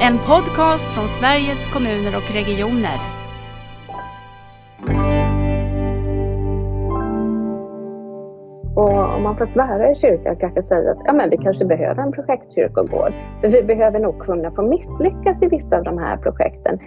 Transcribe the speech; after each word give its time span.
En 0.00 0.18
podcast 0.18 0.94
från 0.94 1.08
Sveriges 1.08 1.72
kommuner 1.72 2.16
och 2.16 2.34
regioner. 2.34 2.98
Och 8.76 9.14
om 9.16 9.22
man 9.22 9.36
får 9.36 9.46
svära 9.46 9.90
i 9.90 9.94
kyrkan 9.94 10.36
kanske 10.36 10.62
säga 10.62 10.90
att 10.90 10.98
ja, 11.04 11.12
men 11.12 11.30
vi 11.30 11.36
kanske 11.36 11.64
behöver 11.64 12.02
en 12.02 12.12
projektkyrkogård. 12.12 13.12
För 13.40 13.48
vi 13.48 13.62
behöver 13.62 14.00
nog 14.00 14.18
kunna 14.18 14.50
få 14.50 14.62
misslyckas 14.62 15.42
i 15.42 15.48
vissa 15.48 15.76
av 15.76 15.84
de 15.84 15.98
här 15.98 16.16
projekten. 16.16 16.78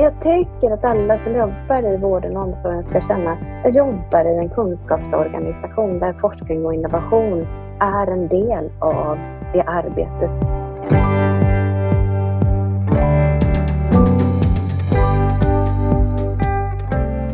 Jag 0.00 0.20
tycker 0.20 0.70
att 0.70 0.84
alla 0.84 1.18
som 1.18 1.36
jobbar 1.36 1.94
i 1.94 1.96
vården 1.96 2.36
och 2.36 2.42
omsorgen 2.42 2.84
ska 2.84 3.00
känna 3.00 3.32
att 3.32 3.38
jag 3.64 3.72
jobbar 3.72 4.24
i 4.24 4.38
en 4.38 4.48
kunskapsorganisation 4.48 5.98
där 5.98 6.12
forskning 6.12 6.66
och 6.66 6.74
innovation 6.74 7.46
är 7.80 8.06
en 8.06 8.28
del 8.28 8.70
av 8.78 9.18
det 9.52 9.62
arbetet. 9.62 10.30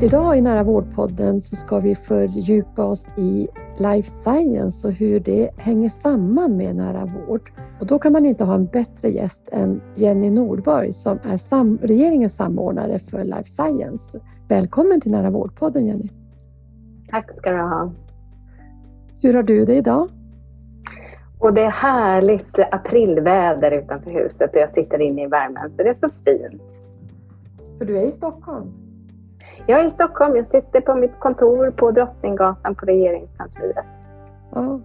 Idag 0.02 0.38
i 0.38 0.41
Nära 0.41 0.62
vårdpodden 0.62 1.41
så 1.41 1.57
ska 1.57 1.80
vi 1.80 1.95
fördjupa 1.95 2.85
oss 2.85 3.09
i 3.16 3.48
life 3.79 4.10
science 4.10 4.88
och 4.88 4.95
hur 4.95 5.21
det 5.21 5.51
hänger 5.57 5.88
samman 5.88 6.57
med 6.57 6.77
nära 6.77 7.05
vård. 7.05 7.52
Och 7.80 7.87
då 7.87 7.98
kan 7.98 8.12
man 8.12 8.27
inte 8.27 8.45
ha 8.45 8.55
en 8.55 8.66
bättre 8.66 9.09
gäst 9.09 9.48
än 9.53 9.80
Jenny 9.95 10.30
Nordborg 10.30 10.93
som 10.93 11.19
är 11.25 11.37
sam 11.37 11.79
regeringens 11.83 12.37
samordnare 12.37 12.99
för 12.99 13.25
life 13.25 13.45
science. 13.45 14.21
Välkommen 14.49 15.01
till 15.01 15.11
Nära 15.11 15.30
vårdpodden 15.30 15.87
Jenny. 15.87 16.09
Tack 17.11 17.37
ska 17.37 17.51
du 17.51 17.61
ha. 17.61 17.93
Hur 19.23 19.35
har 19.35 19.43
du 19.43 19.65
det 19.65 19.75
idag? 19.75 20.09
Och 21.39 21.55
det 21.55 21.61
är 21.61 21.71
härligt 21.71 22.59
aprilväder 22.71 23.71
utanför 23.71 24.11
huset 24.11 24.51
och 24.51 24.61
jag 24.61 24.71
sitter 24.71 25.01
inne 25.01 25.23
i 25.23 25.27
värmen 25.27 25.71
så 25.71 25.83
det 25.83 25.88
är 25.88 25.93
så 25.93 26.09
fint. 26.09 26.83
För 27.79 27.85
du 27.85 27.99
är 27.99 28.07
i 28.07 28.11
Stockholm? 28.11 28.73
Jag 29.66 29.80
är 29.80 29.87
i 29.87 29.90
Stockholm. 29.90 30.37
Jag 30.37 30.46
sitter 30.46 30.80
på 30.80 30.95
mitt 30.95 31.21
kontor 31.21 31.71
på 31.71 31.90
Drottninggatan 31.90 32.74
på 32.74 32.87
regeringskansliet. 32.87 33.85
Ja. 34.55 34.80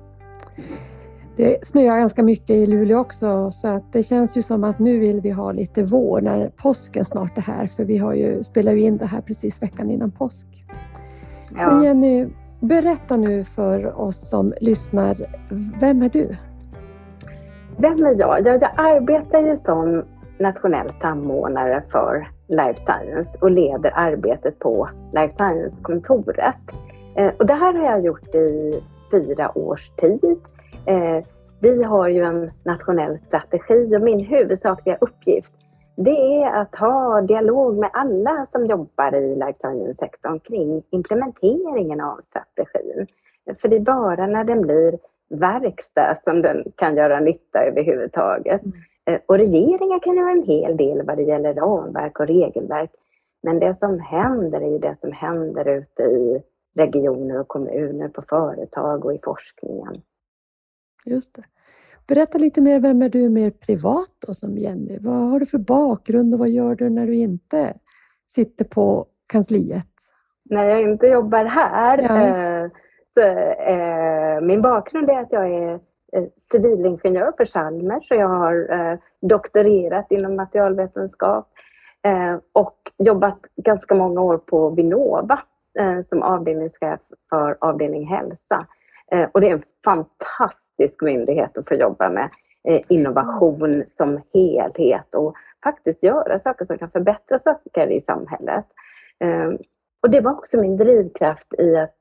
Det 1.42 1.66
snöar 1.66 1.98
ganska 1.98 2.24
mycket 2.24 2.50
i 2.50 2.66
Luleå 2.66 3.00
också 3.00 3.52
så 3.52 3.68
att 3.68 3.94
det 3.94 4.04
känns 4.04 4.38
ju 4.38 4.42
som 4.42 4.64
att 4.64 4.80
nu 4.80 5.00
vill 5.00 5.22
vi 5.22 5.30
ha 5.30 5.52
lite 5.52 5.84
vår 5.84 6.22
när 6.22 6.50
påsken 6.64 7.06
snart 7.06 7.38
är 7.38 7.42
här 7.42 7.68
för 7.68 7.84
vi 7.84 7.98
har 7.98 8.14
ju, 8.14 8.44
spelar 8.44 8.72
ju 8.72 8.82
in 8.82 8.98
det 8.98 9.06
här 9.06 9.22
precis 9.22 9.62
veckan 9.62 9.90
innan 9.90 10.12
påsk. 10.12 10.48
Ja. 11.56 11.72
Men 11.72 11.84
Jenny, 11.84 12.28
berätta 12.60 13.18
nu 13.18 13.44
för 13.44 14.00
oss 14.00 14.30
som 14.30 14.54
lyssnar, 14.62 15.18
vem 15.80 16.02
är 16.02 16.10
du? 16.10 16.30
Vem 17.78 18.06
är 18.06 18.20
jag? 18.20 18.48
Jag, 18.48 18.62
jag 18.62 18.72
arbetar 18.78 19.40
ju 19.40 19.56
som 19.56 20.04
nationell 20.40 20.90
samordnare 20.90 21.84
för 21.92 22.28
Life 22.48 22.80
Science 22.80 23.38
och 23.42 23.52
leder 23.52 23.92
arbetet 23.96 24.60
på 24.60 24.90
Life 25.14 25.32
Science-kontoret. 25.32 26.76
Eh, 27.16 27.32
och 27.40 27.46
det 27.46 27.54
här 27.54 27.74
har 27.74 27.86
jag 27.86 28.06
gjort 28.06 28.36
i 28.36 28.82
fyra 29.12 29.58
års 29.58 29.90
tid. 29.90 30.40
Eh, 30.86 31.26
vi 31.62 31.84
har 31.84 32.08
ju 32.08 32.24
en 32.24 32.52
nationell 32.66 33.20
strategi 33.20 33.96
och 33.98 34.02
min 34.02 34.20
huvudsakliga 34.20 34.98
uppgift 35.02 35.54
det 35.96 36.44
är 36.44 36.62
att 36.62 36.76
ha 36.76 37.22
dialog 37.22 37.78
med 37.78 37.90
alla 37.94 38.46
som 38.46 38.66
jobbar 38.66 39.16
i 39.16 39.36
life 39.36 39.56
science-sektorn 39.56 40.40
kring 40.40 40.84
implementeringen 40.90 42.02
av 42.02 42.20
strategin. 42.24 43.08
För 43.62 43.70
det 43.70 43.76
är 43.76 43.80
bara 43.80 44.28
när 44.28 44.44
den 44.44 44.62
blir 44.62 45.00
verkstad 45.30 46.16
som 46.16 46.42
den 46.42 46.64
kan 46.76 46.96
göra 46.96 47.20
nytta 47.20 47.64
överhuvudtaget. 47.64 48.62
Mm. 48.64 48.74
Eh, 49.06 49.20
och 49.26 49.38
regeringen 49.38 50.00
kan 50.00 50.18
göra 50.18 50.32
en 50.32 50.44
hel 50.44 50.78
del 50.78 51.06
vad 51.06 51.18
det 51.18 51.24
gäller 51.24 51.54
ramverk 51.54 52.20
och 52.20 52.28
regelverk. 52.28 52.92
Men 53.44 53.60
det 53.60 53.74
som 53.74 54.00
händer 54.00 54.62
är 54.62 54.72
ju 54.72 54.78
det 54.78 54.98
som 54.98 55.12
händer 55.12 55.68
ute 55.68 56.04
i 56.04 56.44
regioner 56.76 57.40
och 57.40 57.48
kommuner, 57.48 58.08
på 58.08 58.22
företag 58.22 59.06
och 59.06 59.14
i 59.14 59.20
forskningen. 59.24 60.02
Just 61.06 61.36
det. 61.36 61.44
Berätta 62.08 62.38
lite 62.38 62.62
mer, 62.62 62.80
vem 62.80 63.02
är 63.02 63.10
du 63.10 63.30
mer 63.30 63.52
privat 63.52 64.12
då 64.28 64.34
som 64.34 64.58
Jenny? 64.58 64.98
Vad 65.02 65.30
har 65.30 65.40
du 65.40 65.46
för 65.46 65.58
bakgrund 65.58 66.34
och 66.34 66.40
vad 66.40 66.50
gör 66.50 66.76
du 66.76 66.90
när 66.90 67.08
du 67.08 67.16
inte 67.16 67.74
sitter 68.28 68.66
på 68.66 69.06
kansliet? 69.34 69.88
När 70.44 70.64
jag 70.64 70.82
inte 70.82 71.08
jobbar 71.08 71.46
här 71.46 72.02
ja. 72.02 72.28
eh, 72.28 72.72
så 73.06 73.22
eh, 73.72 74.42
min 74.42 74.62
bakgrund 74.62 75.10
är 75.10 75.22
att 75.22 75.32
jag 75.32 75.54
är 75.54 75.80
Eh, 76.14 76.24
civilingenjör 76.36 77.32
på 77.32 77.46
Chalmers 77.46 78.12
och 78.12 78.18
jag 78.18 78.28
har 78.28 79.00
doktorerat 79.22 80.12
inom 80.12 80.36
materialvetenskap 80.36 81.48
och 82.54 82.78
jobbat 82.98 83.40
ganska 83.56 83.96
många 83.96 84.22
år 84.22 84.38
på 84.38 84.70
Vinnova 84.70 85.40
som 86.04 86.24
avdelningschef 86.24 87.00
för 87.30 87.58
avdelning 87.62 88.08
hälsa. 88.08 88.68
Och 89.32 89.42
det 89.42 89.50
är 89.50 89.54
en 89.54 89.64
fantastisk 89.86 91.02
myndighet 91.02 91.58
att 91.58 91.68
få 91.68 91.76
jobba 91.76 92.10
med 92.10 92.30
innovation 92.90 93.84
som 93.88 94.22
helhet 94.34 95.16
och 95.16 95.36
faktiskt 95.64 96.04
göra 96.04 96.38
saker 96.38 96.66
som 96.66 96.78
kan 96.78 96.92
förbättra 96.92 97.38
saker 97.38 97.88
i 97.88 98.00
samhället. 98.00 98.66
Och 100.04 100.10
det 100.10 100.22
var 100.22 100.32
också 100.32 100.62
min 100.62 100.78
drivkraft 100.78 101.54
i 101.54 101.78
att 101.78 101.96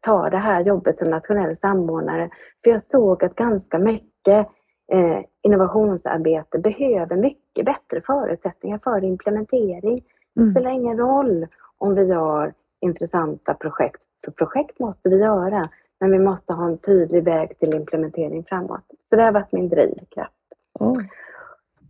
ta 0.00 0.30
det 0.30 0.38
här 0.38 0.60
jobbet 0.60 0.98
som 0.98 1.10
nationell 1.10 1.56
samordnare. 1.56 2.30
För 2.64 2.70
jag 2.70 2.80
såg 2.80 3.24
att 3.24 3.34
ganska 3.34 3.78
mycket 3.78 4.48
eh, 4.92 5.20
innovationsarbete 5.42 6.58
behöver 6.58 7.16
mycket 7.16 7.66
bättre 7.66 8.00
förutsättningar 8.06 8.80
för 8.84 9.04
implementering. 9.04 10.04
Det 10.34 10.40
mm. 10.40 10.52
spelar 10.52 10.70
ingen 10.70 10.98
roll 10.98 11.46
om 11.78 11.94
vi 11.94 12.02
gör 12.02 12.54
intressanta 12.80 13.54
projekt, 13.54 14.02
för 14.24 14.32
projekt 14.32 14.78
måste 14.78 15.08
vi 15.08 15.16
göra, 15.16 15.68
men 16.02 16.10
vi 16.10 16.18
måste 16.18 16.52
ha 16.52 16.66
en 16.66 16.78
tydlig 16.78 17.24
väg 17.24 17.58
till 17.58 17.74
implementering 17.74 18.44
framåt. 18.44 18.84
Så 19.02 19.16
det 19.16 19.22
har 19.22 19.32
varit 19.32 19.52
min 19.52 19.68
drivkraft. 19.68 20.32
Oh. 20.80 21.02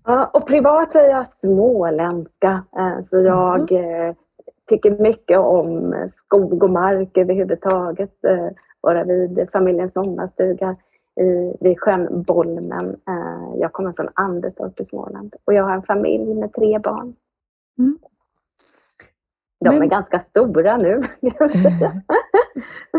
Ja, 0.04 0.30
och 0.34 0.46
privat 0.46 0.94
är 0.94 1.10
jag 1.10 1.26
småländska, 1.26 2.64
eh, 2.76 3.04
så 3.04 3.16
jag 3.20 3.72
mm 3.72 4.14
tycker 4.68 4.98
mycket 4.98 5.38
om 5.38 5.94
skog 6.08 6.62
och 6.62 6.70
mark 6.70 7.18
överhuvudtaget. 7.18 8.24
Eh, 8.24 8.48
vara 8.80 9.04
vid 9.04 9.48
familjens 9.52 9.92
sommarstuga 9.92 10.74
i, 11.20 11.56
vid 11.60 11.80
sjön 11.80 12.22
Bolmen. 12.22 12.96
Eh, 13.08 13.60
jag 13.60 13.72
kommer 13.72 13.92
från 13.92 14.08
Anderstorp 14.14 14.80
i 14.80 14.84
Småland 14.84 15.34
och 15.44 15.54
jag 15.54 15.64
har 15.64 15.74
en 15.74 15.82
familj 15.82 16.34
med 16.34 16.52
tre 16.52 16.78
barn. 16.78 17.14
Mm. 17.78 17.98
De 19.64 19.68
men... 19.68 19.82
är 19.82 19.86
ganska 19.86 20.18
stora 20.18 20.76
nu. 20.76 21.02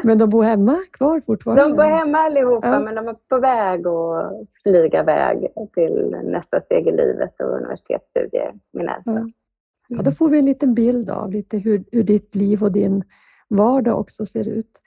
men 0.03 0.17
de 0.17 0.29
bor 0.29 0.43
hemma 0.43 0.77
kvar 0.91 1.21
fortfarande? 1.21 1.63
De 1.63 1.75
bor 1.75 1.83
hemma 1.83 2.17
allihopa, 2.17 2.67
ja. 2.67 2.79
men 2.79 2.95
de 2.95 3.07
är 3.07 3.15
på 3.29 3.39
väg 3.39 3.87
att 3.87 4.33
flyga 4.63 4.99
iväg 5.01 5.47
till 5.73 6.15
nästa 6.23 6.59
steg 6.59 6.87
i 6.87 6.91
livet 6.91 7.41
och 7.41 7.57
universitetsstudier, 7.57 8.53
min 8.73 8.89
äldsta. 8.89 9.11
Ja. 9.11 9.25
Ja, 9.87 10.01
då 10.01 10.11
får 10.11 10.29
vi 10.29 10.39
en 10.39 10.45
liten 10.45 10.73
bild 10.73 11.09
av 11.09 11.31
lite 11.31 11.57
hur, 11.57 11.83
hur 11.91 12.03
ditt 12.03 12.35
liv 12.35 12.63
och 12.63 12.71
din 12.71 13.03
vardag 13.49 13.99
också 13.99 14.25
ser 14.25 14.49
ut. 14.49 14.81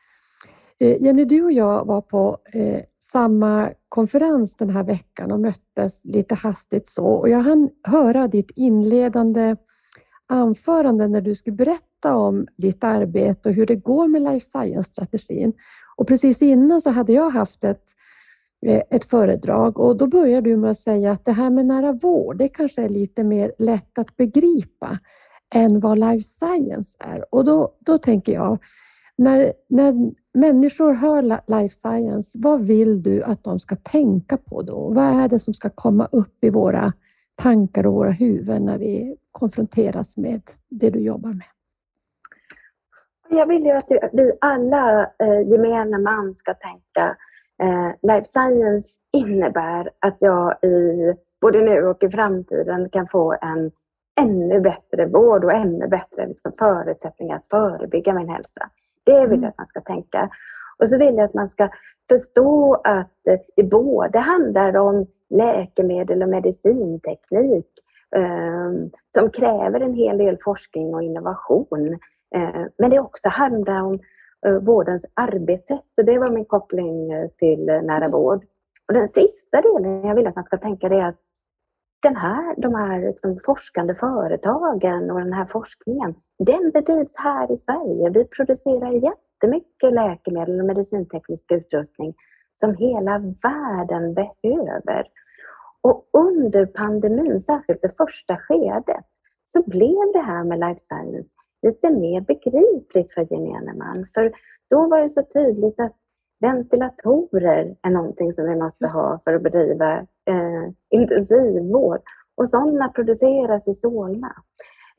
Eh, 0.81 1.03
Jenny, 1.03 1.25
du 1.25 1.45
och 1.45 1.53
jag 1.53 1.87
var 1.87 2.01
på 2.01 2.39
eh, 2.55 2.83
samma 3.01 3.71
konferens 3.89 4.57
den 4.57 4.71
här 4.71 4.85
veckan 4.85 5.33
och 5.33 5.41
möttes 5.41 6.05
lite 6.05 6.35
hastigt 6.35 6.87
så 6.87 7.07
och 7.07 7.29
jag 7.29 7.39
hann 7.39 7.71
höra 7.89 8.29
ditt 8.29 8.53
inledande 8.57 9.57
anförande 10.29 11.09
när 11.09 11.21
du 11.21 11.35
skulle 11.35 11.57
berätta 11.57 12.17
om 12.17 12.47
ditt 12.57 12.85
arbete 12.85 13.49
och 13.49 13.55
hur 13.55 13.67
det 13.67 13.77
går 13.77 14.09
med 14.09 14.23
life 14.23 14.47
science-strategin. 14.47 15.53
Och 15.97 16.09
precis 16.09 16.43
innan 16.43 16.81
så 16.81 16.91
hade 16.91 17.13
jag 17.13 17.31
haft 17.31 17.65
ett 17.65 17.85
eh, 18.67 18.83
ett 18.91 19.05
föredrag 19.05 19.79
och 19.79 19.97
då 19.97 20.07
börjar 20.07 20.43
du 20.43 20.57
med 20.57 20.71
att 20.71 20.77
säga 20.77 21.13
att 21.13 21.25
det 21.25 21.33
här 21.33 21.51
med 21.51 21.67
nära 21.67 21.93
vård, 21.93 22.39
det 22.39 22.49
kanske 22.49 22.83
är 22.83 22.89
lite 22.89 23.25
mer 23.25 23.53
lätt 23.59 23.99
att 23.99 24.17
begripa 24.17 24.99
än 25.55 25.81
vad 25.81 25.99
life 25.99 26.23
science 26.23 26.99
är. 27.01 27.35
Och 27.35 27.45
då, 27.45 27.75
då 27.81 27.99
tänker 27.99 28.33
jag, 28.33 28.59
när, 29.19 29.53
när 29.69 29.95
människor 30.35 30.95
hör 30.95 31.23
life 31.23 31.75
science, 31.75 32.39
vad 32.43 32.67
vill 32.67 33.03
du 33.03 33.23
att 33.23 33.45
de 33.45 33.61
ska 33.61 33.77
tänka 33.77 34.37
på 34.37 34.63
då? 34.63 34.91
Vad 34.91 35.05
är 35.05 35.29
det 35.29 35.39
som 35.39 35.55
ska 35.55 35.71
komma 35.71 36.09
upp 36.13 36.45
i 36.45 36.51
våra 36.51 36.93
tankar 37.35 37.87
och 37.87 37.95
våra 37.95 38.11
huvuden 38.11 38.65
när 38.65 38.79
vi 38.79 39.17
konfronteras 39.39 40.17
med 40.17 40.41
det 40.69 40.91
du 40.91 41.01
jobbar 41.01 41.29
med? 41.29 41.47
Jag 43.29 43.47
vill 43.47 43.65
ju 43.65 43.71
att 43.71 44.13
vi 44.13 44.33
alla, 44.41 45.03
eh, 45.03 45.49
gemene 45.49 45.99
man, 45.99 46.35
ska 46.35 46.55
tänka 46.55 47.17
Eh, 47.63 47.93
life 48.03 48.25
science 48.25 48.99
innebär 49.13 49.91
att 50.01 50.17
jag 50.21 50.65
i 50.65 51.15
både 51.41 51.61
nu 51.61 51.87
och 51.87 52.03
i 52.03 52.11
framtiden 52.11 52.89
kan 52.91 53.09
få 53.09 53.37
en 53.43 53.71
ännu 54.21 54.61
bättre 54.61 55.07
vård 55.07 55.45
och 55.45 55.53
ännu 55.53 55.89
bättre 55.89 56.27
liksom, 56.27 56.53
förutsättningar 56.59 57.37
att 57.37 57.49
förebygga 57.51 58.15
min 58.15 58.29
hälsa. 58.29 58.71
Det 59.05 59.21
vill 59.21 59.31
jag 59.31 59.37
mm. 59.39 59.49
att 59.49 59.59
man 59.59 59.67
ska 59.67 59.81
tänka. 59.81 60.31
Och 60.79 60.89
så 60.89 60.99
vill 60.99 61.15
jag 61.15 61.25
att 61.25 61.35
man 61.35 61.49
ska 61.49 61.69
förstå 62.09 62.75
att 62.85 63.13
det 63.57 63.63
både 63.63 64.19
handlar 64.19 64.77
om 64.77 65.07
läkemedel 65.31 66.23
och 66.23 66.29
medicinteknik 66.29 67.67
eh, 67.67 67.76
som 69.15 69.31
kräver 69.31 69.81
en 69.81 69.95
hel 69.95 70.19
del 70.19 70.39
forskning 70.45 70.95
och 70.95 71.03
innovation. 71.03 71.99
Eh, 72.35 72.65
men 72.79 72.91
det 72.91 73.01
också 73.01 73.29
handlar 73.29 73.83
om 73.83 73.99
eh, 74.47 74.53
vårdens 74.53 75.07
arbetssätt 75.15 75.85
och 75.97 76.05
det 76.05 76.19
var 76.19 76.31
min 76.31 76.45
koppling 76.45 77.13
eh, 77.13 77.29
till 77.29 77.65
nära 77.67 78.09
vård. 78.09 78.45
Och 78.89 78.95
den 78.95 79.09
sista 79.09 79.61
delen 79.61 80.05
jag 80.05 80.15
vill 80.15 80.27
att 80.27 80.37
man 80.37 80.45
ska 80.45 80.57
tänka 80.57 80.89
det 80.89 80.97
är 80.97 81.09
att 81.09 81.21
den 82.03 82.17
här, 82.17 82.55
de 82.57 82.75
här 82.75 83.01
liksom 83.01 83.39
forskande 83.47 83.95
företagen 83.95 85.11
och 85.11 85.21
den 85.21 85.33
här 85.33 85.47
forskningen, 85.47 86.15
den 86.39 86.71
bedrivs 86.71 87.17
här 87.17 87.53
i 87.53 87.57
Sverige. 87.57 88.11
Vi 88.11 88.25
producerar 88.25 88.93
jättemycket 88.93 89.93
läkemedel 89.93 90.61
och 90.61 90.67
medicinteknisk 90.67 91.53
utrustning 91.53 92.15
som 92.55 92.77
hela 92.77 93.19
världen 93.19 94.15
behöver. 94.15 95.07
Och 95.87 96.09
under 96.13 96.67
pandemin, 96.67 97.41
särskilt 97.41 97.83
det 97.83 97.97
första 97.97 98.37
skedet, 98.37 99.05
så 99.45 99.63
blev 99.63 100.13
det 100.13 100.21
här 100.21 100.45
med 100.45 100.59
life 100.59 100.79
science 100.79 101.31
lite 101.63 101.91
mer 101.91 102.21
begripligt 102.21 103.13
för 103.15 103.33
gemene 103.33 103.75
man. 103.75 104.07
För 104.15 104.33
då 104.71 104.89
var 104.89 105.01
det 105.01 105.09
så 105.09 105.23
tydligt 105.23 105.81
att 105.81 105.97
ventilatorer 106.41 107.77
är 107.83 107.91
någonting 107.91 108.33
som 108.33 108.47
vi 108.49 108.57
måste 108.57 108.87
ha 108.87 109.21
för 109.25 109.35
att 109.35 109.43
bedriva 109.43 109.97
eh, 110.31 110.65
intensivvård. 110.91 112.01
Och 112.37 112.49
sådana 112.49 112.89
produceras 112.89 113.69
i 113.69 113.73
Solna. 113.73 114.33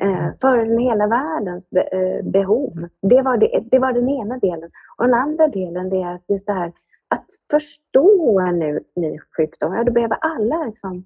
Eh, 0.03 0.19
mm. 0.19 0.33
för 0.41 0.79
hela 0.79 1.07
världens 1.07 1.69
be, 1.69 1.81
eh, 1.81 2.25
behov. 2.25 2.87
Det 3.01 3.21
var, 3.21 3.37
det, 3.37 3.63
det 3.71 3.79
var 3.79 3.93
den 3.93 4.09
ena 4.09 4.37
delen. 4.37 4.69
Och 4.97 5.05
den 5.05 5.13
andra 5.13 5.47
delen 5.47 5.93
är 5.93 6.15
att 6.15 6.23
just 6.27 6.47
det 6.47 6.53
här 6.53 6.73
att 7.09 7.25
förstå 7.51 8.39
en 8.39 8.59
ny, 8.59 8.79
ny 8.95 9.19
sjukdom. 9.37 9.73
Ja, 9.73 9.83
då 9.83 9.91
behöver 9.91 10.17
alla 10.21 10.65
liksom, 10.65 11.05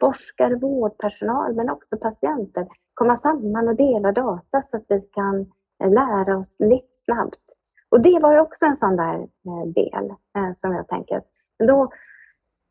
forskare, 0.00 0.56
vårdpersonal 0.56 1.54
men 1.54 1.70
också 1.70 1.96
patienter 1.96 2.66
komma 2.98 3.16
samman 3.16 3.68
och 3.68 3.76
dela 3.76 4.12
data 4.12 4.62
så 4.62 4.76
att 4.76 4.84
vi 4.88 5.00
kan 5.00 5.40
eh, 5.84 5.90
lära 5.90 6.38
oss 6.38 6.60
nytt 6.60 6.92
snabbt. 6.94 7.44
Och 7.88 8.02
det 8.02 8.18
var 8.22 8.32
ju 8.32 8.40
också 8.40 8.66
en 8.66 8.74
sån 8.74 8.96
där 8.96 9.18
eh, 9.18 9.66
del 9.74 10.10
eh, 10.36 10.52
som 10.52 10.72
jag 10.72 10.88
tänker, 10.88 11.22
då, 11.68 11.90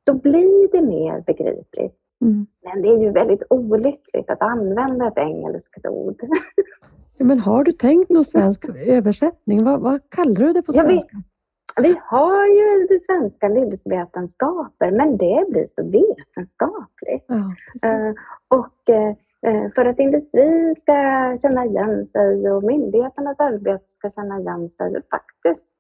då 0.06 0.14
blir 0.14 0.72
det 0.72 0.82
mer 0.82 1.22
begripligt. 1.22 1.96
Mm. 2.22 2.48
Men 2.64 2.82
det 2.82 2.90
är 2.90 3.00
ju 3.00 3.12
väldigt 3.12 3.44
olyckligt 3.50 4.30
att 4.30 4.42
använda 4.42 5.08
ett 5.08 5.18
engelskt 5.18 5.88
ord. 5.88 6.22
Ja, 7.20 7.26
men 7.26 7.40
har 7.40 7.64
du 7.64 7.72
tänkt 7.72 8.10
någon 8.10 8.26
svensk 8.26 8.66
översättning? 8.88 9.64
Vad, 9.64 9.82
vad 9.82 10.10
kallar 10.10 10.48
du 10.48 10.54
det 10.54 10.62
på 10.62 10.74
svenska? 10.74 11.18
Vi 11.82 11.96
har 12.04 12.46
ju 12.46 12.88
det 12.88 13.00
svenska 13.00 13.48
livsvetenskaper, 13.48 14.92
men 14.92 15.18
det 15.18 15.46
blir 15.50 15.66
så 15.66 15.84
vetenskapligt. 15.84 17.26
Ja, 17.28 17.90
uh, 17.90 18.14
och 18.48 18.90
uh, 18.90 19.72
för 19.76 19.86
att 19.86 20.00
industrin 20.00 20.76
ska 20.76 20.94
känna 21.42 21.66
igen 21.66 22.06
sig 22.06 22.52
och 22.52 22.64
myndigheternas 22.64 23.40
arbete 23.40 23.86
ska 23.90 24.10
känna 24.10 24.40
igen 24.40 24.70
sig 24.70 24.98
och 24.98 25.04
faktiskt 25.12 25.76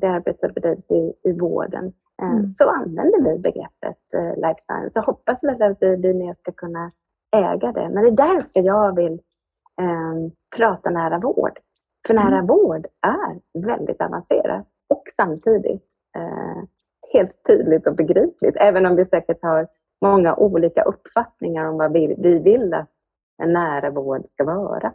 det 0.00 0.06
arbete 0.06 0.38
som 0.38 0.52
bedrivs 0.52 0.90
i, 0.90 1.12
i 1.24 1.32
vården, 1.32 1.92
mm. 2.22 2.52
så 2.52 2.70
använder 2.70 3.22
vi 3.22 3.38
begreppet 3.38 3.98
life 4.36 4.60
science. 4.60 4.90
Så 4.90 5.00
hoppas 5.00 5.44
väl 5.44 5.62
att 5.62 5.78
vi, 5.80 5.96
vi 5.96 6.14
mer 6.14 6.34
ska 6.34 6.52
kunna 6.52 6.88
äga 7.36 7.72
det. 7.72 7.88
Men 7.88 8.02
det 8.02 8.08
är 8.08 8.34
därför 8.34 8.60
jag 8.60 8.96
vill 8.96 9.20
prata 10.56 10.90
nära 10.90 11.18
vård. 11.18 11.58
För 12.06 12.14
nära 12.14 12.38
mm. 12.38 12.46
vård 12.46 12.86
är 13.06 13.60
väldigt 13.60 14.00
avancerat 14.00 14.66
och 14.88 15.02
samtidigt 15.16 15.84
eh, 16.16 16.62
helt 17.12 17.42
tydligt 17.46 17.86
och 17.86 17.96
begripligt. 17.96 18.56
Även 18.60 18.86
om 18.86 18.96
vi 18.96 19.04
säkert 19.04 19.42
har 19.42 19.68
många 20.02 20.34
olika 20.34 20.82
uppfattningar 20.82 21.64
om 21.64 21.78
vad 21.78 21.92
vi, 21.92 22.14
vi 22.18 22.38
vill 22.38 22.74
att 22.74 22.90
en 23.42 23.52
nära 23.52 23.90
vård 23.90 24.22
ska 24.28 24.44
vara. 24.44 24.92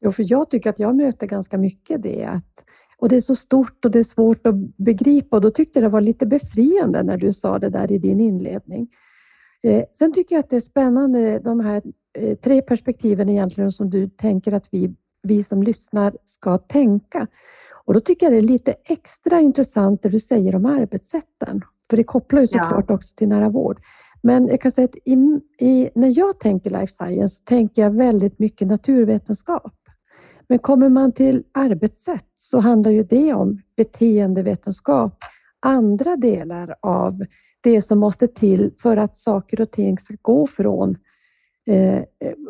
Jo, 0.00 0.12
för 0.12 0.24
jag 0.26 0.50
tycker 0.50 0.70
att 0.70 0.78
jag 0.78 0.96
möter 0.96 1.26
ganska 1.26 1.58
mycket 1.58 2.02
det 2.02 2.24
att 2.24 2.64
och 2.98 3.08
det 3.08 3.16
är 3.16 3.20
så 3.20 3.36
stort 3.36 3.84
och 3.84 3.90
det 3.90 3.98
är 3.98 4.02
svårt 4.02 4.46
att 4.46 4.54
begripa 4.76 5.36
och 5.36 5.42
då 5.42 5.50
tyckte 5.50 5.78
jag 5.78 5.90
det 5.90 5.92
var 5.92 6.00
lite 6.00 6.26
befriande 6.26 7.02
när 7.02 7.16
du 7.16 7.32
sa 7.32 7.58
det 7.58 7.68
där 7.68 7.92
i 7.92 7.98
din 7.98 8.20
inledning. 8.20 8.88
Eh, 9.62 9.84
sen 9.92 10.12
tycker 10.12 10.34
jag 10.34 10.40
att 10.40 10.50
det 10.50 10.56
är 10.56 10.60
spännande 10.60 11.38
de 11.38 11.60
här 11.60 11.82
eh, 12.18 12.34
tre 12.34 12.62
perspektiven 12.62 13.28
egentligen 13.28 13.72
som 13.72 13.90
du 13.90 14.08
tänker 14.08 14.54
att 14.54 14.68
vi, 14.72 14.94
vi 15.22 15.44
som 15.44 15.62
lyssnar 15.62 16.16
ska 16.24 16.58
tänka. 16.58 17.26
Och 17.86 17.94
då 17.94 18.00
tycker 18.00 18.26
jag 18.26 18.32
det 18.32 18.38
är 18.38 18.48
lite 18.52 18.74
extra 18.84 19.40
intressant 19.40 20.02
det 20.02 20.08
du 20.08 20.20
säger 20.20 20.54
om 20.54 20.66
arbetssätten, 20.66 21.62
för 21.90 21.96
det 21.96 22.04
kopplar 22.04 22.40
ju 22.40 22.46
såklart 22.46 22.84
ja. 22.88 22.94
också 22.94 23.14
till 23.16 23.28
nära 23.28 23.48
vård. 23.48 23.80
Men 24.22 24.48
jag 24.48 24.60
kan 24.60 24.72
säga 24.72 24.84
att 24.84 24.96
i, 25.04 25.40
i, 25.60 25.90
när 25.94 26.18
jag 26.18 26.40
tänker 26.40 26.70
life 26.70 26.92
science 26.92 27.36
så 27.36 27.44
tänker 27.44 27.82
jag 27.82 27.96
väldigt 27.96 28.38
mycket 28.38 28.68
naturvetenskap. 28.68 29.74
Men 30.48 30.58
kommer 30.58 30.88
man 30.88 31.12
till 31.12 31.44
arbetssätt 31.54 32.26
så 32.36 32.60
handlar 32.60 32.90
ju 32.90 33.02
det 33.02 33.34
om 33.34 33.58
beteendevetenskap, 33.76 35.18
andra 35.66 36.16
delar 36.16 36.74
av 36.82 37.22
det 37.60 37.82
som 37.82 37.98
måste 37.98 38.28
till 38.28 38.72
för 38.76 38.96
att 38.96 39.16
saker 39.16 39.60
och 39.60 39.70
ting 39.70 39.98
ska 39.98 40.14
gå 40.22 40.46
från 40.46 40.96
eh, 41.66 42.02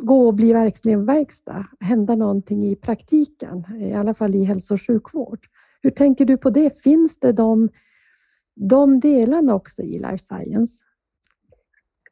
gå 0.02 0.26
och 0.26 0.34
bli 0.34 0.52
verkligen 0.52 1.06
verkstad, 1.06 1.66
hända 1.80 2.14
någonting 2.14 2.62
i 2.62 2.76
praktiken, 2.76 3.64
i 3.80 3.94
alla 3.94 4.14
fall 4.14 4.34
i 4.34 4.44
hälso 4.44 4.74
och 4.74 4.80
sjukvård. 4.80 5.38
Hur 5.82 5.90
tänker 5.90 6.24
du 6.24 6.36
på 6.36 6.50
det? 6.50 6.82
Finns 6.82 7.18
det 7.18 7.32
de, 7.32 7.68
de 8.54 9.00
delarna 9.00 9.54
också 9.54 9.82
i 9.82 9.98
life 9.98 10.18
science? 10.18 10.84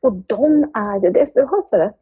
Och 0.00 0.12
de 0.12 0.70
är 0.74 1.00
ju, 1.02 1.10
det, 1.10 1.26
du 1.34 1.42
har 1.42 1.62
så 1.62 1.76
rätt 1.76 1.98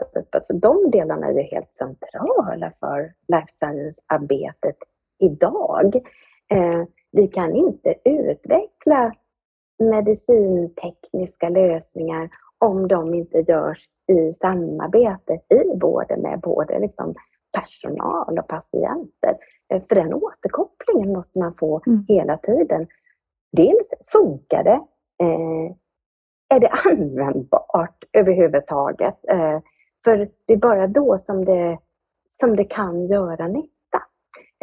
för 0.46 0.54
de 0.54 0.90
delarna 0.90 1.26
är 1.26 1.32
ju 1.32 1.42
helt 1.42 1.74
centrala 1.74 2.72
för 2.80 3.12
life 3.28 3.52
science-arbetet 3.52 4.76
idag. 5.20 5.96
Eh, 6.52 6.84
vi 7.12 7.26
kan 7.26 7.56
inte 7.56 7.94
utveckla 8.04 9.12
medicintekniska 9.78 11.48
lösningar 11.48 12.30
om 12.58 12.88
de 12.88 13.14
inte 13.14 13.44
görs 13.48 13.88
i 14.08 14.32
samarbete 14.32 15.32
i 15.32 15.78
vården 15.80 16.20
med 16.20 16.40
både 16.40 16.78
liksom 16.78 17.14
personal 17.58 18.38
och 18.38 18.48
patienter. 18.48 19.36
Eh, 19.72 19.82
för 19.88 19.94
den 19.94 20.14
återkopplingen 20.14 21.12
måste 21.12 21.38
man 21.38 21.54
få 21.54 21.82
mm. 21.86 22.04
hela 22.08 22.36
tiden. 22.36 22.86
Dels 23.52 23.94
funkar 24.12 24.64
det? 24.64 24.80
Eh, 25.24 25.76
är 26.54 26.60
det 26.60 26.70
användbart 26.90 28.04
överhuvudtaget? 28.12 29.18
Eh, 29.28 29.60
för 30.04 30.28
det 30.46 30.52
är 30.52 30.56
bara 30.56 30.86
då 30.86 31.18
som 31.18 31.44
det, 31.44 31.78
som 32.28 32.56
det 32.56 32.64
kan 32.64 33.06
göra 33.06 33.48
nytta. 33.48 34.02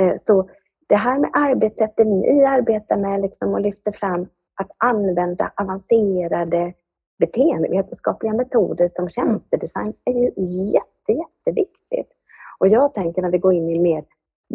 Eh, 0.01 0.13
så 0.17 0.49
det 0.87 0.95
här 0.95 1.19
med 1.19 1.29
arbetssätten 1.33 2.19
ni 2.19 2.45
arbetar 2.45 2.97
med 2.97 3.21
liksom 3.21 3.53
och 3.53 3.61
lyfter 3.61 3.91
fram 3.91 4.27
att 4.61 4.71
använda 4.77 5.51
avancerade 5.55 6.73
beteendevetenskapliga 7.19 8.33
metoder 8.33 8.87
som 8.87 9.09
tjänstedesign 9.09 9.93
är 10.05 10.13
ju 10.13 10.31
jätte, 10.73 11.11
jätteviktigt. 11.11 12.11
Och 12.59 12.67
jag 12.67 12.93
tänker 12.93 13.21
när 13.21 13.31
vi 13.31 13.37
går 13.37 13.53
in 13.53 13.69
i 13.69 13.75
en 13.75 13.81
mer 13.81 14.03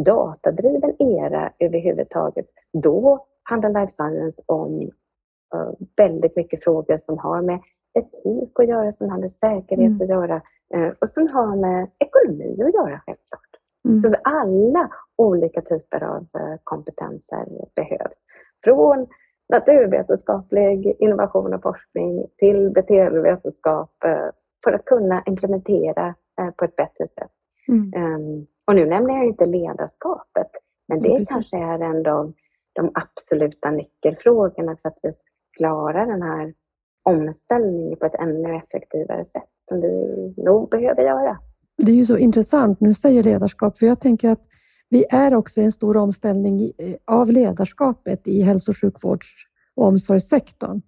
datadriven 0.04 1.02
era 1.02 1.52
överhuvudtaget, 1.59 2.47
då 2.73 3.26
handlar 3.42 3.80
life 3.80 3.92
science 3.92 4.42
om 4.47 4.83
uh, 5.54 5.73
väldigt 5.97 6.37
mycket 6.37 6.64
frågor 6.64 6.97
som 6.97 7.18
har 7.18 7.42
med 7.42 7.61
etik 7.94 8.61
att 8.61 8.68
göra, 8.68 8.90
som 8.90 9.11
har 9.11 9.18
med 9.18 9.30
säkerhet 9.30 10.00
mm. 10.00 10.02
att 10.02 10.09
göra 10.09 10.42
uh, 10.76 10.92
och 11.00 11.09
som 11.09 11.28
har 11.28 11.56
med 11.56 11.90
ekonomi 11.99 12.52
att 12.52 12.75
göra 12.75 13.00
självklart. 13.06 13.40
Mm. 13.88 14.00
Så 14.00 14.14
alla 14.25 14.90
olika 15.16 15.61
typer 15.61 16.02
av 16.02 16.23
uh, 16.23 16.56
kompetenser 16.64 17.47
behövs. 17.75 18.25
Från 18.64 19.06
naturvetenskaplig 19.49 20.97
innovation 20.99 21.55
och 21.55 21.63
forskning 21.63 22.27
till 22.37 22.71
beteendevetenskap 22.71 24.05
eh, 24.05 24.31
för 24.65 24.73
att 24.73 24.85
kunna 24.85 25.23
implementera 25.27 26.15
eh, 26.41 26.51
på 26.51 26.65
ett 26.65 26.77
bättre 26.77 27.09
sätt. 27.09 27.31
Mm. 27.69 27.93
Ehm, 27.97 28.47
och 28.67 28.75
nu 28.75 28.87
nämner 28.87 29.15
jag 29.17 29.27
inte 29.27 29.47
ledarskapet, 29.47 30.51
men 30.89 31.03
det 31.03 31.09
ja, 31.09 31.25
kanske 31.29 31.57
är 31.57 31.81
ändå 31.81 32.33
de 32.73 32.91
absoluta 32.95 33.71
nyckelfrågorna 33.71 34.77
för 34.83 34.89
att 34.89 34.99
vi 35.03 35.13
ska 35.13 35.29
klara 35.57 36.07
den 36.07 36.23
här 36.23 36.55
omställningen 37.03 37.99
på 37.99 38.07
ett 38.07 38.15
ännu 38.15 38.57
effektivare 38.57 39.25
sätt 39.25 39.51
som 39.69 39.81
vi 39.81 40.35
nog 40.37 40.71
behöver 40.71 41.03
göra. 41.03 41.39
Det 41.77 41.93
är 41.93 41.97
ju 41.97 42.05
så 42.05 42.17
intressant 42.17 42.81
när 42.81 42.89
du 42.89 42.95
säger 42.95 43.23
ledarskap, 43.23 43.79
för 43.79 43.87
jag 43.87 44.01
tänker 44.01 44.31
att 44.31 44.43
vi 44.91 45.05
är 45.11 45.35
också 45.35 45.61
i 45.61 45.64
en 45.64 45.73
stor 45.73 45.97
omställning 45.97 46.62
eh, 46.79 46.95
av 47.05 47.31
ledarskapet 47.31 48.29
i 48.29 48.43
hälso 48.43 48.71
och 48.71 48.76
sjukvårds 48.81 49.29
och 49.76 49.87
omsorgssektorn 49.87 50.83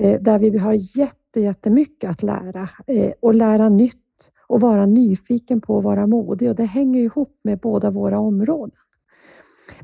eh, 0.00 0.20
där 0.20 0.38
vi 0.38 0.58
har 0.58 0.98
jätte, 0.98 1.40
jättemycket 1.40 2.10
att 2.10 2.22
lära 2.22 2.68
eh, 2.86 3.12
och 3.22 3.34
lära 3.34 3.68
nytt 3.68 4.00
och 4.46 4.60
vara 4.60 4.86
nyfiken 4.86 5.60
på 5.60 5.78
att 5.78 5.84
vara 5.84 6.06
modig 6.06 6.50
och 6.50 6.56
det 6.56 6.64
hänger 6.64 7.00
ihop 7.00 7.40
med 7.44 7.58
båda 7.60 7.90
våra 7.90 8.18
områden. 8.18 8.76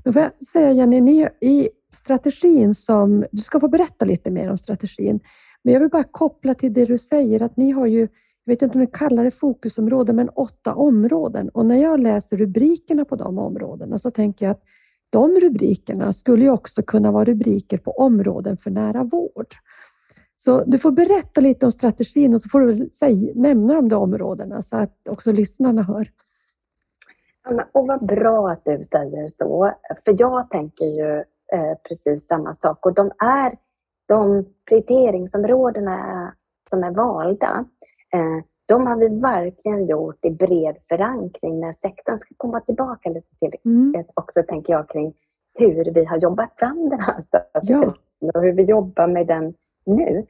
Men 0.05 0.12
får 0.12 0.23
jag 0.23 0.43
säga 0.52 0.73
Jenny, 0.73 1.00
ni, 1.00 1.29
i 1.40 1.69
strategin 1.93 2.75
som, 2.75 3.25
du 3.33 3.43
ska 3.43 3.61
få 3.61 3.69
berätta 3.69 4.05
lite 4.05 4.31
mer 4.31 4.50
om 4.50 4.59
strategin, 4.59 5.21
men 5.62 5.75
jag 5.75 5.81
vill 5.81 5.90
bara 5.90 6.05
koppla 6.05 6.55
till 6.55 6.73
det 6.73 6.85
du 6.85 6.99
säger 6.99 7.43
att 7.43 7.57
ni 7.57 7.71
har 7.71 7.87
ju, 7.87 8.09
jag 8.44 8.52
vet 8.52 8.62
inte 8.62 8.78
om 8.78 8.80
ni 8.80 8.87
kallar 8.87 9.25
det 9.25 9.30
fokusområden, 9.30 10.16
men 10.16 10.28
åtta 10.28 10.75
områden 10.75 11.49
och 11.49 11.66
när 11.66 11.76
jag 11.82 12.00
läser 12.00 12.37
rubrikerna 12.37 13.04
på 13.04 13.16
de 13.16 13.38
områdena 13.38 13.99
så 13.99 14.11
tänker 14.11 14.47
jag 14.47 14.50
att 14.50 14.62
de 15.11 15.30
rubrikerna 15.30 16.12
skulle 16.12 16.44
ju 16.44 16.50
också 16.50 16.82
kunna 16.82 17.12
vara 17.12 17.25
rubriker 17.25 17.78
på 17.78 17.90
områden 17.90 18.56
för 18.56 18.70
nära 18.70 19.04
vård. 19.04 19.47
Så 20.37 20.64
du 20.64 20.78
får 20.78 20.90
berätta 20.90 21.40
lite 21.40 21.66
om 21.66 21.73
strategin 21.73 22.35
och 22.35 22.40
så 22.40 22.49
får 22.49 22.61
du 22.61 22.75
säga, 22.75 23.32
nämna 23.35 23.75
de 23.75 23.88
där 23.88 23.97
områdena 23.97 24.62
så 24.62 24.76
att 24.76 25.09
också 25.09 25.32
lyssnarna 25.32 25.82
hör. 25.82 26.06
Och 27.73 27.87
vad 27.87 28.06
bra 28.06 28.50
att 28.50 28.64
du 28.64 28.85
säger 28.85 29.28
så, 29.28 29.75
för 30.04 30.14
jag 30.18 30.50
tänker 30.50 30.85
ju 30.85 31.16
eh, 31.52 31.78
precis 31.88 32.26
samma 32.26 32.54
sak 32.54 32.87
och 32.87 32.94
de 32.94 33.11
är 33.18 33.59
de 34.09 34.44
prioriteringsområdena 34.68 36.32
som 36.70 36.82
är 36.82 36.90
valda, 36.90 37.64
de 38.67 38.87
har 38.87 38.97
vi 38.97 39.09
verkligen 39.09 39.87
gjort 39.87 40.25
i 40.25 40.31
bred 40.31 40.76
förankring 40.88 41.61
när 41.61 41.73
sektorn 41.73 42.19
ska 42.19 42.35
komma 42.37 42.61
tillbaka 42.61 43.09
lite 43.09 43.37
till 43.38 43.55
mm. 43.64 44.05
också 44.14 44.43
tänker 44.43 44.73
jag 44.73 44.88
kring 44.88 45.14
hur 45.55 45.95
vi 45.95 46.05
har 46.05 46.17
jobbat 46.17 46.52
fram 46.57 46.88
den 46.88 47.00
här 47.00 47.23
strategin 47.23 47.90
ja. 48.19 48.31
och 48.35 48.43
hur 48.43 48.52
vi 48.52 48.62
jobbar 48.62 49.07
med 49.07 49.26
den 49.26 49.55
nu. 49.87 50.26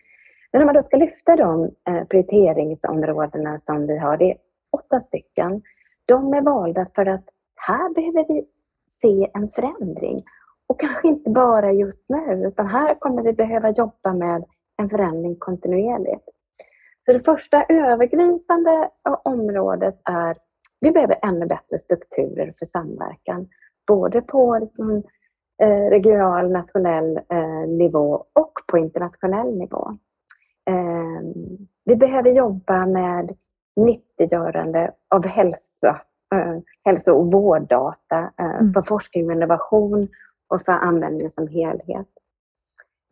Men 0.52 0.62
om 0.62 0.66
man 0.66 0.74
då 0.74 0.82
ska 0.82 0.96
lyfta 0.96 1.36
de 1.36 1.70
eh, 1.88 2.04
prioriteringsområdena 2.04 3.58
som 3.58 3.86
vi 3.86 3.98
har, 3.98 4.16
det 4.16 4.30
är 4.30 4.36
åtta 4.70 5.00
stycken. 5.00 5.62
De 6.06 6.34
är 6.34 6.42
valda 6.42 6.86
för 6.94 7.06
att 7.06 7.24
här 7.56 7.94
behöver 7.94 8.24
vi 8.28 8.46
se 8.86 9.30
en 9.34 9.48
förändring. 9.48 10.24
Och 10.66 10.80
kanske 10.80 11.08
inte 11.08 11.30
bara 11.30 11.72
just 11.72 12.08
nu, 12.08 12.46
utan 12.46 12.66
här 12.66 12.94
kommer 12.94 13.22
vi 13.22 13.32
behöva 13.32 13.70
jobba 13.70 14.12
med 14.12 14.44
en 14.76 14.90
förändring 14.90 15.36
kontinuerligt. 15.38 16.24
Så 17.10 17.14
det 17.14 17.24
första 17.24 17.64
övergripande 17.68 18.90
området 19.24 20.00
är 20.04 20.36
vi 20.80 20.90
behöver 20.90 21.16
ännu 21.22 21.46
bättre 21.46 21.78
strukturer 21.78 22.54
för 22.58 22.64
samverkan. 22.66 23.48
Både 23.86 24.20
på 24.20 24.58
liksom, 24.58 25.02
eh, 25.62 25.90
regional, 25.90 26.50
nationell 26.50 27.20
eh, 27.28 27.68
nivå 27.68 28.24
och 28.32 28.52
på 28.66 28.78
internationell 28.78 29.58
nivå. 29.58 29.98
Eh, 30.70 31.20
vi 31.84 31.96
behöver 31.96 32.30
jobba 32.30 32.86
med 32.86 33.36
nyttiggörande 33.76 34.94
av 35.08 35.26
hälsa, 35.26 36.00
hälso 36.84 37.12
och 37.12 37.32
vårddata 37.32 38.32
mm. 38.36 38.72
för 38.72 38.82
forskning 38.82 39.26
och 39.26 39.32
innovation 39.32 40.08
och 40.48 40.60
för 40.60 40.72
användning 40.72 41.30
som 41.30 41.48
helhet. 41.48 42.08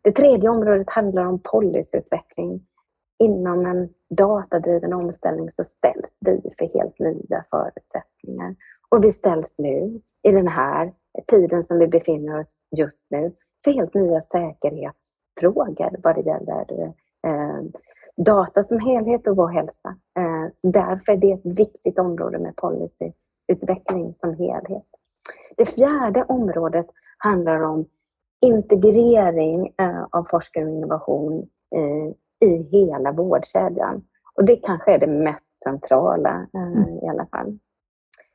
Det 0.01 0.11
tredje 0.11 0.49
området 0.49 0.89
handlar 0.89 1.25
om 1.25 1.39
policyutveckling 1.43 2.65
inom 3.19 3.65
en 3.65 3.89
datadriven 4.09 4.93
omställning 4.93 5.49
så 5.49 5.63
ställs 5.63 6.19
vi 6.25 6.41
för 6.57 6.79
helt 6.79 6.99
nya 6.99 7.45
förutsättningar. 7.49 8.55
Och 8.89 9.03
vi 9.03 9.11
ställs 9.11 9.59
nu, 9.59 10.01
i 10.23 10.31
den 10.31 10.47
här 10.47 10.93
tiden 11.27 11.63
som 11.63 11.79
vi 11.79 11.87
befinner 11.87 12.39
oss 12.39 12.59
just 12.77 13.11
nu, 13.11 13.33
för 13.63 13.71
helt 13.71 13.93
nya 13.93 14.21
säkerhetsfrågor 14.21 15.99
vad 16.03 16.15
det 16.15 16.21
gäller 16.21 16.93
eh, 17.27 17.61
data 18.25 18.63
som 18.63 18.79
helhet 18.79 19.27
och 19.27 19.37
vår 19.37 19.47
hälsa. 19.47 19.89
Eh, 20.19 20.51
så 20.53 20.69
därför 20.71 21.11
är 21.11 21.17
det 21.17 21.31
ett 21.31 21.57
viktigt 21.57 21.99
område 21.99 22.39
med 22.39 22.55
policyutveckling 22.55 24.13
som 24.13 24.33
helhet. 24.33 24.85
Det 25.57 25.65
fjärde 25.65 26.23
området 26.23 26.87
handlar 27.17 27.61
om 27.61 27.85
integrering 28.45 29.73
eh, 29.77 30.03
av 30.11 30.23
forskning 30.29 30.67
och 30.67 30.71
innovation 30.71 31.49
eh, 31.75 32.13
i 32.45 32.63
hela 32.71 33.11
vårdkedjan. 33.11 34.03
Och 34.35 34.45
det 34.45 34.55
kanske 34.55 34.93
är 34.93 34.97
det 34.97 35.07
mest 35.07 35.61
centrala 35.63 36.47
eh, 36.53 36.61
mm. 36.61 36.99
i 37.03 37.07
alla 37.07 37.25
fall. 37.25 37.59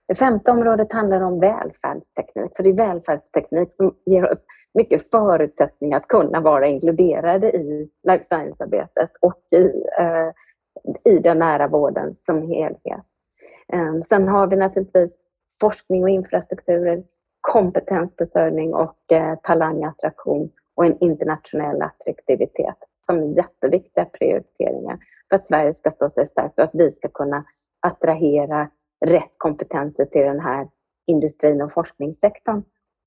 Det 0.08 0.14
femte 0.14 0.50
området 0.50 0.92
handlar 0.92 1.20
om 1.20 1.40
välfärdsteknik, 1.40 2.56
för 2.56 2.62
det 2.62 2.68
är 2.68 2.75
välfärdsteknik 2.75 3.73
som 3.73 3.94
ger 4.06 4.30
oss 4.30 4.46
mycket 4.75 5.11
förutsättningar 5.11 5.96
att 5.96 6.08
kunna 6.08 6.40
vara 6.40 6.66
inkluderade 6.66 7.50
i 7.50 7.90
life 8.08 8.25
science-arbetet 8.25 9.11
och 9.20 9.40
i, 9.50 9.64
eh, 9.99 11.12
i 11.12 11.18
den 11.18 11.38
nära 11.38 11.68
vården 11.68 12.12
som 12.12 12.42
helhet. 12.42 13.04
Eh, 13.73 14.00
sen 14.04 14.28
har 14.28 14.46
vi 14.46 14.56
naturligtvis 14.56 15.18
forskning 15.61 16.02
och 16.02 16.11
infrastrukturer, 16.11 17.02
kompetensförsörjning 17.40 18.75
och 18.75 19.12
eh, 19.12 19.38
talangattraktion 19.42 20.50
och 20.75 20.87
en 20.87 20.99
internationell 20.99 21.82
attraktivitet 21.82 22.78
som 23.06 23.32
jätteviktiga 23.32 24.04
prioriteringar 24.04 24.99
för 25.28 25.37
att 25.37 25.46
Sverige 25.46 25.73
ska 25.73 25.90
stå 25.90 26.08
sig 26.08 26.26
starkt 26.26 26.58
och 26.58 26.64
att 26.64 26.75
vi 26.75 26.92
ska 26.92 27.08
kunna 27.08 27.44
attrahera 27.80 28.70
rätt 29.04 29.32
kompetenser 29.37 30.04
till 30.04 30.23
den 30.23 30.40
här 30.40 30.68
industrin 31.06 31.62
och 31.62 31.73
forskningssektorn 31.73 32.62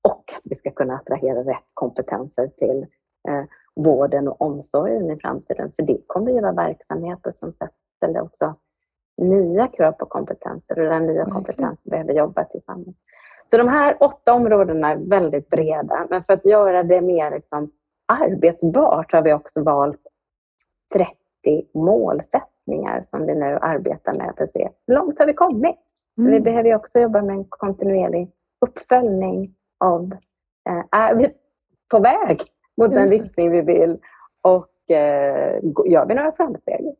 och 0.08 0.24
att 0.36 0.42
vi 0.44 0.54
ska 0.54 0.70
kunna 0.70 0.94
attrahera 0.94 1.38
rätt 1.38 1.66
kompetenser 1.74 2.46
till 2.46 2.86
eh, 3.28 3.44
vården 3.74 4.28
och 4.28 4.42
omsorgen 4.42 5.10
i 5.10 5.20
framtiden. 5.20 5.72
För 5.72 5.82
det 5.82 5.98
kommer 6.06 6.32
ju 6.32 6.40
vara 6.40 6.52
verksamheter 6.52 7.30
som 7.30 7.50
ställer 7.96 8.20
också 8.20 8.54
nya 9.18 9.66
krav 9.66 9.92
på 9.92 10.06
kompetenser 10.06 10.78
och 10.78 10.84
den 10.84 11.06
nya 11.06 11.24
kompetensen 11.24 11.90
behöver 11.90 12.12
jobba 12.12 12.44
tillsammans. 12.44 13.00
Så 13.46 13.58
de 13.58 13.68
här 13.68 13.96
åtta 14.00 14.34
områdena 14.34 14.90
är 14.90 14.96
väldigt 14.96 15.48
breda, 15.48 16.06
men 16.10 16.22
för 16.22 16.32
att 16.32 16.46
göra 16.46 16.82
det 16.82 17.00
mer 17.00 17.30
liksom 17.30 17.70
arbetsbart 18.08 19.12
har 19.12 19.22
vi 19.22 19.32
också 19.32 19.62
valt 19.62 20.00
30 20.94 21.14
målsättningar 21.74 23.00
som 23.02 23.26
vi 23.26 23.34
nu 23.34 23.58
arbetar 23.60 24.12
med 24.12 24.32
för 24.36 24.42
att 24.42 24.50
se 24.50 24.68
hur 24.86 24.94
långt 24.94 25.18
har 25.18 25.26
vi 25.26 25.34
kommit. 25.34 25.78
Mm. 26.18 26.30
Vi 26.30 26.40
behöver 26.40 26.74
också 26.74 27.00
jobba 27.00 27.22
med 27.22 27.36
en 27.36 27.44
kontinuerlig 27.44 28.30
uppföljning 28.66 29.46
av 29.84 30.12
eh, 30.68 31.00
är 31.00 31.14
vi 31.14 31.28
på 31.90 31.98
väg 31.98 32.38
mot 32.76 32.92
den 32.92 33.08
riktning 33.08 33.50
vi 33.50 33.60
vill 33.60 33.98
och 34.42 34.90
eh, 34.90 35.60
gör 35.86 36.06
vi 36.06 36.14
några 36.14 36.32
framsteg? 36.32 36.94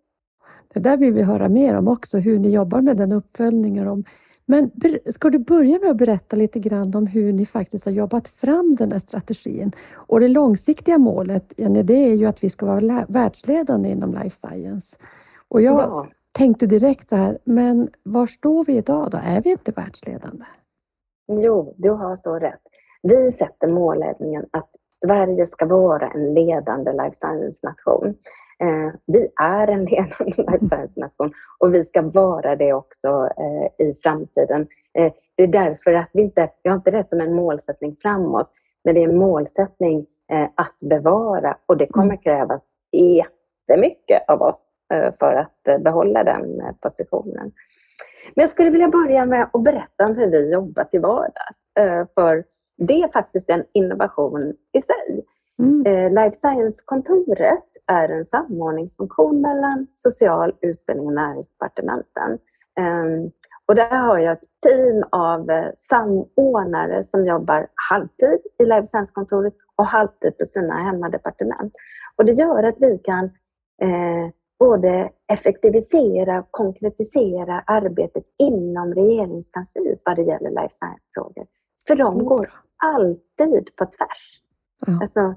Det 0.74 0.80
där 0.80 0.96
vill 0.96 1.14
vi 1.14 1.22
höra 1.22 1.48
mer 1.48 1.78
om 1.78 1.88
också, 1.88 2.18
hur 2.18 2.38
ni 2.38 2.54
jobbar 2.54 2.80
med 2.80 2.96
den 2.96 3.12
uppföljningen. 3.12 3.88
Om 3.88 4.04
men 4.50 4.70
ska 5.04 5.30
du 5.30 5.38
börja 5.38 5.78
med 5.78 5.90
att 5.90 5.96
berätta 5.96 6.36
lite 6.36 6.58
grann 6.58 6.94
om 6.94 7.06
hur 7.06 7.32
ni 7.32 7.46
faktiskt 7.46 7.84
har 7.84 7.92
jobbat 7.92 8.28
fram 8.28 8.76
den 8.76 8.92
här 8.92 8.98
strategin? 8.98 9.72
Och 9.94 10.20
det 10.20 10.28
långsiktiga 10.28 10.98
målet, 10.98 11.54
Jenny, 11.56 11.82
det 11.82 12.10
är 12.10 12.14
ju 12.14 12.26
att 12.26 12.44
vi 12.44 12.50
ska 12.50 12.66
vara 12.66 13.06
världsledande 13.08 13.88
inom 13.88 14.12
life 14.12 14.30
science. 14.30 14.96
Och 15.48 15.62
jag 15.62 15.80
ja. 15.80 16.08
tänkte 16.38 16.66
direkt 16.66 17.08
så 17.08 17.16
här, 17.16 17.38
men 17.44 17.88
var 18.02 18.26
står 18.26 18.64
vi 18.64 18.76
idag 18.76 19.10
då? 19.10 19.18
Är 19.22 19.42
vi 19.42 19.50
inte 19.50 19.72
världsledande? 19.72 20.44
Jo, 21.28 21.74
du 21.76 21.90
har 21.90 22.16
så 22.16 22.38
rätt. 22.38 22.62
Vi 23.02 23.30
sätter 23.30 23.68
målsättningen 23.68 24.46
att 24.50 24.70
Sverige 25.04 25.46
ska 25.46 25.66
vara 25.66 26.10
en 26.10 26.34
ledande 26.34 26.92
life 26.92 27.14
science-nation. 27.14 28.14
Eh, 28.62 28.92
vi 29.06 29.28
är 29.40 29.68
en 29.68 29.84
ledande 29.84 30.42
life 30.52 30.64
science-nation 30.64 31.32
och 31.58 31.74
vi 31.74 31.84
ska 31.84 32.02
vara 32.02 32.56
det 32.56 32.72
också 32.72 33.28
eh, 33.38 33.86
i 33.86 33.94
framtiden. 34.02 34.66
Eh, 34.98 35.12
det 35.36 35.42
är 35.42 35.46
därför 35.46 35.94
att 35.94 36.10
vi 36.12 36.22
inte, 36.22 36.50
vi 36.62 36.70
har 36.70 36.76
inte 36.76 36.90
det 36.90 37.04
som 37.04 37.20
en 37.20 37.34
målsättning 37.34 37.96
framåt, 37.96 38.50
men 38.84 38.94
det 38.94 39.04
är 39.04 39.08
en 39.08 39.18
målsättning 39.18 40.06
eh, 40.32 40.48
att 40.54 40.76
bevara 40.80 41.56
och 41.66 41.76
det 41.76 41.86
kommer 41.86 42.14
mm. 42.14 42.18
krävas 42.18 42.66
jättemycket 42.92 44.28
av 44.28 44.42
oss 44.42 44.70
eh, 44.92 45.12
för 45.12 45.34
att 45.34 45.68
eh, 45.68 45.78
behålla 45.78 46.24
den 46.24 46.62
positionen. 46.80 47.52
Men 48.34 48.42
jag 48.42 48.48
skulle 48.48 48.70
vilja 48.70 48.88
börja 48.88 49.26
med 49.26 49.50
att 49.52 49.62
berätta 49.62 50.06
om 50.06 50.16
hur 50.16 50.26
vi 50.26 50.52
jobbar 50.52 50.84
till 50.84 51.00
vardags. 51.00 51.60
För 52.14 52.44
det 52.76 53.02
är 53.02 53.08
faktiskt 53.08 53.50
en 53.50 53.64
innovation 53.72 54.54
i 54.72 54.80
sig. 54.80 55.24
Mm. 55.58 56.14
Life 56.14 56.32
Science-kontoret 56.34 57.67
är 57.88 58.09
en 58.09 58.25
samordningsfunktion 58.25 59.40
mellan 59.40 59.87
social, 59.90 60.54
utbildning 60.61 61.07
och 61.07 61.12
näringsdepartementen. 61.12 62.38
Ehm, 62.80 63.30
och 63.66 63.75
där 63.75 63.99
har 63.99 64.18
jag 64.18 64.33
ett 64.33 64.45
team 64.66 65.04
av 65.11 65.50
eh, 65.50 65.71
samordnare 65.76 67.02
som 67.02 67.26
jobbar 67.26 67.66
halvtid 67.90 68.38
i 68.59 68.64
Life 68.64 68.87
Science-kontoret 68.87 69.54
och 69.76 69.87
halvtid 69.87 70.38
på 70.38 70.45
sina 70.45 70.75
hemmadepartement. 70.75 71.73
Och 72.16 72.25
det 72.25 72.33
gör 72.33 72.62
att 72.62 72.76
vi 72.78 72.99
kan 72.99 73.25
eh, 73.83 74.30
både 74.59 75.11
effektivisera 75.33 76.38
och 76.38 76.49
konkretisera 76.50 77.61
arbetet 77.66 78.25
inom 78.42 78.95
regeringskansliet 78.95 80.02
vad 80.04 80.16
det 80.16 80.23
gäller 80.23 80.50
life 80.50 80.75
science-frågor. 80.75 81.47
För 81.88 81.95
de 81.95 82.25
går 82.25 82.49
alltid 82.85 83.76
på 83.76 83.85
tvärs. 83.85 84.42
Ja. 84.87 84.92
Alltså, 85.00 85.35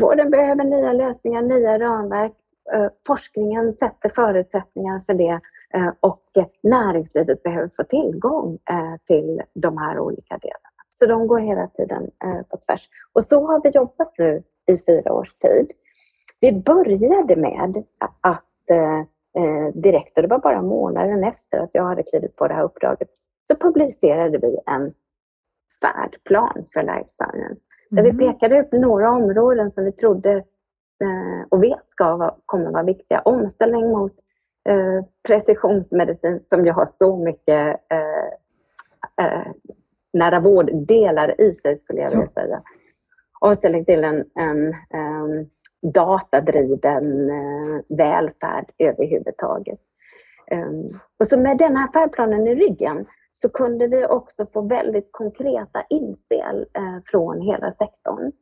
Vården 0.00 0.30
behöver 0.30 0.64
nya 0.64 0.92
lösningar, 0.92 1.42
nya 1.42 1.78
ramverk. 1.78 2.32
Eh, 2.72 2.86
forskningen 3.06 3.74
sätter 3.74 4.08
förutsättningar 4.08 5.02
för 5.06 5.14
det 5.14 5.40
eh, 5.74 5.92
och 6.00 6.22
näringslivet 6.62 7.42
behöver 7.42 7.70
få 7.76 7.84
tillgång 7.84 8.58
eh, 8.70 8.94
till 9.06 9.42
de 9.54 9.78
här 9.78 9.98
olika 9.98 10.38
delarna. 10.38 10.68
Så 10.88 11.06
de 11.06 11.26
går 11.26 11.38
hela 11.38 11.66
tiden 11.66 12.10
på 12.50 12.56
tvärs. 12.56 12.88
Och 13.12 13.24
så 13.24 13.46
har 13.46 13.60
vi 13.62 13.70
jobbat 13.70 14.14
nu 14.18 14.42
i 14.66 14.78
fyra 14.78 15.12
års 15.12 15.34
tid. 15.34 15.66
Vi 16.40 16.52
började 16.52 17.36
med 17.36 17.84
att 18.20 18.48
direkt, 19.74 20.16
och 20.16 20.22
det 20.22 20.28
var 20.28 20.38
bara 20.38 20.62
månaden 20.62 21.24
efter 21.24 21.58
att 21.58 21.70
jag 21.72 21.84
hade 21.84 22.02
klivit 22.02 22.36
på 22.36 22.48
det 22.48 22.54
här 22.54 22.62
uppdraget, 22.62 23.08
så 23.48 23.56
publicerade 23.56 24.38
vi 24.38 24.58
en 24.66 24.94
färdplan 25.82 26.66
för 26.72 26.82
life 26.82 27.08
science. 27.08 27.62
Där 27.90 28.02
vi 28.02 28.10
mm. 28.10 28.18
pekade 28.18 28.58
ut 28.58 28.72
några 28.72 29.10
områden 29.10 29.70
som 29.70 29.84
vi 29.84 29.92
trodde 29.92 30.32
eh, 31.02 31.46
och 31.48 31.62
vet 31.62 31.84
ska 31.88 32.16
vara, 32.16 32.34
kommer 32.46 32.70
vara 32.70 32.82
viktiga. 32.82 33.20
Omställning 33.20 33.90
mot 33.90 34.12
eh, 34.68 35.04
precisionsmedicin 35.28 36.40
som 36.40 36.66
ju 36.66 36.72
har 36.72 36.86
så 36.86 37.16
mycket 37.16 37.80
eh, 37.90 39.26
eh, 39.26 39.52
nära 40.12 40.40
vårddelar 40.40 41.40
i 41.40 41.54
sig 41.54 41.76
skulle 41.76 42.00
jag 42.00 42.10
vilja 42.10 42.28
säga. 42.28 42.62
Omställning 43.40 43.84
till 43.84 44.04
en, 44.04 44.24
en 44.34 44.66
um, 44.68 45.50
datadriven 45.92 47.30
välfärd 47.88 48.72
överhuvudtaget. 48.78 49.78
Och 51.20 51.26
så 51.26 51.40
med 51.40 51.58
den 51.58 51.76
här 51.76 51.92
färdplanen 51.92 52.46
i 52.46 52.54
ryggen 52.54 53.06
så 53.32 53.48
kunde 53.48 53.86
vi 53.86 54.06
också 54.06 54.46
få 54.52 54.60
väldigt 54.60 55.08
konkreta 55.10 55.82
inspel 55.90 56.66
uh, 56.78 56.98
från 57.06 57.40
hela 57.40 57.72
sektorn. 57.72 58.32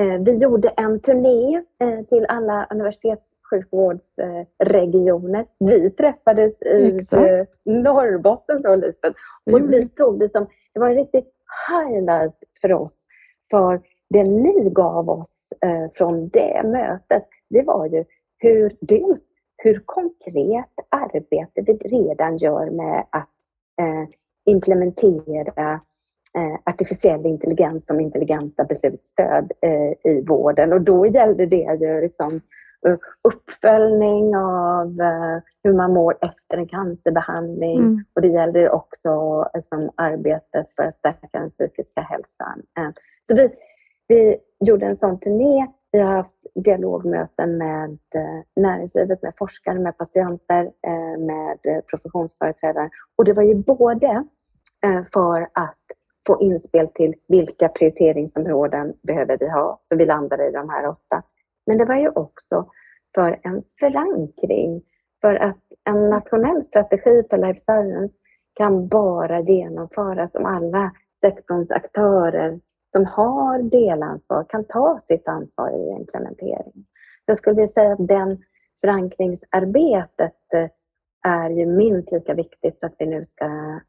Uh, 0.00 0.18
vi 0.24 0.36
gjorde 0.36 0.68
en 0.68 1.00
turné 1.00 1.64
till 2.08 2.26
alla 2.28 2.66
universitetssjukvårdsregioner. 2.70 5.46
Vi 5.58 5.90
träffades 5.90 6.62
i 6.62 6.96
Exakt. 6.96 7.54
Norrbotten 7.64 8.62
då, 8.62 8.76
Lisbeth. 8.76 9.16
Och 9.52 9.72
vi 9.72 9.88
tog 9.88 10.20
det 10.20 10.28
som 10.28 10.46
det 10.74 10.80
var 10.80 10.90
en 10.90 10.96
riktig 10.96 11.24
highlight 11.68 12.38
för 12.62 12.72
oss. 12.72 13.06
För 13.50 13.82
det 14.10 14.24
ni 14.24 14.70
gav 14.70 15.10
oss 15.10 15.48
eh, 15.64 15.90
från 15.94 16.28
det 16.28 16.62
mötet, 16.64 17.28
det 17.50 17.62
var 17.62 17.86
ju 17.86 18.04
hur, 18.38 18.76
dels 18.80 19.28
hur 19.56 19.82
konkret 19.84 20.74
arbete 20.88 21.62
vi 21.66 21.72
redan 21.72 22.36
gör 22.36 22.70
med 22.70 23.06
att 23.10 23.28
eh, 23.80 24.08
implementera 24.50 25.80
eh, 26.36 26.58
artificiell 26.64 27.26
intelligens 27.26 27.86
som 27.86 28.00
intelligenta 28.00 28.64
beslutsstöd 28.64 29.52
eh, 29.62 30.12
i 30.12 30.24
vården. 30.26 30.72
Och 30.72 30.80
då 30.80 31.06
gällde 31.06 31.46
det 31.46 31.78
ju 31.80 32.00
liksom 32.00 32.40
uppföljning 33.22 34.36
av 34.36 35.00
eh, 35.00 35.42
hur 35.64 35.72
man 35.72 35.92
mår 35.92 36.18
efter 36.20 36.58
en 36.58 36.68
cancerbehandling. 36.68 37.78
Mm. 37.78 38.04
Och 38.14 38.22
det 38.22 38.28
gäller 38.28 38.70
också 38.70 39.44
liksom, 39.54 39.90
arbetet 39.94 40.66
för 40.76 40.82
att 40.82 40.94
stärka 40.94 41.38
den 41.38 41.48
psykiska 41.48 42.00
hälsan. 42.00 42.62
Så 43.22 43.36
vi, 43.36 43.50
vi 44.08 44.36
gjorde 44.60 44.86
en 44.86 44.96
sån 44.96 45.20
turné. 45.20 45.66
Vi 45.92 45.98
har 45.98 46.12
haft 46.12 46.46
dialogmöten 46.54 47.58
med 47.58 47.98
näringslivet, 48.56 49.22
med 49.22 49.32
forskare, 49.38 49.78
med 49.78 49.98
patienter, 49.98 50.70
med 51.18 51.84
professionsföreträdare. 51.86 52.90
Och 53.16 53.24
det 53.24 53.32
var 53.32 53.42
ju 53.42 53.54
både 53.54 54.24
för 55.12 55.42
att 55.42 55.78
få 56.26 56.40
inspel 56.40 56.88
till 56.88 57.14
vilka 57.28 57.68
prioriteringsområden 57.68 58.94
behöver 59.02 59.38
vi 59.38 59.48
ha, 59.48 59.80
så 59.84 59.96
vi 59.96 60.06
landade 60.06 60.48
i 60.48 60.52
de 60.52 60.68
här 60.68 60.88
åtta. 60.88 61.22
Men 61.66 61.78
det 61.78 61.84
var 61.84 61.96
ju 61.96 62.08
också 62.08 62.66
för 63.14 63.40
en 63.42 63.62
förankring. 63.80 64.80
För 65.20 65.34
att 65.34 65.58
en 65.84 66.10
nationell 66.10 66.64
strategi 66.64 67.22
för 67.30 67.38
life 67.38 67.60
science 67.60 68.18
kan 68.54 68.88
bara 68.88 69.40
genomföras 69.40 70.34
om 70.34 70.46
alla 70.46 70.92
sektorns 71.20 71.70
aktörer 71.70 72.60
som 72.92 73.06
har 73.06 73.62
delansvar 73.62 74.46
kan 74.48 74.64
ta 74.64 74.98
sitt 75.00 75.28
ansvar 75.28 75.70
i 75.70 76.00
implementering. 76.00 76.72
Jag 77.24 77.36
skulle 77.36 77.54
vilja 77.54 77.66
säga 77.66 77.92
att 77.92 78.08
den 78.08 78.38
förankringsarbetet 78.80 80.54
eh, 80.54 80.70
är 81.32 81.50
ju 81.50 81.66
minst 81.66 82.12
lika 82.12 82.34
viktigt 82.34 82.80
för 82.80 82.86
att 82.86 82.94
vi 82.98 83.06
nu 83.06 83.24
ska 83.24 83.80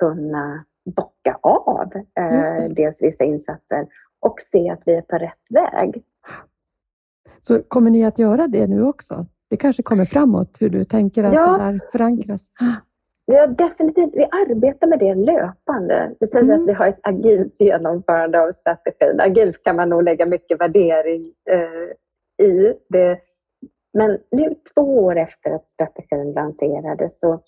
kunna 0.00 0.64
bocka 0.96 1.38
av 1.42 1.92
eh, 1.94 2.68
dels 2.70 3.02
vissa 3.02 3.24
insatser 3.24 3.86
och 4.20 4.40
se 4.40 4.70
att 4.70 4.82
vi 4.86 4.94
är 4.94 5.02
på 5.02 5.18
rätt 5.18 5.32
väg. 5.50 6.04
Så 7.40 7.62
kommer 7.62 7.90
ni 7.90 8.04
att 8.04 8.18
göra 8.18 8.46
det 8.46 8.66
nu 8.66 8.84
också? 8.84 9.26
Det 9.50 9.56
kanske 9.56 9.82
kommer 9.82 10.04
framåt, 10.04 10.56
hur 10.60 10.68
du 10.68 10.84
tänker 10.84 11.24
att 11.24 11.34
ja. 11.34 11.46
det 11.46 11.64
där 11.64 11.80
förankras? 11.92 12.50
Ja, 13.24 13.46
definitivt. 13.46 14.10
Vi 14.14 14.24
arbetar 14.24 14.86
med 14.86 14.98
det 14.98 15.14
löpande. 15.14 16.14
Vi 16.20 16.26
säger 16.26 16.44
mm. 16.44 16.60
att 16.60 16.68
vi 16.68 16.72
har 16.72 16.86
ett 16.86 17.00
agilt 17.02 17.60
genomförande 17.60 18.40
av 18.40 18.52
strategin. 18.52 19.20
Agilt 19.20 19.64
kan 19.64 19.76
man 19.76 19.88
nog 19.88 20.02
lägga 20.02 20.26
mycket 20.26 20.60
värdering 20.60 21.32
eh, 21.50 22.46
i. 22.46 22.74
Det. 22.88 23.18
Men 23.92 24.18
nu 24.30 24.54
två 24.74 25.04
år 25.04 25.16
efter 25.16 25.50
att 25.50 25.70
strategin 25.70 26.32
lanserades 26.32 27.20
så 27.20 27.40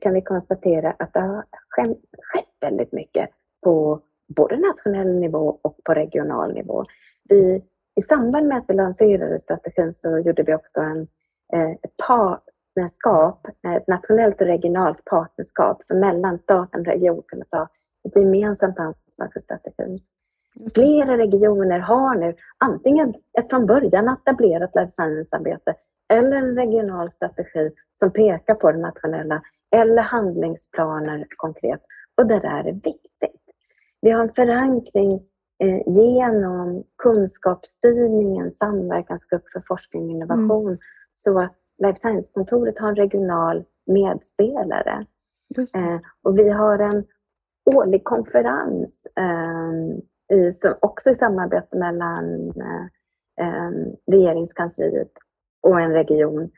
kan 0.00 0.14
vi 0.14 0.22
konstatera 0.22 0.90
att 0.98 1.12
det 1.12 1.20
har 1.20 1.44
skett 1.68 2.48
väldigt 2.60 2.92
mycket 2.92 3.30
på 3.64 4.00
både 4.36 4.56
nationell 4.56 5.20
nivå 5.20 5.58
och 5.62 5.76
på 5.84 5.94
regional 5.94 6.54
nivå. 6.54 6.84
Vi 7.28 7.62
i 7.96 8.00
samband 8.00 8.48
med 8.48 8.58
att 8.58 8.64
vi 8.68 8.74
lanserade 8.74 9.38
strategin 9.38 9.94
så 9.94 10.18
gjorde 10.18 10.42
vi 10.42 10.54
också 10.54 10.80
en, 10.80 11.08
eh, 11.52 11.70
ett 11.70 11.96
partnerskap, 12.06 13.40
ett 13.76 13.88
nationellt 13.88 14.40
och 14.40 14.46
regionalt 14.46 15.04
partnerskap 15.04 15.84
för 15.88 15.94
mellan 15.94 16.38
staten 16.38 16.80
och 16.80 16.86
region 16.86 17.22
kunna 17.28 17.44
ta 17.44 17.68
ett 18.08 18.16
gemensamt 18.16 18.78
ansvar 18.78 19.28
för 19.32 19.40
strategin. 19.40 19.98
Flera 20.74 21.18
regioner 21.18 21.78
har 21.78 22.14
nu 22.14 22.34
antingen 22.58 23.14
ett 23.38 23.50
från 23.50 23.66
början 23.66 24.08
etablerat 24.08 24.74
life 24.74 24.90
science-arbete 24.90 25.74
eller 26.12 26.36
en 26.36 26.56
regional 26.56 27.10
strategi 27.10 27.70
som 27.92 28.12
pekar 28.12 28.54
på 28.54 28.72
det 28.72 28.78
nationella 28.78 29.42
eller 29.76 30.02
handlingsplaner 30.02 31.26
konkret. 31.36 31.80
Och 32.16 32.26
det 32.28 32.38
där 32.38 32.64
är 32.64 32.72
viktigt. 32.72 33.42
Vi 34.00 34.10
har 34.10 34.22
en 34.22 34.32
förankring 34.32 35.20
Eh, 35.62 35.82
genom 35.86 36.84
kunskapsstyrningen, 37.02 38.52
samverkansgrupp 38.52 39.48
för 39.52 39.62
forskning 39.68 40.04
och 40.04 40.10
innovation, 40.10 40.66
mm. 40.66 40.78
så 41.12 41.40
att 41.40 41.58
Life 41.78 41.96
Science-kontoret 41.96 42.78
har 42.78 42.88
en 42.88 42.96
regional 42.96 43.64
medspelare. 43.86 45.06
Eh, 45.76 45.98
och 46.22 46.38
vi 46.38 46.48
har 46.48 46.78
en 46.78 47.04
årlig 47.74 48.04
konferens, 48.04 49.00
eh, 49.16 50.38
i, 50.38 50.50
också 50.80 51.10
i 51.10 51.14
samarbete 51.14 51.76
mellan 51.76 52.48
eh, 52.48 52.84
eh, 53.46 53.70
regeringskansliet 54.12 55.12
och 55.62 55.80
en 55.80 55.92
region, 55.92 56.50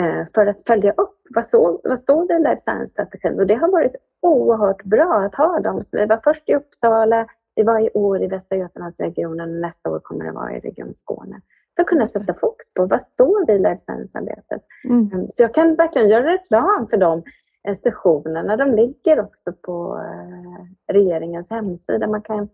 eh, 0.00 0.26
för 0.34 0.46
att 0.46 0.66
följa 0.66 0.92
upp 0.92 1.20
vad, 1.34 1.46
så, 1.46 1.80
vad 1.84 1.98
står 1.98 2.28
det 2.28 2.34
i 2.34 2.38
Life 2.38 2.60
Science-strategin. 2.60 3.40
Och 3.40 3.46
det 3.46 3.54
har 3.54 3.72
varit 3.72 3.96
oerhört 4.22 4.84
bra 4.84 5.14
att 5.26 5.34
ha 5.34 5.60
dem. 5.60 5.84
Så 5.84 5.96
vi 5.96 6.06
var 6.06 6.20
först 6.24 6.48
i 6.48 6.54
Uppsala, 6.54 7.26
vi 7.54 7.62
var 7.62 7.80
i 7.80 7.90
år 7.94 8.22
i 8.22 8.26
Västra 8.26 8.58
Götalandsregionen 8.58 9.50
och 9.50 9.60
nästa 9.60 9.90
år 9.90 10.00
kommer 10.02 10.24
det 10.24 10.32
vara 10.32 10.56
i 10.56 10.60
Region 10.60 10.94
Skåne. 10.94 11.40
För 11.76 11.82
att 11.82 11.88
kunna 11.88 12.06
sätta 12.06 12.34
fokus 12.34 12.72
på 12.74 12.86
vad 12.86 13.02
står 13.02 13.46
det 13.46 13.52
i 13.52 13.58
life 13.58 13.78
science-arbetet. 13.78 14.62
Mm. 14.88 15.10
Ehm, 15.12 15.26
så 15.30 15.42
jag 15.42 15.54
kan 15.54 15.74
verkligen 15.74 16.08
göra 16.08 16.32
reklam 16.32 16.88
för 16.88 16.96
de 16.96 17.22
eh, 17.68 17.74
sessionerna. 17.74 18.56
De 18.56 18.74
ligger 18.74 19.20
också 19.20 19.52
på 19.52 20.02
eh, 20.04 20.94
regeringens 20.94 21.50
hemsida. 21.50 22.06
Man 22.06 22.22
kan 22.22 22.48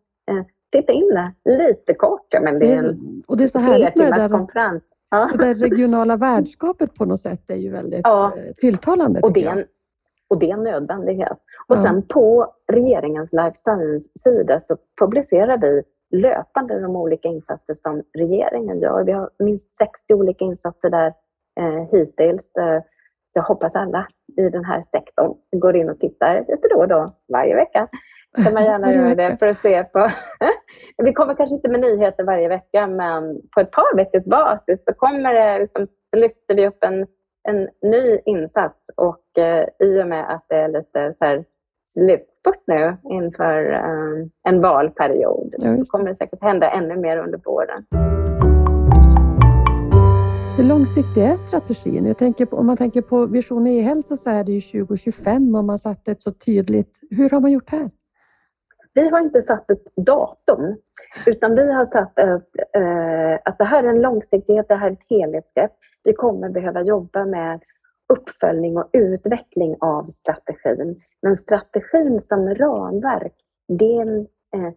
titta 0.73 0.93
in 0.93 1.09
det 1.09 1.59
lite 1.59 1.95
kort. 1.95 2.35
Men 2.43 2.59
det 2.59 2.73
är 2.73 2.89
en 2.89 3.23
och 3.27 3.37
det 3.37 3.45
är 3.45 3.49
så 3.49 3.59
härligt 3.59 3.99
med 3.99 4.13
det 4.13 4.29
konferens. 4.29 4.89
Ja. 5.13 5.31
Det 5.39 5.53
regionala 5.53 6.17
värdskapet 6.17 6.95
på 6.95 7.05
något 7.05 7.21
sätt 7.21 7.51
är 7.51 7.57
ju 7.57 7.71
väldigt 7.71 8.01
ja. 8.05 8.33
tilltalande. 8.57 9.21
Och 9.21 9.33
det 9.33 9.45
är, 9.45 9.57
en, 9.57 9.65
och 10.29 10.39
det 10.39 10.51
är 10.51 10.55
en 10.55 10.63
nödvändighet. 10.63 11.39
Och 11.69 11.79
sen 11.79 12.03
på 12.03 12.53
regeringens 12.73 13.33
life 13.33 13.57
science-sida 13.57 14.59
så 14.59 14.77
publicerar 15.01 15.59
vi 15.59 15.83
löpande 16.13 16.81
de 16.81 16.97
olika 16.97 17.29
insatser 17.29 17.75
som 17.75 18.03
regeringen 18.19 18.81
gör. 18.81 19.05
Vi 19.05 19.13
har 19.13 19.31
minst 19.39 19.77
60 19.77 20.15
olika 20.15 20.45
insatser 20.45 20.91
där 20.91 21.15
eh, 21.61 21.89
hittills. 21.91 22.51
Eh, 22.57 22.83
så 23.33 23.39
jag 23.39 23.43
hoppas 23.43 23.77
alla 23.77 24.07
i 24.37 24.49
den 24.49 24.65
här 24.65 24.83
sektorn 24.83 25.35
går 25.53 25.77
in 25.77 25.91
och 25.91 26.01
tittar 26.01 26.39
lite 26.49 26.69
då 26.71 26.77
och 26.77 26.89
då, 26.89 27.11
varje 27.33 27.55
vecka. 27.55 27.89
kan 28.45 28.55
man 28.55 28.65
gärna 28.65 28.93
göra 28.93 29.15
det 29.15 29.39
för 29.39 29.47
att 29.47 29.57
se 29.57 29.85
på... 29.85 30.09
vi 31.05 31.13
kommer 31.13 31.35
kanske 31.35 31.55
inte 31.55 31.71
med 31.71 31.81
nyheter 31.81 32.25
varje 32.25 32.49
vecka, 32.49 32.87
men 32.87 33.41
på 33.55 33.61
ett 33.61 33.71
par 33.71 33.97
veckors 33.97 34.25
basis 34.25 34.85
så 34.85 34.93
kommer 34.95 35.35
det, 35.35 35.59
liksom, 35.59 35.87
lyfter 36.17 36.55
vi 36.55 36.67
upp 36.67 36.85
en, 36.85 37.07
en 37.49 37.69
ny 37.83 38.19
insats 38.27 38.87
och 38.97 39.39
eh, 39.39 39.67
i 39.79 40.03
och 40.03 40.07
med 40.07 40.35
att 40.35 40.47
det 40.49 40.57
är 40.57 40.69
lite 40.69 41.15
så 41.19 41.25
här 41.25 41.45
slutspurt 41.85 42.63
nu 42.67 42.97
inför 43.05 43.73
um, 43.73 44.31
en 44.49 44.61
valperiod. 44.61 45.55
Ja, 45.59 45.77
så 45.77 45.85
kommer 45.85 46.09
det 46.09 46.15
säkert 46.15 46.43
hända 46.43 46.71
ännu 46.71 46.97
mer 46.97 47.17
under 47.17 47.41
våren. 47.45 47.87
Hur 50.63 50.69
långsiktig 50.69 51.23
är 51.23 51.37
strategin? 51.37 52.07
Jag 52.07 52.19
tänker 52.19 52.47
på, 52.47 52.57
om 52.57 52.67
man 52.67 52.77
tänker 52.77 53.03
på 53.03 53.27
Vision 53.27 53.67
e-hälsa 53.67 54.17
så 54.17 54.31
är 54.31 54.45
det 54.45 54.53
ju 54.53 54.61
2025 54.61 55.55
Om 55.55 55.67
man 55.67 55.79
satt 55.79 56.09
ett 56.09 56.23
så 56.23 56.33
tydligt. 56.33 57.01
Hur 57.11 57.31
har 57.31 57.41
man 57.41 57.53
gjort 57.53 57.71
här? 57.71 57.91
vi 58.95 59.09
har 59.09 59.21
inte 59.21 59.41
satt 59.41 59.71
ett 59.71 59.85
datum, 59.97 60.77
utan 61.27 61.55
vi 61.55 61.73
har 61.73 61.85
satt 61.85 62.19
att, 62.19 62.49
eh, 62.77 63.35
att 63.45 63.59
det 63.59 63.65
här 63.65 63.85
är 63.85 63.89
en 63.89 64.03
långsiktighet, 64.03 64.69
det 64.69 64.75
här 64.75 64.87
är 64.87 64.93
ett 64.93 65.07
helhetsgrepp. 65.11 65.73
Vi 66.05 66.13
kommer 66.13 66.49
behöva 66.49 66.83
jobba 66.83 67.25
med 67.25 67.63
uppföljning 68.13 68.77
och 68.77 68.91
utveckling 68.93 69.77
av 69.81 70.07
strategin. 70.07 71.01
Men 71.23 71.37
strategin 71.37 72.21
som 72.21 72.55
ramverk, 72.55 73.35
det, 73.69 74.01
eh, 74.57 74.73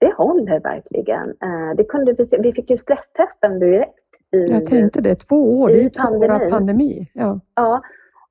det 0.00 0.14
håller 0.16 0.60
verkligen. 0.60 1.28
Eh, 1.28 1.76
det 1.76 1.84
kunde 1.84 2.12
vi, 2.12 2.24
se. 2.24 2.42
vi 2.42 2.52
fick 2.52 2.70
ju 2.70 2.76
stresstesten 2.76 3.58
direkt. 3.58 4.19
I, 4.32 4.52
Jag 4.52 4.66
tänkte 4.66 5.00
det, 5.00 5.14
två 5.14 5.60
år, 5.60 5.68
det 5.68 5.78
är 5.78 5.82
ju 5.82 5.88
två 5.88 6.08
år 6.08 6.30
av 6.30 6.50
pandemi. 6.50 7.10
Ja, 7.14 7.40
ja 7.54 7.82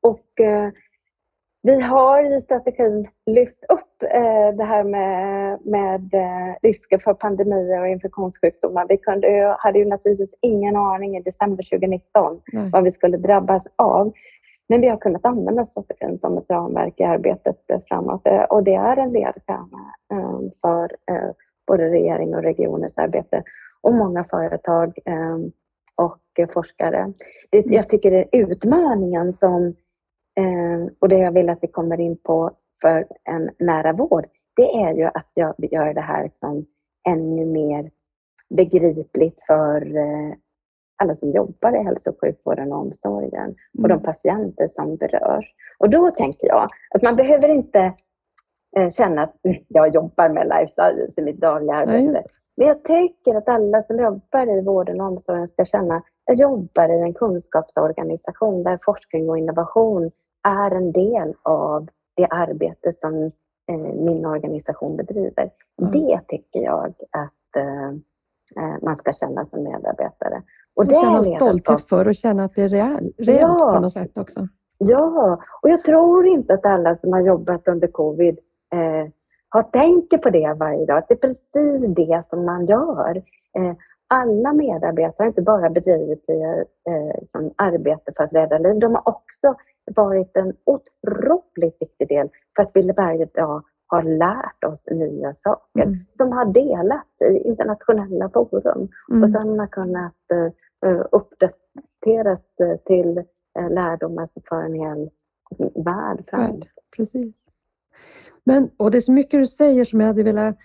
och 0.01 0.39
eh, 0.39 0.69
vi 1.61 1.81
har 1.81 2.35
i 2.35 2.39
strategin 2.39 3.07
lyft 3.25 3.65
upp 3.69 4.03
eh, 4.03 4.57
det 4.57 4.63
här 4.63 4.83
med, 4.83 5.59
med 5.65 6.13
eh, 6.13 6.55
risker 6.61 6.99
för 6.99 7.13
pandemier 7.13 7.81
och 7.81 7.87
infektionssjukdomar. 7.87 8.85
Vi 8.89 8.97
kunde, 8.97 9.55
hade 9.59 9.79
ju 9.79 9.85
naturligtvis 9.85 10.35
ingen 10.41 10.75
aning 10.75 11.17
i 11.17 11.21
december 11.21 11.63
2019 11.63 12.41
Nej. 12.53 12.69
vad 12.71 12.83
vi 12.83 12.91
skulle 12.91 13.17
drabbas 13.17 13.67
av. 13.75 14.13
Men 14.69 14.81
vi 14.81 14.87
har 14.87 14.97
kunnat 14.97 15.25
använda 15.25 15.65
strategin 15.65 16.17
som 16.17 16.37
ett 16.37 16.49
ramverk 16.49 16.99
i 16.99 17.03
arbetet 17.03 17.57
eh, 17.67 17.79
framåt 17.87 18.27
eh, 18.27 18.43
och 18.43 18.63
det 18.63 18.75
är 18.75 18.97
en 18.97 19.13
ledstjärna 19.13 19.93
eh, 20.13 20.39
för 20.61 20.89
både 21.67 21.89
regering 21.89 22.35
och 22.35 22.43
regioners 22.43 22.97
arbete 22.97 23.43
och 23.81 23.93
många 23.93 24.23
företag 24.23 24.99
och 25.99 26.51
forskare. 26.53 27.13
Jag 27.49 27.89
tycker 27.89 28.11
det 28.11 28.17
är 28.17 28.41
utmaningen 28.41 29.33
som 29.33 29.75
och 30.99 31.09
det 31.09 31.17
jag 31.17 31.31
vill 31.31 31.49
att 31.49 31.59
vi 31.61 31.67
kommer 31.67 31.99
in 31.99 32.17
på 32.17 32.51
för 32.81 33.07
en 33.23 33.49
nära 33.59 33.93
vård, 33.93 34.25
det 34.55 34.81
är 34.83 34.93
ju 34.93 35.03
att 35.03 35.31
göra 35.71 35.93
det 35.93 36.01
här 36.01 36.23
liksom 36.23 36.65
ännu 37.09 37.45
mer 37.45 37.91
begripligt 38.49 39.39
för 39.47 39.93
alla 40.99 41.15
som 41.15 41.31
jobbar 41.31 41.81
i 41.81 41.83
hälso 41.83 42.09
och 42.09 42.17
sjukvården 42.21 42.73
och 42.73 42.79
omsorgen 42.79 43.55
och 43.77 43.87
de 43.87 43.91
mm. 43.91 44.03
patienter 44.03 44.67
som 44.67 44.95
berörs. 44.95 45.45
Och 45.77 45.89
då 45.89 46.11
tänker 46.11 46.47
jag 46.47 46.69
att 46.95 47.01
man 47.01 47.15
behöver 47.15 47.49
inte 47.49 47.93
eh, 48.77 48.89
känna 48.89 49.23
att 49.23 49.35
jag 49.67 49.95
jobbar 49.95 50.29
med 50.29 50.47
life 50.47 50.67
science 50.67 51.21
i 51.21 51.23
mitt 51.23 51.39
dagliga 51.41 51.75
arbete. 51.75 52.21
Men 52.59 52.67
jag 52.67 52.83
tycker 52.83 53.35
att 53.35 53.49
alla 53.49 53.81
som 53.81 53.99
jobbar 53.99 54.57
i 54.57 54.61
vården 54.61 55.01
och 55.01 55.07
omsorgen 55.07 55.47
ska 55.47 55.65
känna 55.65 55.95
att 55.95 56.03
jag 56.25 56.37
jobbar 56.37 56.89
i 56.89 57.01
en 57.01 57.13
kunskapsorganisation 57.13 58.63
där 58.63 58.79
forskning 58.81 59.29
och 59.29 59.37
innovation 59.37 60.11
är 60.47 60.71
en 60.71 60.91
del 60.91 61.33
av 61.43 61.87
det 62.15 62.27
arbete 62.27 62.93
som 62.93 63.31
eh, 63.71 63.77
min 63.77 64.25
organisation 64.25 64.97
bedriver. 64.97 65.51
Mm. 65.81 65.91
Det 65.91 66.19
tycker 66.27 66.59
jag 66.59 66.93
att 67.11 67.55
eh, 67.55 68.77
man 68.81 68.95
ska 68.95 69.13
känna 69.13 69.45
som 69.45 69.63
medarbetare. 69.63 70.41
Och 70.75 70.85
det 70.87 70.95
känna 70.95 71.23
stolthet 71.23 71.81
för 71.81 72.07
och 72.07 72.15
känna 72.15 72.43
att 72.43 72.55
det 72.55 72.61
är 72.61 72.69
reellt 72.69 73.15
ja. 73.61 73.71
på 73.73 73.79
något 73.79 73.91
sätt 73.91 74.17
också. 74.17 74.47
Ja, 74.77 75.39
och 75.61 75.69
jag 75.69 75.83
tror 75.83 76.27
inte 76.27 76.53
att 76.53 76.65
alla 76.65 76.95
som 76.95 77.13
har 77.13 77.21
jobbat 77.21 77.67
under 77.67 77.87
covid 77.87 78.39
eh, 78.73 79.11
har 79.49 79.63
tänker 79.63 80.17
på 80.17 80.29
det 80.29 80.55
varje 80.59 80.85
dag, 80.85 80.97
att 80.97 81.07
det 81.07 81.13
är 81.13 81.27
precis 81.27 81.87
det 81.95 82.23
som 82.23 82.45
man 82.45 82.65
gör. 82.65 83.17
Eh, 83.57 83.73
alla 84.07 84.53
medarbetare 84.53 85.15
har 85.17 85.25
inte 85.25 85.41
bara 85.41 85.69
bedrivit 85.69 86.29
eh, 86.29 87.19
liksom 87.19 87.53
arbete 87.55 88.11
för 88.17 88.23
att 88.23 88.33
rädda 88.33 88.57
liv, 88.57 88.79
de 88.79 88.95
har 88.95 89.09
också 89.09 89.55
varit 89.95 90.37
en 90.37 90.53
otroligt 90.65 91.77
viktig 91.81 92.07
del 92.07 92.29
för 92.55 92.63
att 92.63 92.71
vi 92.73 92.91
varje 92.91 93.25
dag 93.25 93.63
har 93.87 94.03
lärt 94.03 94.63
oss 94.63 94.87
nya 94.91 95.33
saker 95.33 95.83
mm. 95.83 95.99
som 96.11 96.31
har 96.31 96.45
delats 96.45 97.21
i 97.21 97.47
internationella 97.47 98.29
forum 98.29 98.87
mm. 99.11 99.23
och 99.23 99.29
som 99.29 99.59
har 99.59 99.67
kunnat 99.67 100.31
eh, 100.85 101.01
uppdateras 101.11 102.55
till 102.85 103.23
lärdomar 103.69 104.27
för 104.49 104.61
en 104.61 104.73
hel 104.73 105.09
alltså, 105.51 105.81
värld 105.81 106.23
framåt. 106.27 106.67
Precis. 106.97 107.47
Men, 108.43 108.69
och 108.77 108.91
det 108.91 108.97
är 108.97 109.01
så 109.01 109.11
mycket 109.11 109.39
du 109.39 109.47
säger 109.47 109.85
som 109.85 109.99
jag 109.99 110.07
hade 110.07 110.23
velat 110.23 110.57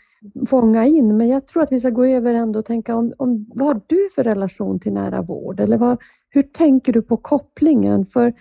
fånga 0.46 0.86
in, 0.86 1.16
men 1.16 1.28
jag 1.28 1.46
tror 1.46 1.62
att 1.62 1.72
vi 1.72 1.80
ska 1.80 1.90
gå 1.90 2.04
över 2.04 2.34
ändå 2.34 2.58
och 2.58 2.64
tänka 2.64 2.96
om, 2.96 3.14
om 3.18 3.46
vad 3.54 3.66
har 3.66 3.80
du 3.86 4.08
för 4.14 4.24
relation 4.24 4.80
till 4.80 4.92
nära 4.92 5.22
vård? 5.22 5.60
Eller 5.60 5.78
vad, 5.78 5.98
hur 6.28 6.42
tänker 6.42 6.92
du 6.92 7.02
på 7.02 7.16
kopplingen? 7.16 8.06
För 8.06 8.32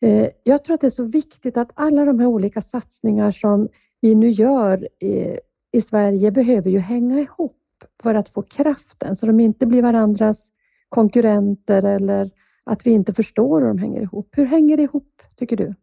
eh, 0.00 0.28
jag 0.42 0.64
tror 0.64 0.74
att 0.74 0.80
det 0.80 0.86
är 0.86 0.90
så 0.90 1.04
viktigt 1.04 1.56
att 1.56 1.70
alla 1.74 2.04
de 2.04 2.20
här 2.20 2.26
olika 2.26 2.60
satsningar 2.60 3.30
som 3.30 3.68
vi 4.00 4.14
nu 4.14 4.30
gör 4.30 4.88
i, 5.02 5.38
i 5.72 5.80
Sverige 5.80 6.30
behöver 6.30 6.70
ju 6.70 6.78
hänga 6.78 7.20
ihop 7.20 7.60
för 8.02 8.14
att 8.14 8.28
få 8.28 8.42
kraften, 8.42 9.16
så 9.16 9.26
de 9.26 9.40
inte 9.40 9.66
blir 9.66 9.82
varandras 9.82 10.50
konkurrenter 10.88 11.84
eller 11.84 12.30
att 12.64 12.86
vi 12.86 12.90
inte 12.90 13.14
förstår 13.14 13.60
hur 13.60 13.68
de 13.68 13.78
hänger 13.78 14.02
ihop. 14.02 14.28
Hur 14.32 14.46
hänger 14.46 14.76
det 14.76 14.82
ihop, 14.82 15.22
tycker 15.36 15.56
du? 15.56 15.74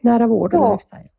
Nära 0.00 0.26
vård 0.26 0.54
och 0.54 0.60
ja. 0.60 0.72
life 0.72 0.84
science? 0.84 1.13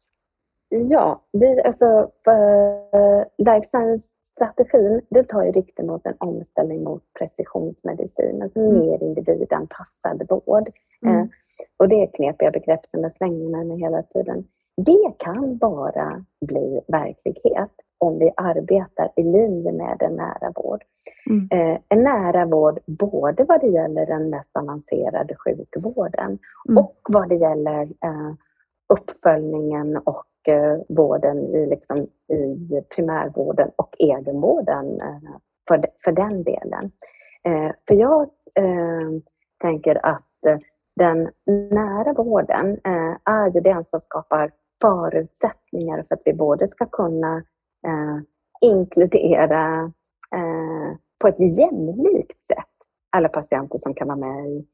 Ja, 0.78 1.22
vi, 1.32 1.62
alltså, 1.62 1.86
uh, 2.28 3.24
life 3.38 3.66
science-strategin 3.66 5.02
den 5.10 5.26
tar 5.26 5.44
ju 5.44 5.52
riktigt 5.52 5.86
mot 5.86 6.06
en 6.06 6.16
omställning 6.20 6.84
mot 6.84 7.04
precisionsmedicin, 7.20 8.42
alltså 8.42 8.60
mm. 8.60 8.80
mer 8.80 9.04
individanpassad 9.04 10.28
vård. 10.30 10.70
Mm. 11.06 11.16
Uh, 11.16 11.28
och 11.78 11.90
det 11.90 12.04
är 12.04 12.08
knepiga 12.14 12.52
begrepp 12.52 12.86
som 12.86 13.04
jag 13.04 13.14
slänger 13.14 13.50
med 13.50 13.68
mig 13.68 13.80
hela 13.80 14.04
tiden. 14.04 14.48
Det 14.78 15.14
kan 15.18 15.58
bara 15.58 16.26
bli 16.46 16.82
verklighet 16.88 17.72
om 17.98 18.20
vi 18.20 18.32
arbetar 18.38 19.12
i 19.16 19.24
linje 19.24 19.72
med 19.72 20.02
en 20.02 20.16
nära 20.16 20.52
vård. 20.56 20.84
Mm. 21.30 21.48
Eh, 21.52 21.80
en 21.90 22.04
nära 22.04 22.46
vård 22.46 22.80
både 22.86 23.44
vad 23.44 23.62
det 23.62 23.68
gäller 23.68 24.06
den 24.06 24.30
mest 24.30 24.58
avancerade 24.58 25.36
sjukvården 25.36 26.40
mm. 26.70 26.78
och 26.78 27.00
vad 27.10 27.30
det 27.30 27.36
gäller 27.36 27.82
eh, 27.82 28.34
uppföljningen 28.94 29.98
och 29.98 30.24
eh, 30.48 30.78
vården 30.90 31.38
i, 31.38 31.66
liksom, 31.66 31.98
i 32.30 32.82
primärvården 32.96 33.72
och 33.76 33.96
egenvården 34.00 35.02
eh, 35.02 35.32
för, 35.68 35.86
för 36.04 36.12
den 36.12 36.44
delen. 36.44 36.92
Eh, 37.44 37.72
för 37.88 37.96
jag 37.96 38.22
eh, 38.56 39.10
tänker 39.62 40.06
att 40.06 40.46
eh, 40.48 40.58
den 40.96 41.32
nära 41.72 42.14
vården 42.14 42.72
eh, 42.72 43.16
är 43.24 43.52
ju 43.54 43.60
den 43.60 43.86
som 43.86 44.02
skapar 44.02 44.52
förutsättningar 44.82 46.06
för 46.08 46.16
att 46.16 46.22
vi 46.26 46.34
både 46.34 46.68
ska 46.68 46.86
kunna 46.86 47.38
eh, 47.88 48.20
inkludera 48.62 49.92
eh, 50.36 50.98
på 51.20 51.28
ett 51.28 51.60
jämlikt 51.60 52.46
sätt 52.46 52.76
alla 53.16 53.30
patienter 53.30 53.78
som 53.78 53.94
kan 53.94 54.08
vara 54.08 54.18
med 54.18 54.48
i 54.50 54.68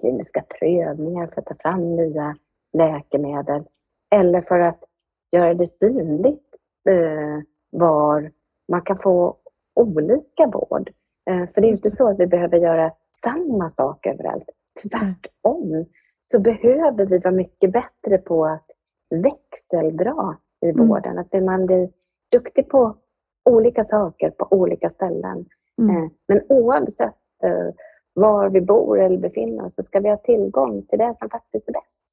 kliniska 0.00 0.44
prövningar 0.58 1.26
för 1.26 1.40
att 1.40 1.46
ta 1.46 1.54
fram 1.54 1.96
nya 1.96 2.36
läkemedel 2.72 3.64
eller 4.10 4.40
för 4.40 4.60
att 4.60 4.84
göra 5.32 5.54
det 5.54 5.66
synligt 5.66 6.56
eh, 6.88 7.42
var 7.70 8.30
man 8.68 8.82
kan 8.82 8.98
få 8.98 9.36
olika 9.74 10.46
vård. 10.46 10.90
Eh, 11.30 11.46
för 11.46 11.60
det 11.60 11.66
är 11.66 11.70
inte 11.70 11.90
så 11.90 12.08
att 12.08 12.20
vi 12.20 12.26
behöver 12.26 12.58
göra 12.58 12.92
samma 13.24 13.70
sak 13.70 14.06
överallt. 14.06 14.50
Tvärtom 14.82 15.84
så 16.22 16.40
behöver 16.40 17.06
vi 17.06 17.18
vara 17.18 17.34
mycket 17.34 17.72
bättre 17.72 18.18
på 18.18 18.46
att 18.46 18.66
växeldra 19.10 20.36
i 20.66 20.70
mm. 20.70 20.88
vården. 20.88 21.18
Att 21.18 21.42
man 21.42 21.66
blir 21.66 21.90
duktig 22.32 22.68
på 22.68 22.96
olika 23.44 23.84
saker 23.84 24.30
på 24.30 24.46
olika 24.50 24.88
ställen. 24.88 25.46
Mm. 25.78 25.96
Eh, 25.96 26.10
men 26.28 26.42
oavsett 26.48 27.16
eh, 27.42 27.74
var 28.14 28.50
vi 28.50 28.60
bor 28.60 29.00
eller 29.00 29.18
befinner 29.18 29.64
oss 29.64 29.74
så 29.74 29.82
ska 29.82 30.00
vi 30.00 30.08
ha 30.08 30.16
tillgång 30.16 30.82
till 30.82 30.98
det 30.98 31.14
som 31.18 31.30
faktiskt 31.30 31.68
är 31.68 31.72
bäst. 31.72 32.07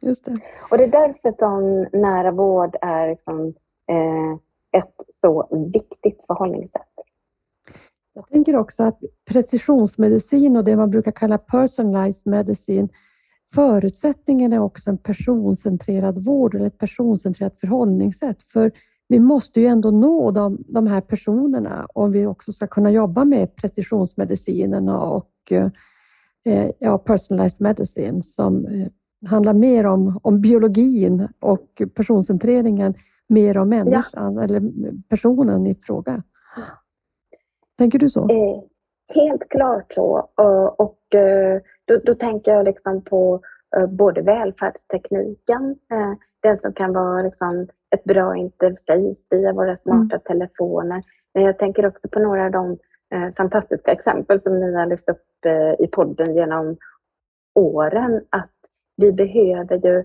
Just 0.00 0.24
det. 0.24 0.34
Och 0.70 0.78
det 0.78 0.84
är 0.84 0.90
därför 0.90 1.30
som 1.30 1.86
nära 2.00 2.30
vård 2.30 2.76
är 2.80 3.08
liksom, 3.08 3.54
eh, 3.90 4.32
ett 4.80 4.94
så 5.08 5.48
viktigt 5.72 6.26
förhållningssätt. 6.26 6.82
Jag 8.12 8.28
tänker 8.28 8.56
också 8.56 8.84
att 8.84 9.00
precisionsmedicin 9.30 10.56
och 10.56 10.64
det 10.64 10.76
man 10.76 10.90
brukar 10.90 11.12
kalla 11.12 11.38
personalized 11.38 12.30
medicin 12.30 12.88
Förutsättningen 13.54 14.52
är 14.52 14.58
också 14.58 14.90
en 14.90 14.98
personcentrerad 14.98 16.24
vård 16.24 16.54
eller 16.54 16.66
ett 16.66 16.78
personcentrerat 16.78 17.60
förhållningssätt. 17.60 18.42
För 18.42 18.72
vi 19.08 19.20
måste 19.20 19.60
ju 19.60 19.66
ändå 19.66 19.90
nå 19.90 20.30
de, 20.30 20.64
de 20.68 20.86
här 20.86 21.00
personerna 21.00 21.86
om 21.94 22.12
vi 22.12 22.26
också 22.26 22.52
ska 22.52 22.66
kunna 22.66 22.90
jobba 22.90 23.24
med 23.24 23.56
precisionsmedicinerna 23.56 25.00
och 25.00 25.32
eh, 25.50 26.70
ja, 26.78 26.98
personalized 26.98 27.62
medicine 27.62 28.22
som 28.22 28.66
eh, 28.66 28.88
handlar 29.30 29.54
mer 29.54 29.86
om, 29.86 30.20
om 30.22 30.40
biologin 30.40 31.28
och 31.40 31.82
personcentreringen 31.96 32.94
mer 33.28 33.58
om 33.58 33.68
människan 33.68 34.34
ja. 34.34 34.42
eller 34.42 34.62
personen 35.08 35.66
i 35.66 35.74
fråga. 35.82 36.22
Tänker 37.78 37.98
du 37.98 38.08
så? 38.08 38.20
Eh, 38.20 38.62
helt 39.14 39.48
klart 39.48 39.92
så. 39.92 40.28
Och, 40.34 40.80
och 40.80 41.14
eh, 41.14 41.60
då, 41.84 42.00
då 42.04 42.14
tänker 42.14 42.52
jag 42.52 42.64
liksom 42.64 43.02
på 43.02 43.40
eh, 43.76 43.86
både 43.86 44.22
välfärdstekniken, 44.22 45.76
eh, 45.92 46.12
det 46.42 46.56
som 46.56 46.72
kan 46.72 46.92
vara 46.92 47.22
liksom 47.22 47.66
ett 47.94 48.04
bra 48.04 48.36
interface 48.36 49.26
via 49.30 49.52
våra 49.52 49.76
smarta 49.76 50.16
mm. 50.16 50.20
telefoner. 50.24 51.02
Men 51.34 51.42
jag 51.42 51.58
tänker 51.58 51.86
också 51.86 52.08
på 52.08 52.18
några 52.18 52.44
av 52.44 52.50
de 52.50 52.78
eh, 53.14 53.34
fantastiska 53.36 53.92
exempel 53.92 54.40
som 54.40 54.60
ni 54.60 54.74
har 54.74 54.86
lyft 54.86 55.08
upp 55.08 55.26
eh, 55.46 55.84
i 55.84 55.88
podden 55.88 56.34
genom 56.34 56.76
åren. 57.54 58.22
Att 58.30 58.55
vi 58.96 59.12
behöver 59.12 59.76
ju... 59.76 60.04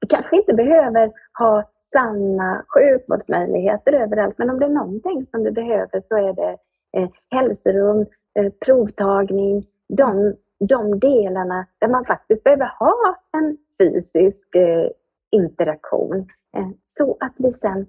Vi 0.00 0.08
kanske 0.08 0.36
inte 0.36 0.54
behöver 0.54 1.12
ha 1.38 1.70
samma 1.92 2.64
sjukvårdsmöjligheter 2.68 3.92
överallt, 3.92 4.38
men 4.38 4.50
om 4.50 4.58
det 4.58 4.66
är 4.66 4.70
någonting 4.70 5.24
som 5.24 5.44
vi 5.44 5.50
behöver 5.50 6.00
så 6.00 6.16
är 6.16 6.32
det 6.32 6.58
eh, 6.96 7.08
hälsorum, 7.30 8.06
eh, 8.38 8.52
provtagning, 8.64 9.66
de, 9.88 10.36
de 10.68 10.98
delarna 10.98 11.66
där 11.78 11.88
man 11.88 12.04
faktiskt 12.04 12.44
behöver 12.44 12.70
ha 12.78 13.16
en 13.32 13.56
fysisk 13.78 14.54
eh, 14.54 14.88
interaktion 15.36 16.28
eh, 16.56 16.68
så 16.82 17.16
att 17.20 17.34
vi 17.38 17.52
sen 17.52 17.86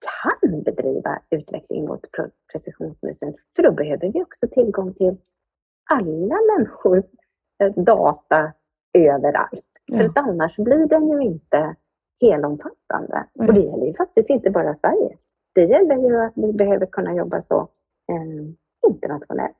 kan 0.00 0.62
bedriva 0.62 1.22
utveckling 1.30 1.84
mot 1.84 2.00
precisionsmedicin. 2.52 3.36
För 3.56 3.62
då 3.62 3.72
behöver 3.72 4.12
vi 4.12 4.22
också 4.22 4.46
tillgång 4.50 4.94
till 4.94 5.16
alla 5.90 6.38
människors 6.56 7.04
eh, 7.62 7.72
data 7.84 8.52
överallt. 8.94 9.66
Ja. 9.86 9.98
För 9.98 10.04
att 10.04 10.18
annars 10.18 10.56
blir 10.56 10.86
den 10.86 11.08
ju 11.08 11.22
inte 11.22 11.76
helomfattande. 12.20 13.26
Ja. 13.32 13.46
Och 13.46 13.54
det 13.54 13.60
gäller 13.60 13.86
ju 13.86 13.94
faktiskt 13.94 14.30
inte 14.30 14.50
bara 14.50 14.74
Sverige. 14.74 15.16
Det 15.54 15.64
gäller 15.64 15.96
ju 15.96 16.20
att 16.20 16.32
vi 16.36 16.52
behöver 16.52 16.86
kunna 16.86 17.14
jobba 17.14 17.40
så 17.40 17.60
eh, 18.08 18.90
internationellt. 18.90 19.56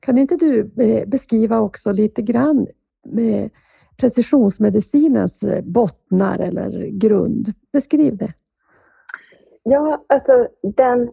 Kan 0.00 0.18
inte 0.18 0.36
du 0.36 0.60
eh, 0.60 1.08
beskriva 1.08 1.60
också 1.60 1.92
lite 1.92 2.22
grann 2.22 2.66
med 3.04 3.50
precisionsmedicinens 4.00 5.42
eh, 5.42 5.64
bottnar 5.64 6.38
eller 6.38 6.98
grund? 6.98 7.46
Beskriv 7.72 8.16
det. 8.16 8.34
Ja, 9.62 10.04
alltså 10.08 10.48
den 10.76 11.10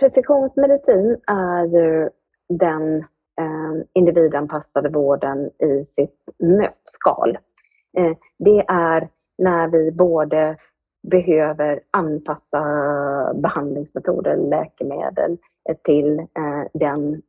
precisionsmedicin 0.00 1.16
är 1.26 1.66
ju 1.66 2.10
den 2.48 3.04
Ehm, 3.40 3.84
individanpassade 3.92 4.88
vården 4.88 5.50
i 5.58 5.82
sitt 5.82 6.30
nötskal. 6.38 7.38
Eh, 7.98 8.16
det 8.38 8.64
är 8.68 9.08
när 9.38 9.68
vi 9.68 9.92
både 9.92 10.56
behöver 11.10 11.80
anpassa 11.90 12.62
behandlingsmetoder, 13.34 14.36
läkemedel 14.36 15.38
eh, 15.68 15.76
till 15.84 16.18
eh, 16.18 16.64
den 16.74 17.22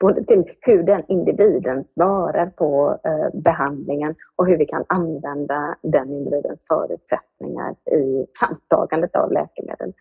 både 0.00 0.24
till 0.24 0.44
hur 0.60 0.82
den 0.82 1.02
individen 1.08 1.84
svarar 1.84 2.46
på 2.46 2.98
behandlingen 3.32 4.14
och 4.36 4.46
hur 4.46 4.58
vi 4.58 4.66
kan 4.66 4.84
använda 4.88 5.76
den 5.82 6.12
individens 6.12 6.66
förutsättningar 6.68 7.70
i 7.72 8.26
framtagandet 8.38 9.16
av 9.16 9.32
läkemedel. 9.32 9.92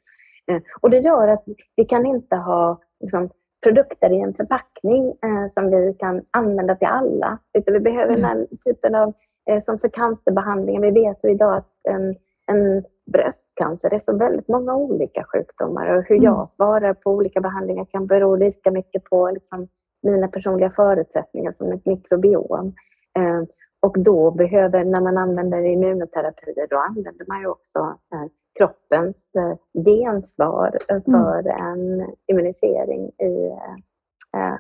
Och 0.81 0.89
det 0.89 0.97
gör 0.97 1.27
att 1.27 1.43
vi 1.75 1.85
kan 1.85 2.05
inte 2.05 2.35
ha 2.35 2.81
liksom, 2.99 3.29
produkter 3.63 4.09
i 4.13 4.19
en 4.19 4.33
förpackning 4.33 5.07
eh, 5.07 5.45
som 5.47 5.71
vi 5.71 5.95
kan 5.99 6.21
använda 6.31 6.75
till 6.75 6.87
alla. 6.87 7.37
Utan 7.53 7.73
vi 7.73 7.79
behöver 7.79 8.15
den 8.15 8.23
här 8.23 8.47
typen 8.65 8.95
av, 8.95 9.13
eh, 9.49 9.59
som 9.59 9.79
för 9.79 9.89
cancerbehandlingen, 9.89 10.81
vi 10.81 10.91
vet 10.91 11.23
ju 11.23 11.31
idag 11.31 11.57
att 11.57 11.71
en, 11.89 12.15
en 12.47 12.83
bröstcancer 13.11 13.93
är 13.93 13.99
så 13.99 14.17
väldigt 14.17 14.47
många 14.47 14.75
olika 14.75 15.23
sjukdomar 15.23 15.97
och 15.97 16.03
hur 16.03 16.15
jag 16.15 16.35
mm. 16.35 16.47
svarar 16.47 16.93
på 16.93 17.11
olika 17.11 17.41
behandlingar 17.41 17.85
kan 17.85 18.07
bero 18.07 18.35
lika 18.35 18.71
mycket 18.71 19.03
på 19.03 19.31
liksom, 19.31 19.67
mina 20.03 20.27
personliga 20.27 20.69
förutsättningar 20.69 21.51
som 21.51 21.71
ett 21.71 21.85
mikrobiom. 21.85 22.73
Eh, 23.17 23.43
och 23.79 23.99
då 23.99 24.31
behöver, 24.31 24.83
när 24.83 25.01
man 25.01 25.17
använder 25.17 25.65
immunoterapier, 25.65 26.67
då 26.69 26.77
använder 26.77 27.25
man 27.27 27.41
ju 27.41 27.47
också 27.47 27.79
eh, 28.13 28.25
kroppens 28.57 29.35
eh, 29.35 29.83
gensvar 29.83 30.77
för 31.05 31.39
mm. 31.39 31.61
en 31.61 32.15
immunisering 32.27 33.07
i, 33.07 33.57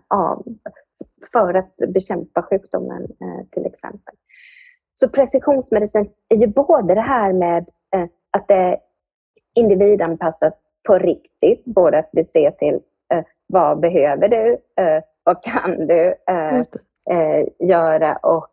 av, 0.07 0.45
för 1.33 1.53
att 1.53 1.75
bekämpa 1.93 2.43
sjukdomen 2.43 3.07
till 3.51 3.65
exempel. 3.65 4.15
Så 4.93 5.09
precisionsmedicin 5.09 6.09
är 6.29 6.35
ju 6.37 6.47
både 6.47 6.95
det 6.95 7.01
här 7.01 7.33
med 7.33 7.69
att 8.31 8.47
det 8.47 8.53
är 8.53 8.77
individanpassat 9.59 10.59
på 10.87 10.97
riktigt, 10.97 11.65
både 11.65 11.99
att 11.99 12.09
vi 12.11 12.25
ser 12.25 12.51
till 12.51 12.79
vad 13.47 13.79
behöver 13.79 14.27
du? 14.27 14.57
vad 15.23 15.43
kan 15.43 15.87
du 15.87 16.15
eh, 16.27 16.57
eh, 17.09 17.47
göra 17.59 18.15
och, 18.15 18.47
eh, 18.47 18.50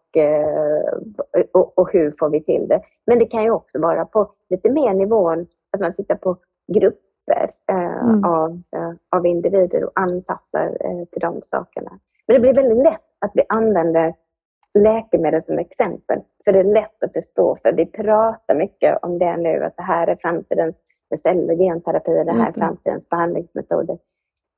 och, 1.52 1.78
och, 1.78 1.92
hur 1.92 2.14
får 2.18 2.30
vi 2.30 2.44
till 2.44 2.68
det? 2.68 2.80
Men 3.06 3.18
det 3.18 3.26
kan 3.26 3.42
ju 3.42 3.50
också 3.50 3.80
vara 3.80 4.04
på 4.04 4.30
lite 4.50 4.70
mer 4.70 4.94
nivån 4.94 5.46
att 5.72 5.80
man 5.80 5.94
tittar 5.94 6.14
på 6.14 6.36
grupper 6.72 7.50
eh, 7.70 8.08
mm. 8.08 8.24
av, 8.24 8.50
eh, 8.76 8.92
av 9.16 9.26
individer 9.26 9.84
och 9.84 9.92
anpassar 9.94 10.76
eh, 10.80 11.04
till 11.04 11.20
de 11.20 11.42
sakerna. 11.42 11.98
Men 12.26 12.34
det 12.34 12.40
blir 12.40 12.54
väldigt 12.54 12.84
lätt 12.84 13.00
att 13.20 13.30
vi 13.34 13.42
använder 13.48 14.14
läkemedel 14.78 15.42
som 15.42 15.58
exempel, 15.58 16.20
för 16.44 16.52
det 16.52 16.58
är 16.58 16.64
lätt 16.64 17.02
att 17.02 17.12
förstå, 17.12 17.58
för 17.62 17.72
vi 17.72 17.86
pratar 17.86 18.54
mycket 18.54 18.98
om 19.02 19.18
det 19.18 19.36
nu, 19.36 19.64
att 19.64 19.76
det 19.76 19.82
här 19.82 20.06
är 20.06 20.16
framtidens 20.16 20.80
cell 21.22 21.50
och 21.50 21.58
genterapi, 21.58 22.24
det 22.24 22.32
här 22.32 22.48
är 22.48 22.52
framtidens 22.52 23.08
behandlingsmetoder. 23.08 23.98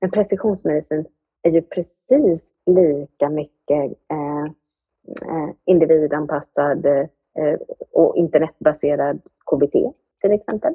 Men 0.00 0.10
precisionsmedicin 0.10 1.06
är 1.42 1.50
ju 1.50 1.62
precis 1.62 2.52
lika 2.66 3.28
mycket 3.28 3.92
eh, 4.10 4.44
eh 4.44 4.50
individanpassad 5.64 6.87
eh, 6.87 7.59
och 7.92 8.16
internetbaserad 8.16 9.20
KBT 9.51 9.73
till 10.20 10.33
exempel. 10.33 10.75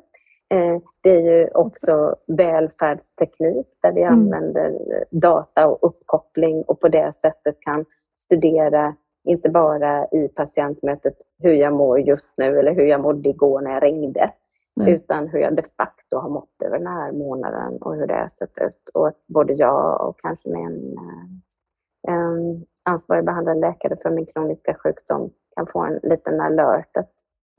Eh, 0.53 0.77
det 1.03 1.09
är 1.09 1.21
ju 1.21 1.47
också 1.47 2.15
välfärdsteknik 2.27 3.67
där 3.81 3.91
vi 3.91 4.01
mm. 4.01 4.13
använder 4.13 4.79
data 5.11 5.67
och 5.67 5.79
uppkoppling 5.81 6.63
och 6.63 6.79
på 6.79 6.87
det 6.87 7.15
sättet 7.15 7.57
kan 7.59 7.85
studera 8.17 8.95
inte 9.23 9.49
bara 9.49 10.05
i 10.05 10.27
patientmötet 10.27 11.13
hur 11.39 11.53
jag 11.53 11.73
mår 11.73 11.99
just 11.99 12.33
nu 12.37 12.59
eller 12.59 12.75
hur 12.75 12.85
jag 12.85 13.01
mådde 13.01 13.29
igår 13.29 13.61
när 13.61 13.71
jag 13.71 13.83
ringde, 13.83 14.31
Nej. 14.75 14.93
utan 14.93 15.27
hur 15.27 15.39
jag 15.39 15.55
de 15.55 15.63
facto 15.77 16.17
har 16.17 16.29
mått 16.29 16.61
över 16.65 16.77
den 16.77 16.87
här 16.87 17.11
månaden 17.11 17.77
och 17.81 17.95
hur 17.95 18.07
det 18.07 18.13
har 18.13 18.27
sett 18.27 18.57
ut. 18.57 18.89
Och 18.93 19.11
både 19.27 19.53
jag 19.53 20.07
och 20.07 20.19
kanske 20.19 20.49
min 20.49 20.97
eh, 20.97 22.13
en 22.13 22.65
ansvarig 22.85 23.25
behandlande 23.25 23.67
läkare 23.67 23.97
för 24.01 24.09
min 24.09 24.25
kroniska 24.25 24.73
sjukdom 24.73 25.29
kan 25.55 25.67
få 25.67 25.79
en 25.83 25.99
liten 26.03 26.39
alert 26.41 26.97
att 26.97 27.13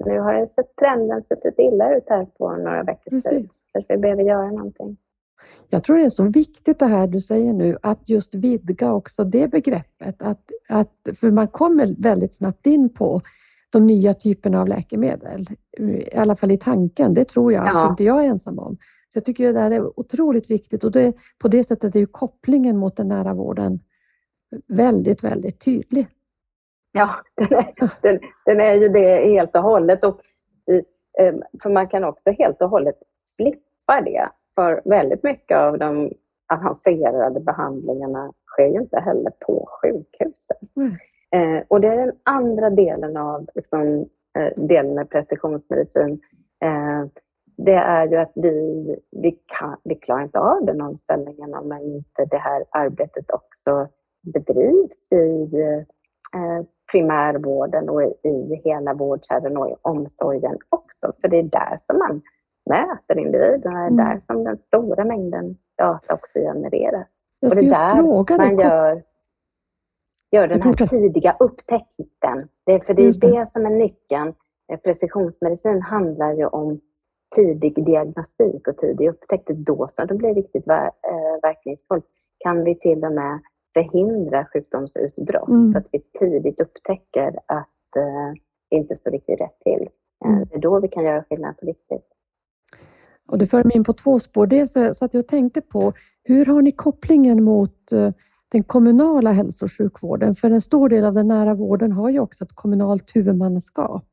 nu 0.05 0.21
har 0.21 0.35
det 0.35 0.49
sett 0.49 0.77
trenden 0.77 1.23
sett 1.23 1.45
lite 1.45 1.62
illa 1.62 1.97
ut 1.97 2.05
här 2.09 2.25
på 2.25 2.57
några 2.57 2.83
veckors 2.83 3.25
tid. 3.25 3.51
Kanske 3.73 3.97
vi 3.97 4.01
behöver 4.01 4.23
göra 4.23 4.51
någonting. 4.51 4.97
Jag 5.71 5.85
tror 5.85 5.97
det 5.97 6.05
är 6.05 6.11
så 6.11 6.25
viktigt 6.25 6.79
det 6.79 6.87
här 6.87 7.07
du 7.07 7.21
säger 7.21 7.53
nu, 7.53 7.77
att 7.83 8.09
just 8.09 8.35
vidga 8.35 8.93
också 8.93 9.25
det 9.25 9.51
begreppet. 9.51 10.23
Att, 10.23 10.45
att, 10.69 11.19
för 11.21 11.33
man 11.33 11.49
kommer 11.49 12.03
väldigt 12.03 12.35
snabbt 12.35 12.67
in 12.67 12.95
på 12.95 13.21
de 13.71 13.87
nya 13.87 14.15
typerna 14.15 14.61
av 14.61 14.69
läkemedel. 14.69 15.41
I 15.79 16.17
alla 16.17 16.37
fall 16.37 16.51
i 16.51 16.57
tanken, 16.57 17.15
det 17.15 17.25
tror 17.25 17.53
jag 17.53 17.67
ja. 17.67 17.91
inte 17.91 18.05
jag 18.05 18.25
är 18.25 18.29
ensam 18.29 18.59
om. 18.59 18.77
Så 19.09 19.17
jag 19.17 19.25
tycker 19.25 19.47
det 19.47 19.53
där 19.53 19.71
är 19.71 20.01
otroligt 20.01 20.51
viktigt 20.51 20.85
och 20.85 20.93
det, 20.93 21.17
på 21.43 21.49
det 21.49 21.65
sättet 21.65 21.97
är 21.97 22.01
ju 22.01 22.07
kopplingen 22.07 22.77
mot 22.77 22.97
den 22.97 23.09
nära 23.09 23.35
vården 23.35 23.81
väldigt, 24.68 25.24
väldigt 25.24 25.64
tydlig. 25.64 26.06
Ja, 26.92 27.14
den 27.37 27.59
är, 27.59 28.02
den, 28.02 28.20
den 28.46 28.61
är 28.61 28.74
ju 28.74 28.88
det 28.88 29.28
helt 29.28 29.56
och 29.56 29.62
hållet. 29.62 30.04
Och, 30.04 30.20
för 31.62 31.70
man 31.70 31.88
kan 31.88 32.04
också 32.04 32.30
helt 32.30 32.62
och 32.62 32.70
hållet 32.70 32.96
flippa 33.37 34.00
det. 34.00 34.28
För 34.54 34.82
väldigt 34.85 35.22
mycket 35.22 35.56
av 35.56 35.78
de 35.78 36.12
avancerade 36.52 37.40
behandlingarna 37.40 38.32
sker 38.46 38.66
ju 38.66 38.80
inte 38.80 39.00
heller 39.00 39.30
på 39.46 39.68
sjukhusen. 39.82 40.56
Mm. 40.76 40.90
Eh, 41.30 41.64
och 41.68 41.80
det 41.80 41.88
är 41.88 41.96
den 41.96 42.16
andra 42.22 42.70
delen 42.70 43.16
av 43.16 43.46
liksom, 43.54 44.09
eh, 44.38 44.64
delen 44.64 44.94
med 44.94 45.11
precisionsmedicin. 45.11 46.20
Eh, 46.64 47.04
det 47.56 47.74
är 47.74 48.06
ju 48.06 48.16
att 48.16 48.32
vi, 48.35 48.85
vi, 49.11 49.38
kan, 49.46 49.76
vi 49.85 49.94
klarar 49.94 50.22
inte 50.22 50.38
av 50.38 50.66
den 50.66 50.80
omställningen 50.80 51.54
om 51.54 51.72
inte 51.72 52.24
det 52.30 52.38
här 52.38 52.64
arbetet 52.70 53.30
också 53.30 53.88
bedrivs 54.27 55.12
i 55.12 55.57
eh, 56.35 56.67
primärvården 56.93 57.89
och 57.89 58.03
i 58.03 58.61
hela 58.65 58.95
vårdkärran 58.95 59.57
och 59.57 59.71
i 59.71 59.75
omsorgen 59.83 60.59
också. 60.69 61.12
För 61.21 61.29
det 61.29 61.39
är 61.39 61.43
där 61.43 61.77
som 61.79 61.99
man 61.99 62.23
möter 62.71 63.19
individerna, 63.19 63.79
det 63.79 63.85
är 63.85 63.91
mm. 63.91 63.97
där 63.97 64.21
som 64.21 64.45
den 64.45 64.59
stora 64.59 65.05
mängden 65.05 65.57
data 65.79 66.15
också 66.15 66.39
genereras. 66.39 67.09
Jag 67.41 67.53
ska 67.53 67.61
och 67.61 67.65
det 67.65 67.71
är 67.71 67.89
där 67.89 68.03
fråga 68.03 68.37
man 68.37 68.59
gör 68.59 69.03
gör 70.31 70.49
den 70.49 70.62
här 70.62 70.73
tidiga 70.73 71.37
upptäckten. 71.41 72.49
Det 72.67 72.73
är 72.73 72.81
för 72.81 72.95
det 72.95 73.03
är 73.03 73.21
det. 73.21 73.39
det 73.39 73.47
som 73.47 73.67
är 73.67 73.71
nyckeln. 73.71 74.35
Eh, 74.73 74.79
precisionsmedicin 74.79 75.83
handlar 75.83 76.33
ju 76.33 76.47
om 76.47 76.81
tidig 77.37 77.85
diagnostik 77.87 78.69
och 78.69 78.77
tidig 78.77 79.09
upptäckt. 79.09 79.49
Då 79.49 79.87
så 79.89 80.05
det 80.05 80.15
blir 80.15 80.35
riktigt 80.35 80.69
eh, 80.69 80.87
verkningsfullt. 81.43 82.05
Kan 82.39 82.65
vi 82.65 82.79
till 82.79 83.05
och 83.05 83.12
med 83.12 83.41
förhindra 83.77 84.47
sjukdomsutbrott 84.53 85.49
mm. 85.49 85.73
för 85.73 85.81
att 85.81 85.89
vi 85.93 86.01
tidigt 86.19 86.61
upptäcker 86.61 87.29
att 87.47 87.97
eh, 87.97 88.33
det 88.71 88.77
inte 88.77 88.97
står 88.97 89.11
riktigt 89.11 89.41
rätt 89.41 89.61
till. 89.61 89.89
Mm. 90.25 90.45
Det 90.51 90.57
är 90.57 90.61
då 90.61 90.81
vi 90.81 90.89
kan 90.89 91.05
göra 91.05 91.25
skillnad 91.25 91.59
på 91.59 91.67
riktigt. 91.67 92.07
Och 93.29 93.39
det 93.39 93.47
för 93.47 93.65
mig 93.65 93.77
in 93.77 93.85
på 93.85 93.93
två 93.93 94.19
spår. 94.19 94.47
Dels 94.47 94.73
så 94.93 95.05
att 95.05 95.15
jag 95.15 95.29
tänkte 95.29 95.61
på 95.61 95.93
hur 96.23 96.45
har 96.47 96.62
ni 96.62 96.73
kopplingen 96.73 97.45
mot 97.45 97.93
eh, 97.93 98.11
den 98.53 98.62
kommunala 98.62 99.33
hälso 99.33 99.65
och 99.65 99.73
sjukvården? 99.73 100.35
För 100.35 100.51
en 100.51 100.61
stor 100.61 100.89
del 100.89 101.05
av 101.05 101.15
den 101.15 101.29
nära 101.29 101.55
vården 101.55 101.93
har 101.93 102.11
ju 102.11 102.21
också 102.21 102.45
ett 102.45 102.55
kommunalt 102.55 103.17
huvudmannaskap. 103.17 104.05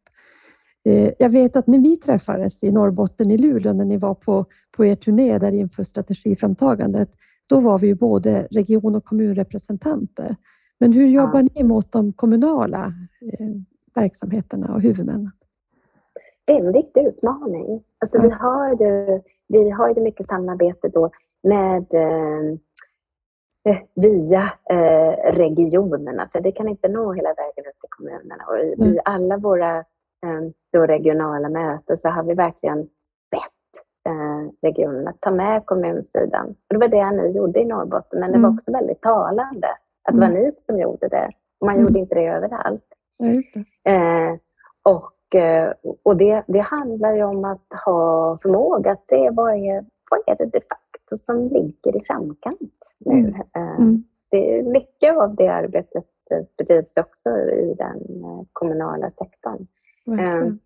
Eh, 0.86 1.10
jag 1.20 1.30
vet 1.30 1.56
att 1.56 1.68
när 1.68 1.80
vi 1.80 1.98
träffades 1.98 2.64
i 2.64 2.72
Norrbotten, 2.72 3.32
i 3.32 3.38
Luleå, 3.38 3.74
när 3.74 3.86
ni 3.86 3.98
var 3.98 4.14
på, 4.14 4.46
på 4.78 4.86
er 4.86 4.96
turné 4.96 5.38
där 5.38 5.52
inför 5.52 5.84
strategiframtagandet, 5.84 7.10
då 7.50 7.60
var 7.60 7.80
vi 7.80 7.88
ju 7.88 7.96
både 7.96 8.48
region 8.52 8.96
och 8.96 9.06
kommunrepresentanter. 9.06 10.36
Men 10.80 10.94
hur 10.94 11.08
jobbar 11.08 11.40
ja. 11.40 11.48
ni 11.56 11.64
mot 11.64 11.92
de 11.92 12.14
kommunala 12.14 12.86
eh, 13.22 13.48
verksamheterna 13.96 14.74
och 14.74 14.82
huvudmännen? 14.82 15.32
Det 16.46 16.54
är 16.54 16.60
en 16.60 16.74
riktig 16.74 17.06
utmaning. 17.06 17.84
Alltså, 18.00 18.18
ja. 18.18 18.24
vi, 18.24 18.30
har 18.30 18.70
ju, 18.70 19.22
vi 19.48 19.70
har 19.70 19.90
ju 19.90 20.02
mycket 20.02 20.28
samarbete 20.28 20.90
då 20.90 21.10
med 21.44 21.94
eh, 21.94 22.58
eh, 23.70 23.82
via 23.96 24.54
eh, 24.70 25.34
regionerna, 25.34 26.30
för 26.32 26.42
det 26.42 26.52
kan 26.52 26.68
inte 26.68 26.90
nå 26.90 27.14
hela 27.14 27.34
vägen 27.34 27.66
upp 27.66 27.80
till 27.80 27.90
kommunerna. 27.90 28.46
Och 28.50 28.60
i, 28.60 28.74
mm. 28.74 28.94
i 28.94 29.00
alla 29.06 29.38
våra 29.38 29.78
eh, 29.78 30.42
då 30.72 30.86
regionala 30.86 31.50
möten 31.50 31.98
så 31.98 32.10
har 32.10 32.24
vi 32.24 32.34
verkligen 32.34 32.90
eh, 34.06 34.52
regionerna 34.62 35.10
att 35.10 35.22
ta 35.22 35.32
med 35.32 35.66
kommunsidan. 35.66 36.50
Och 36.50 36.56
det 36.70 36.78
var 36.78 36.88
det 36.88 37.12
ni 37.12 37.38
gjorde 37.38 37.60
i 37.60 37.66
Norrbotten, 37.66 38.20
men 38.20 38.32
det 38.32 38.38
var 38.38 38.46
mm. 38.48 38.56
också 38.56 38.72
väldigt 38.72 39.02
talande 39.02 39.68
att 40.04 40.16
det 40.16 40.22
var 40.22 40.28
mm. 40.28 40.44
ni 40.44 40.52
som 40.52 40.80
gjorde 40.80 41.08
det. 41.08 41.30
Och 41.60 41.66
man 41.66 41.76
mm. 41.76 41.84
gjorde 41.84 42.00
inte 42.00 42.16
det 42.16 42.28
överallt. 42.28 42.86
Ja, 43.18 43.28
det. 43.84 43.92
Eh, 43.92 44.36
och 44.84 45.36
eh, 45.36 45.74
och 46.04 46.18
det, 46.18 46.44
det 46.48 46.60
handlar 46.60 47.16
ju 47.16 47.24
om 47.24 47.46
att 47.46 47.68
ha 47.86 48.38
förmåga 48.42 48.92
att 48.92 49.08
se 49.08 49.30
vad 49.30 49.54
är, 49.54 49.86
vad 50.12 50.20
är 50.28 50.36
det 50.38 50.46
de 50.46 50.60
facto 50.60 51.18
som 51.18 51.48
ligger 51.48 51.98
i 51.98 52.06
framkant 52.08 52.96
nu. 53.00 53.20
Mm. 53.20 53.36
Eh, 53.56 53.80
mm. 53.80 54.04
Det, 54.30 54.64
mycket 54.64 55.18
av 55.18 55.36
det 55.36 55.48
arbetet 55.48 56.06
bedrivs 56.58 56.98
också 56.98 57.30
i 57.30 57.76
den 57.78 58.00
kommunala 58.54 59.10
sektorn. 59.10 59.68
Mm. 60.08 60.60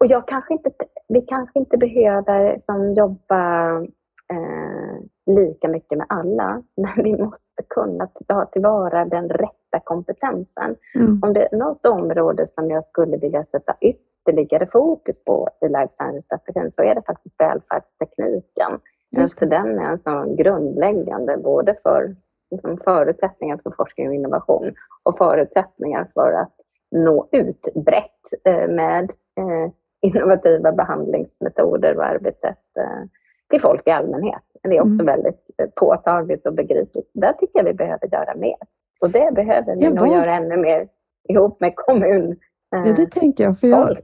Och 0.00 0.06
jag 0.06 0.28
kanske 0.28 0.54
inte, 0.54 0.70
vi 1.08 1.20
kanske 1.20 1.58
inte 1.58 1.76
behöver 1.76 2.58
som 2.60 2.94
jobba 2.94 3.70
eh, 4.32 4.98
lika 5.26 5.68
mycket 5.68 5.98
med 5.98 6.06
alla, 6.08 6.62
men 6.76 7.04
vi 7.04 7.22
måste 7.22 7.62
kunna 7.68 8.06
ta 8.28 8.44
tillvara 8.46 9.04
den 9.04 9.28
rätta 9.28 9.80
kompetensen. 9.84 10.76
Mm. 10.94 11.20
Om 11.22 11.32
det 11.32 11.52
är 11.52 11.56
något 11.56 11.86
område 11.86 12.46
som 12.46 12.70
jag 12.70 12.84
skulle 12.84 13.16
vilja 13.16 13.44
sätta 13.44 13.76
ytterligare 13.80 14.66
fokus 14.66 15.24
på 15.24 15.48
i 15.60 15.68
life 15.68 15.94
science-strategin 15.94 16.70
så 16.70 16.82
är 16.82 16.94
det 16.94 17.02
faktiskt 17.06 17.40
välfärdstekniken. 17.40 18.80
Just 19.16 19.40
den 19.40 19.78
är 19.78 19.90
en 19.90 19.98
sån 19.98 20.36
grundläggande 20.36 21.36
både 21.36 21.76
för 21.82 22.16
liksom, 22.50 22.78
förutsättningar 22.84 23.60
för 23.62 23.70
forskning 23.70 24.08
och 24.08 24.14
innovation 24.14 24.72
och 25.02 25.16
förutsättningar 25.16 26.10
för 26.14 26.32
att 26.32 26.54
nå 26.90 27.28
ut 27.32 27.68
brett 27.74 28.44
eh, 28.44 28.68
med 28.68 29.10
eh, 29.38 29.72
innovativa 30.14 30.72
behandlingsmetoder 30.72 31.96
och 31.96 32.04
arbetssätt 32.04 32.76
eh, 32.78 33.08
till 33.50 33.60
folk 33.60 33.88
i 33.88 33.90
allmänhet. 33.90 34.42
Det 34.62 34.76
är 34.76 34.80
också 34.80 35.02
mm. 35.02 35.06
väldigt 35.06 35.50
eh, 35.62 35.68
påtagligt 35.76 36.46
och 36.46 36.54
begripligt. 36.54 37.10
Där 37.14 37.32
tycker 37.32 37.58
jag 37.58 37.64
vi 37.64 37.74
behöver 37.74 38.06
göra 38.12 38.34
mer. 38.36 38.56
Och 39.02 39.10
det 39.12 39.34
behöver 39.34 39.76
vi 39.76 39.90
nog 39.90 40.08
göra 40.08 40.34
ännu 40.34 40.56
mer 40.56 40.88
ihop 41.28 41.60
med 41.60 41.72
kommun 41.76 42.36
Ja, 42.72 42.92
det 42.96 43.06
tänker 43.06 43.44
jag. 43.44 43.58
För 43.58 43.66
jag, 43.66 43.98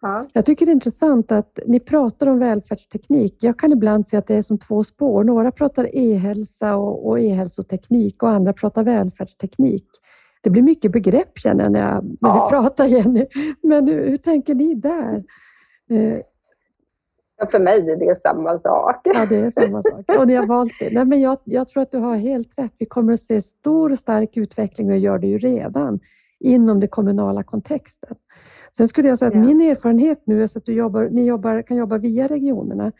ja. 0.00 0.26
jag 0.32 0.46
tycker 0.46 0.66
det 0.66 0.70
är 0.70 0.74
intressant 0.74 1.32
att 1.32 1.58
ni 1.66 1.80
pratar 1.80 2.26
om 2.26 2.38
välfärdsteknik. 2.38 3.36
Jag 3.40 3.58
kan 3.58 3.72
ibland 3.72 4.06
se 4.06 4.16
att 4.16 4.26
det 4.26 4.34
är 4.34 4.42
som 4.42 4.58
två 4.58 4.84
spår. 4.84 5.24
Några 5.24 5.52
pratar 5.52 5.96
e-hälsa 5.96 6.76
och, 6.76 7.08
och 7.08 7.20
e-hälsoteknik 7.20 8.22
och 8.22 8.28
andra 8.28 8.52
pratar 8.52 8.84
välfärdsteknik. 8.84 9.86
Det 10.40 10.50
blir 10.50 10.62
mycket 10.62 10.92
begrepp 10.92 11.38
känner 11.38 11.64
jag 11.64 11.72
när, 11.72 11.94
jag, 11.94 12.04
när 12.04 12.16
ja. 12.20 12.44
vi 12.44 12.50
pratar, 12.50 12.84
Jenny. 12.84 13.26
Men 13.62 13.88
hur, 13.88 14.10
hur 14.10 14.16
tänker 14.16 14.54
ni 14.54 14.74
där? 14.74 15.24
Eh, 15.90 16.20
för 17.50 17.58
mig 17.58 17.90
är 17.90 17.96
det 17.96 18.20
samma 18.20 18.58
sak. 18.58 19.00
Ja, 19.04 19.26
det 19.28 19.36
är 19.36 19.50
samma 19.50 19.82
sak. 19.82 20.04
Och 20.18 20.26
ni 20.26 20.34
har 20.34 20.46
valt 20.46 20.72
det. 20.80 20.90
Nej, 20.92 21.04
men 21.04 21.20
jag, 21.20 21.38
jag, 21.44 21.68
tror 21.68 21.82
att 21.82 21.90
du 21.90 21.98
har 21.98 22.16
helt 22.16 22.58
rätt. 22.58 22.74
Vi 22.78 22.86
kommer 22.86 23.12
att 23.12 23.20
se 23.20 23.42
stor 23.42 23.92
och 23.92 23.98
stark 23.98 24.36
utveckling 24.36 24.90
och 24.90 24.98
gör 24.98 25.18
det 25.18 25.26
ju 25.26 25.38
redan 25.38 26.00
inom 26.40 26.80
den 26.80 26.88
kommunala 26.88 27.42
kontexten. 27.42 28.16
Sen 28.76 28.88
skulle 28.88 29.08
jag 29.08 29.18
säga 29.18 29.28
att 29.28 29.34
ja. 29.34 29.40
min 29.40 29.60
erfarenhet 29.60 30.22
nu 30.26 30.42
är 30.42 30.44
att 30.58 30.64
du 30.64 30.72
jobbar, 30.72 31.08
ni 31.10 31.26
jobbar, 31.26 31.62
kan 31.62 31.76
jobba 31.76 31.98
via 31.98 32.26
regionerna. 32.26 32.92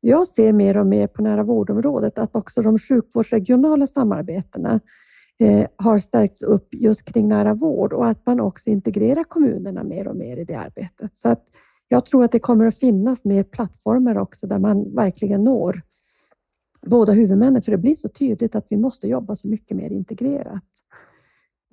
Jag 0.00 0.28
ser 0.28 0.52
mer 0.52 0.76
och 0.76 0.86
mer 0.86 1.06
på 1.06 1.22
nära 1.22 1.42
vårdområdet 1.42 2.18
att 2.18 2.36
också 2.36 2.62
de 2.62 2.78
sjukvårdsregionala 2.78 3.86
samarbetena 3.86 4.80
eh, 5.40 5.66
har 5.76 5.98
stärkts 5.98 6.42
upp 6.42 6.68
just 6.72 7.04
kring 7.04 7.28
nära 7.28 7.54
vård 7.54 7.92
och 7.92 8.06
att 8.06 8.26
man 8.26 8.40
också 8.40 8.70
integrerar 8.70 9.24
kommunerna 9.24 9.84
mer 9.84 10.08
och 10.08 10.16
mer 10.16 10.36
i 10.36 10.44
det 10.44 10.54
arbetet. 10.54 11.16
Så 11.16 11.28
att 11.28 11.44
jag 11.88 12.06
tror 12.06 12.24
att 12.24 12.32
det 12.32 12.38
kommer 12.38 12.66
att 12.66 12.78
finnas 12.78 13.24
mer 13.24 13.42
plattformar 13.42 14.18
också 14.18 14.46
där 14.46 14.58
man 14.58 14.94
verkligen 14.94 15.44
når 15.44 15.82
båda 16.86 17.12
huvudmännen, 17.12 17.62
för 17.62 17.72
det 17.72 17.78
blir 17.78 17.94
så 17.94 18.08
tydligt 18.08 18.54
att 18.54 18.66
vi 18.70 18.76
måste 18.76 19.08
jobba 19.08 19.36
så 19.36 19.48
mycket 19.48 19.76
mer 19.76 19.90
integrerat. 19.90 20.64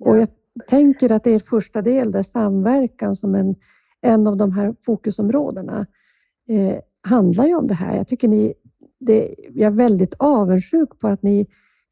Och 0.00 0.18
jag 0.18 0.28
tänker 0.66 1.12
att 1.12 1.26
är 1.26 1.38
första 1.38 1.82
del 1.82 2.12
där 2.12 2.22
samverkan 2.22 3.16
som 3.16 3.34
en, 3.34 3.54
en 4.00 4.26
av 4.26 4.36
de 4.36 4.52
här 4.52 4.74
fokusområdena 4.80 5.86
eh, 6.48 6.76
handlar 7.08 7.46
ju 7.46 7.54
om 7.54 7.66
det 7.66 7.74
här. 7.74 7.96
Jag 7.96 8.08
tycker 8.08 8.28
ni, 8.28 8.54
det, 9.00 9.34
jag 9.54 9.72
är 9.72 9.76
väldigt 9.76 10.14
avundsjuk 10.18 10.98
på 10.98 11.08
att 11.08 11.22
ni 11.22 11.46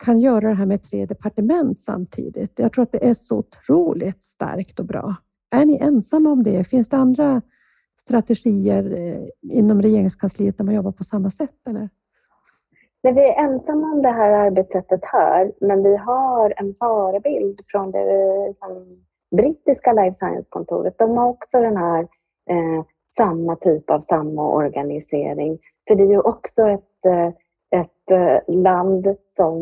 kan 0.04 0.18
göra 0.18 0.48
det 0.48 0.54
här 0.54 0.66
med 0.66 0.82
tre 0.82 1.06
departement 1.06 1.78
samtidigt. 1.78 2.58
Jag 2.58 2.72
tror 2.72 2.82
att 2.82 2.92
det 2.92 3.08
är 3.08 3.14
så 3.14 3.38
otroligt 3.38 4.24
starkt 4.24 4.78
och 4.78 4.86
bra. 4.86 5.14
Är 5.54 5.64
ni 5.64 5.78
ensamma 5.78 6.30
om 6.30 6.42
det? 6.42 6.68
Finns 6.68 6.88
det 6.88 6.96
andra 6.96 7.42
strategier 8.00 8.92
eh, 8.98 9.56
inom 9.58 9.82
regeringskansliet 9.82 10.58
där 10.58 10.64
man 10.64 10.74
jobbar 10.74 10.92
på 10.92 11.04
samma 11.04 11.30
sätt? 11.30 11.68
Eller? 11.68 11.88
Nej, 13.02 13.12
vi 13.12 13.20
är 13.20 13.44
ensamma 13.44 13.92
om 13.92 14.02
det 14.02 14.10
här 14.10 14.30
arbetssättet 14.30 15.00
här, 15.02 15.52
men 15.60 15.82
vi 15.82 15.96
har 15.96 16.54
en 16.56 16.74
förebild 16.74 17.60
från 17.66 17.90
det 17.90 18.04
liksom, 18.48 19.04
brittiska 19.36 19.92
life 19.92 20.14
science-kontoret. 20.14 20.98
De 20.98 21.16
har 21.16 21.28
också 21.28 21.60
den 21.60 21.76
här 21.76 22.00
eh, 22.50 22.84
samma 23.08 23.56
typ 23.56 23.90
av 23.90 24.00
samorganisering. 24.00 25.58
För 25.88 25.94
det 25.94 26.02
är 26.02 26.08
ju 26.08 26.20
också 26.20 26.62
ett, 26.62 27.06
eh, 27.06 27.28
ett 27.70 28.11
eh, 28.11 28.54
land 28.54 29.16
som 29.37 29.56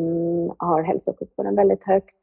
har 0.58 0.82
hälso 0.82 1.10
och 1.10 1.18
sjukvården 1.18 1.56
väldigt 1.56 1.84
högt. 1.84 2.14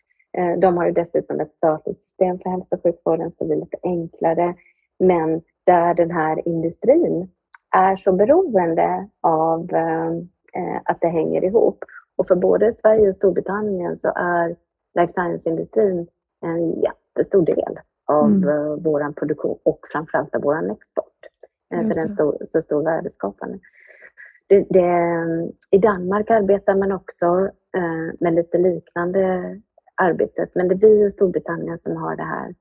De 0.58 0.78
har 0.78 0.86
ju 0.86 0.92
dessutom 0.92 1.40
ett 1.40 1.54
statligt 1.54 2.02
system 2.02 2.40
för 2.40 2.50
hälso 2.50 2.76
och 2.76 2.84
sjukvården 2.84 3.32
så 3.32 3.46
det 3.46 3.54
är 3.54 3.58
lite 3.58 3.78
enklare. 3.84 4.56
Men 5.00 5.42
där 5.66 5.94
den 5.94 6.12
här 6.12 6.48
industrin 6.48 7.30
är 7.76 7.96
så 7.96 8.12
beroende 8.12 9.10
av 9.22 9.70
eh, 10.56 10.82
att 10.86 11.02
det 11.02 11.08
hänger 11.08 11.44
ihop. 11.44 11.84
Och 12.16 12.28
för 12.28 12.36
både 12.36 12.74
Sverige 12.74 13.08
och 13.08 13.16
Storbritannien 13.16 13.96
så 13.96 14.08
är 14.16 14.56
life 15.00 15.12
science-industrin 15.12 16.08
en 16.42 16.82
jättestor 16.82 17.46
del 17.46 17.80
av 18.06 18.26
mm. 18.26 18.50
Eh, 18.50 18.76
vår 18.80 19.14
produktion 19.14 19.58
och 19.64 19.80
framförallt 19.92 20.36
av 20.36 20.42
vår 20.42 20.72
export. 20.72 21.20
Eh, 21.74 21.82
för 21.82 21.94
den 21.94 22.12
är 22.12 22.46
så 22.46 22.62
stor 22.62 22.84
värdeskapande. 22.84 23.60
Det, 24.48 24.66
det, 24.70 24.90
I 25.72 25.78
Danmark 25.78 26.30
arbetar 26.30 26.76
man 26.76 26.92
också 26.92 27.26
eh, 27.78 28.14
med 28.20 28.36
lite 28.36 28.58
liknande 28.58 29.42
arbetssätt, 30.02 30.56
men 30.56 30.68
det 30.68 30.76
och 31.06 31.10
Storbritannien 31.10 31.78
som 31.78 31.98
har 31.98 32.16
det 32.16 32.24
här 32.24 32.56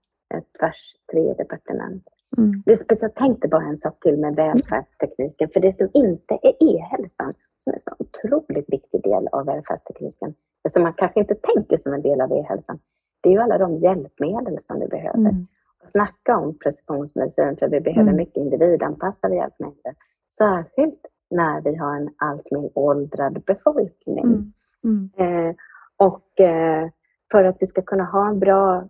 tvärs 0.58 0.94
tre 1.12 1.34
departement. 1.34 2.04
Mm. 2.38 2.62
jag 3.02 3.14
tänkte 3.14 3.48
bara 3.48 3.64
en 3.64 3.78
sak 3.78 4.00
till 4.00 4.18
med 4.18 4.34
välfärdstekniken, 4.34 5.48
för 5.52 5.60
det 5.60 5.72
som 5.72 5.88
inte 5.94 6.34
är 6.34 6.52
e-hälsan, 6.70 7.34
som 7.56 7.70
är 7.70 7.74
en 7.74 7.80
så 7.80 7.94
otroligt 7.98 8.72
viktig 8.72 9.02
del 9.02 9.28
av 9.28 9.46
välfärdstekniken, 9.46 10.34
som 10.68 10.82
man 10.82 10.92
kanske 10.92 11.20
inte 11.20 11.34
tänker 11.34 11.76
som 11.76 11.92
en 11.92 12.02
del 12.02 12.20
av 12.20 12.32
e-hälsan, 12.32 12.78
det 13.20 13.28
är 13.28 13.32
ju 13.32 13.38
alla 13.38 13.58
de 13.58 13.76
hjälpmedel 13.78 14.60
som 14.60 14.80
vi 14.80 14.86
behöver. 14.86 15.18
Mm. 15.18 15.46
Och 15.82 15.88
snacka 15.88 16.36
om 16.38 16.58
precisionsmedicin, 16.58 17.56
för 17.56 17.68
vi 17.68 17.80
behöver 17.80 18.12
mm. 18.12 18.16
mycket 18.16 18.36
individanpassade 18.36 19.34
hjälpmedel. 19.34 19.94
Särskilt 20.38 21.00
när 21.30 21.60
vi 21.60 21.76
har 21.76 21.96
en 21.96 22.10
allt 22.16 22.50
mer 22.50 22.70
åldrad 22.74 23.42
befolkning. 23.46 24.24
Mm. 24.24 24.52
mm. 24.84 25.10
Eh, 25.48 25.54
och 25.96 26.40
eh, 26.40 26.88
för 27.32 27.44
att 27.44 27.56
vi 27.60 27.66
ska 27.66 27.82
kunna 27.82 28.04
ha 28.04 28.28
en 28.28 28.38
bra 28.38 28.88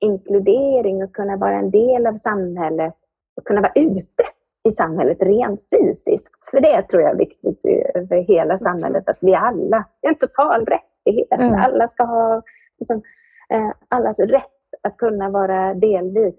inkludering 0.00 1.02
och 1.02 1.14
kunna 1.14 1.36
vara 1.36 1.58
en 1.58 1.70
del 1.70 2.06
av 2.06 2.14
samhället 2.14 2.94
och 3.36 3.46
kunna 3.46 3.60
vara 3.60 3.72
ute 3.74 4.22
i 4.68 4.70
samhället 4.70 5.18
rent 5.20 5.60
fysiskt. 5.70 6.50
För 6.50 6.60
det 6.60 6.82
tror 6.82 7.02
jag 7.02 7.10
är 7.10 7.16
viktigt 7.16 7.60
för 8.08 8.28
hela 8.28 8.58
samhället, 8.58 9.08
att 9.08 9.18
vi 9.20 9.34
alla, 9.34 9.84
det 10.00 10.06
är 10.06 10.12
en 10.12 10.18
total 10.18 10.66
rättighet. 10.66 11.40
Mm. 11.40 11.60
Alla 11.60 11.88
ska 11.88 12.04
ha 12.04 12.42
liksom, 12.78 13.02
eh, 13.50 13.70
allas 13.88 14.18
rätt 14.18 14.46
att 14.82 14.96
kunna 14.96 15.30
vara 15.30 15.74
delvis, 15.74 16.34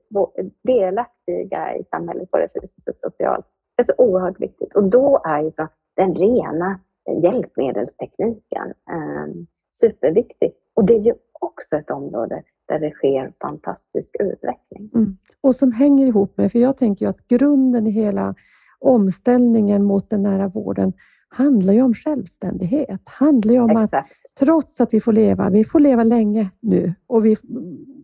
delaktiga 0.63 1.13
delaktiga 1.33 1.75
i 1.75 1.83
samhället, 1.83 2.31
både 2.31 2.49
fysiskt 2.61 2.87
och 2.87 2.95
socialt. 2.95 3.45
Det 3.75 3.81
är 3.81 3.83
så 3.83 3.93
oerhört 3.97 4.39
viktigt. 4.39 4.75
Och 4.75 4.83
då 4.83 5.21
är 5.25 5.41
ju 5.41 5.51
så 5.51 5.67
den 5.95 6.15
rena 6.15 6.79
hjälpmedelstekniken 7.23 8.67
eh, 8.67 9.33
superviktig. 9.71 10.51
Och 10.73 10.85
det 10.85 10.93
är 10.95 10.99
ju 10.99 11.13
också 11.39 11.75
ett 11.75 11.91
område 11.91 12.43
där 12.67 12.79
det 12.79 12.91
sker 12.91 13.33
fantastisk 13.41 14.15
utveckling. 14.19 14.89
Mm. 14.95 15.17
Och 15.41 15.55
som 15.55 15.71
hänger 15.71 16.07
ihop 16.07 16.37
med, 16.37 16.51
för 16.51 16.59
jag 16.59 16.77
tänker 16.77 17.05
ju 17.05 17.09
att 17.09 17.27
grunden 17.27 17.87
i 17.87 17.91
hela 17.91 18.35
omställningen 18.79 19.83
mot 19.83 20.09
den 20.09 20.23
nära 20.23 20.47
vården 20.47 20.93
handlar 21.29 21.73
ju 21.73 21.81
om 21.81 21.93
självständighet. 21.93 23.01
handlar 23.05 23.53
ju 23.53 23.59
om 23.59 23.69
Exakt. 23.69 23.93
att 23.93 24.05
trots 24.39 24.81
att 24.81 24.93
vi 24.93 25.01
får 25.01 25.13
leva, 25.13 25.49
vi 25.49 25.63
får 25.63 25.79
leva 25.79 26.03
länge 26.03 26.49
nu 26.59 26.93
och 27.07 27.25
vi 27.25 27.35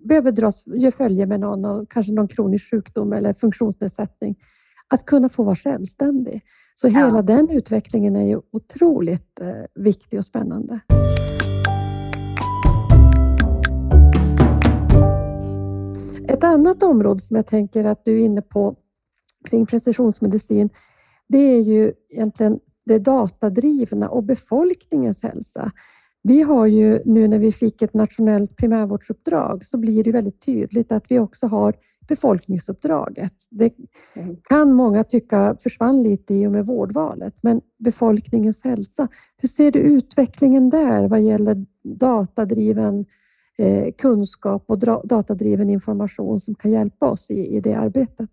behöver 0.03 0.31
dras, 0.31 0.63
ge 0.65 0.91
följe 0.91 1.25
med 1.25 1.39
någon, 1.39 1.85
kanske 1.85 2.13
någon 2.13 2.27
kronisk 2.27 2.71
sjukdom 2.71 3.13
eller 3.13 3.33
funktionsnedsättning, 3.33 4.35
att 4.89 5.05
kunna 5.05 5.29
få 5.29 5.43
vara 5.43 5.55
självständig. 5.55 6.41
Så 6.75 6.87
ja. 6.87 6.91
hela 6.91 7.21
den 7.21 7.49
utvecklingen 7.49 8.15
är 8.15 8.27
ju 8.27 8.41
otroligt 8.51 9.39
eh, 9.41 9.83
viktig 9.83 10.19
och 10.19 10.25
spännande. 10.25 10.79
Ett 16.27 16.43
annat 16.43 16.83
område 16.83 17.19
som 17.19 17.35
jag 17.35 17.47
tänker 17.47 17.85
att 17.85 18.05
du 18.05 18.21
är 18.21 18.25
inne 18.25 18.41
på 18.41 18.75
kring 19.49 19.65
precisionsmedicin, 19.65 20.69
det 21.29 21.37
är 21.37 21.61
ju 21.61 21.93
egentligen 22.09 22.59
det 22.85 22.99
datadrivna 22.99 24.09
och 24.09 24.23
befolkningens 24.23 25.23
hälsa. 25.23 25.71
Vi 26.23 26.41
har 26.41 26.65
ju 26.65 27.01
nu 27.05 27.27
när 27.27 27.39
vi 27.39 27.51
fick 27.51 27.81
ett 27.81 27.93
nationellt 27.93 28.55
primärvårdsuppdrag 28.57 29.65
så 29.65 29.77
blir 29.77 30.03
det 30.03 30.11
väldigt 30.11 30.45
tydligt 30.45 30.91
att 30.91 31.05
vi 31.11 31.19
också 31.19 31.47
har 31.47 31.75
befolkningsuppdraget. 32.09 33.33
Det 33.51 33.73
mm. 34.15 34.37
kan 34.43 34.73
många 34.73 35.03
tycka 35.03 35.55
försvann 35.59 36.03
lite 36.03 36.33
i 36.33 36.47
och 36.47 36.51
med 36.51 36.65
vårdvalet, 36.65 37.33
men 37.43 37.61
befolkningens 37.79 38.63
hälsa. 38.63 39.07
Hur 39.37 39.47
ser 39.47 39.71
du 39.71 39.79
utvecklingen 39.79 40.69
där 40.69 41.07
vad 41.07 41.21
gäller 41.21 41.65
datadriven 41.83 43.05
eh, 43.57 43.93
kunskap 43.97 44.63
och 44.67 44.79
datadriven 45.03 45.69
information 45.69 46.39
som 46.39 46.55
kan 46.55 46.71
hjälpa 46.71 47.09
oss 47.09 47.31
i, 47.31 47.55
i 47.55 47.59
det 47.59 47.73
arbetet? 47.73 48.29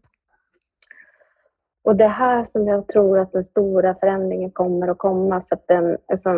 Och 1.85 1.97
det 1.97 2.09
här 2.09 2.45
som 2.45 2.67
jag 2.69 2.89
tror 2.89 3.19
att 3.19 3.33
den 3.33 3.45
stora 3.45 3.95
förändringen 3.95 4.51
kommer 4.51 4.89
att 4.89 4.99
komma 4.99 5.43
för 5.49 5.57
att 5.57 5.67
den, 5.69 5.97
alltså, 6.09 6.31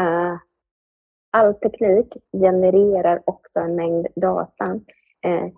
äh, 0.00 0.36
all 1.30 1.54
teknik 1.54 2.16
genererar 2.32 3.22
också 3.26 3.60
en 3.60 3.74
mängd 3.74 4.06
data. 4.16 4.80
Äh, 5.24 5.48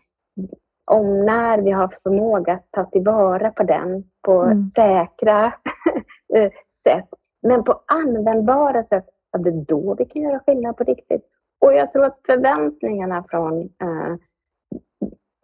om 0.85 1.27
när 1.27 1.59
vi 1.59 1.71
har 1.71 1.89
förmåga 2.03 2.53
att 2.53 2.69
ta 2.71 2.85
tillvara 2.85 3.51
på 3.51 3.63
den 3.63 4.05
på 4.23 4.43
mm. 4.43 4.63
säkra 4.63 5.47
eh, 6.35 6.53
sätt, 6.83 7.09
men 7.43 7.65
på 7.65 7.81
användbara 7.87 8.83
sätt, 8.83 9.07
ja, 9.33 9.39
det 9.39 9.51
är 9.51 9.65
då 9.69 9.95
vi 9.99 10.05
kan 10.05 10.23
göra 10.23 10.41
skillnad 10.47 10.77
på 10.77 10.85
riktigt. 10.85 11.23
Och 11.61 11.73
jag 11.73 11.93
tror 11.93 12.05
att 12.05 12.21
förväntningarna 12.27 13.25
från 13.29 13.61
eh, 13.61 14.17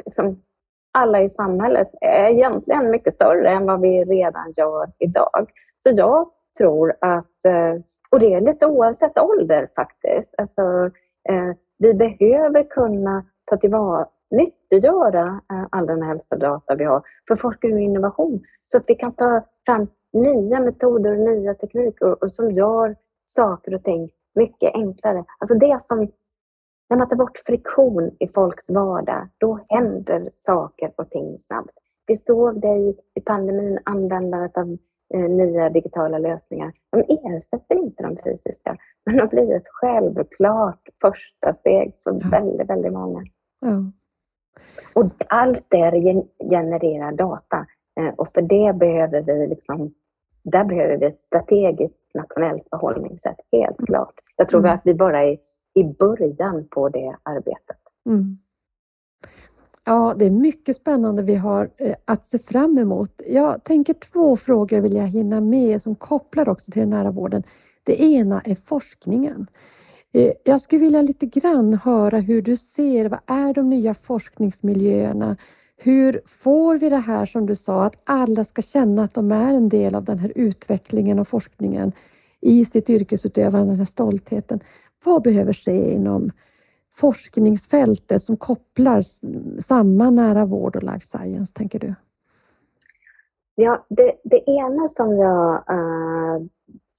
liksom 0.05 0.43
alla 0.93 1.21
i 1.23 1.29
samhället 1.29 1.89
är 2.01 2.29
egentligen 2.29 2.91
mycket 2.91 3.13
större 3.13 3.51
än 3.51 3.67
vad 3.67 3.81
vi 3.81 4.05
redan 4.05 4.53
gör 4.57 4.93
idag. 4.99 5.51
Så 5.79 5.91
jag 5.97 6.31
tror 6.59 6.95
att, 7.01 7.45
eh, 7.47 7.75
och 8.11 8.21
det 8.21 8.35
är 8.35 8.41
lite 8.41 8.67
oavsett 8.67 9.19
ålder 9.19 9.69
faktiskt, 9.77 10.35
alltså, 10.39 10.63
eh, 11.29 11.53
vi 11.79 11.95
behöver 11.95 12.71
kunna 12.71 13.25
ta 13.45 13.57
tillvara 13.57 14.07
nyttiggöra 14.31 15.41
eh, 15.53 15.67
all 15.71 15.87
den 15.87 16.03
hälsodata 16.03 16.75
vi 16.75 16.85
har 16.85 17.03
för 17.29 17.37
forskning 17.37 17.73
och 17.73 17.81
innovation 17.81 18.43
så 18.65 18.77
att 18.79 18.85
vi 18.87 18.95
kan 18.95 19.13
ta 19.13 19.45
fram 19.67 19.87
nya 20.13 20.61
metoder 20.61 21.13
och 21.13 21.35
nya 21.35 21.55
tekniker 21.55 22.29
som 22.29 22.51
gör 22.51 22.97
saker 23.27 23.75
och 23.75 23.85
ting 23.85 24.11
mycket 24.35 24.75
enklare. 24.75 25.25
Alltså 25.39 25.55
det 25.55 25.81
som, 25.81 25.99
när 26.91 26.97
man 26.97 27.09
tar 27.09 27.17
bort 27.17 27.39
friktion 27.47 28.17
i 28.19 28.29
folks 28.29 28.71
vardag, 28.71 29.29
då 29.39 29.61
händer 29.69 30.31
saker 30.35 30.93
och 30.97 31.11
ting 31.11 31.39
snabbt. 31.39 31.73
Vi 32.07 32.15
såg 32.15 32.61
det 32.61 32.95
i 33.15 33.21
pandemin, 33.25 33.79
användandet 33.85 34.57
av 34.57 34.77
eh, 35.15 35.31
nya 35.31 35.71
digitala 35.71 36.19
lösningar. 36.19 36.73
De 36.91 37.01
ersätter 37.01 37.77
inte 37.77 38.03
de 38.03 38.17
fysiska, 38.25 38.77
men 39.07 39.17
de 39.17 39.27
blir 39.27 39.57
ett 39.57 39.69
självklart 39.69 40.89
första 41.01 41.55
steg 41.55 41.95
för 42.05 42.31
väldigt, 42.31 42.71
väldigt 42.71 42.93
många. 42.93 43.25
Ja. 43.61 43.93
Och 44.95 45.13
allt 45.29 45.65
det 45.69 46.25
genererar 46.51 47.13
data 47.13 47.67
eh, 48.01 48.15
och 48.17 48.29
för 48.29 48.43
det 48.43 48.79
behöver 48.79 49.23
vi 49.23 49.47
liksom 49.47 49.95
där 50.43 50.65
behöver 50.65 50.97
vi 50.97 51.07
ett 51.07 51.23
strategiskt 51.23 51.99
nationellt 52.15 52.63
förhållningssätt, 52.71 53.37
helt 53.53 53.79
mm. 53.79 53.87
klart. 53.87 54.15
Jag 54.37 54.49
tror 54.49 54.61
mm. 54.61 54.73
att 54.73 54.81
vi 54.85 54.95
bara 54.95 55.23
är 55.23 55.39
i 55.75 55.85
början 55.85 56.69
på 56.71 56.89
det 56.89 57.17
arbetet. 57.23 57.79
Mm. 58.07 58.39
Ja, 59.87 60.15
det 60.19 60.27
är 60.27 60.31
mycket 60.31 60.77
spännande 60.77 61.23
vi 61.23 61.35
har 61.35 61.71
eh, 61.77 61.95
att 62.05 62.25
se 62.25 62.39
fram 62.39 62.79
emot. 62.79 63.23
Jag 63.27 63.65
tänker 63.65 63.95
två 63.95 64.37
frågor 64.37 64.81
vill 64.81 64.95
jag 64.95 65.07
hinna 65.07 65.41
med 65.41 65.83
som 65.83 65.95
kopplar 65.95 66.49
också 66.49 66.73
till 66.73 66.81
den 66.81 66.91
nära 66.91 67.11
vården. 67.11 67.43
Det 67.83 68.03
ena 68.03 68.41
är 68.41 68.55
forskningen. 68.55 69.47
Eh, 70.13 70.33
jag 70.45 70.61
skulle 70.61 70.81
vilja 70.81 71.03
lite 71.03 71.27
grann 71.27 71.75
höra 71.75 72.19
hur 72.19 72.43
du 72.43 72.57
ser, 72.57 73.09
vad 73.09 73.21
är 73.27 73.55
de 73.55 73.71
nya 73.71 73.95
forskningsmiljöerna? 73.95 75.37
Hur 75.77 76.23
får 76.27 76.79
vi 76.79 76.89
det 76.89 76.97
här 76.97 77.27
som 77.27 77.47
du 77.47 77.57
sa, 77.57 77.85
att 77.85 78.03
alla 78.05 78.45
ska 78.45 78.63
känna 78.63 79.03
att 79.03 79.15
de 79.15 79.33
är 79.33 79.55
en 79.55 79.69
del 79.69 79.95
av 79.95 80.05
den 80.05 80.19
här 80.19 80.33
utvecklingen 80.35 81.19
och 81.19 81.29
forskningen 81.29 81.93
i 82.41 82.65
sitt 82.65 82.91
yrkesutövande, 82.91 83.73
den 83.73 83.79
här 83.79 83.85
stoltheten. 83.85 84.61
Vad 85.05 85.23
behöver 85.23 85.53
ske 85.53 85.95
inom 85.95 86.31
forskningsfältet 86.95 88.23
som 88.23 88.37
kopplar 88.37 89.01
samman 89.61 90.15
nära 90.15 90.45
vård 90.45 90.77
och 90.77 90.83
life 90.83 91.07
science, 91.07 91.55
tänker 91.55 91.79
du? 91.79 91.95
Ja, 93.55 93.87
det, 93.89 94.13
det 94.25 94.51
ena 94.51 94.89
som 94.89 95.17
jag 95.17 95.55
äh, 95.55 96.43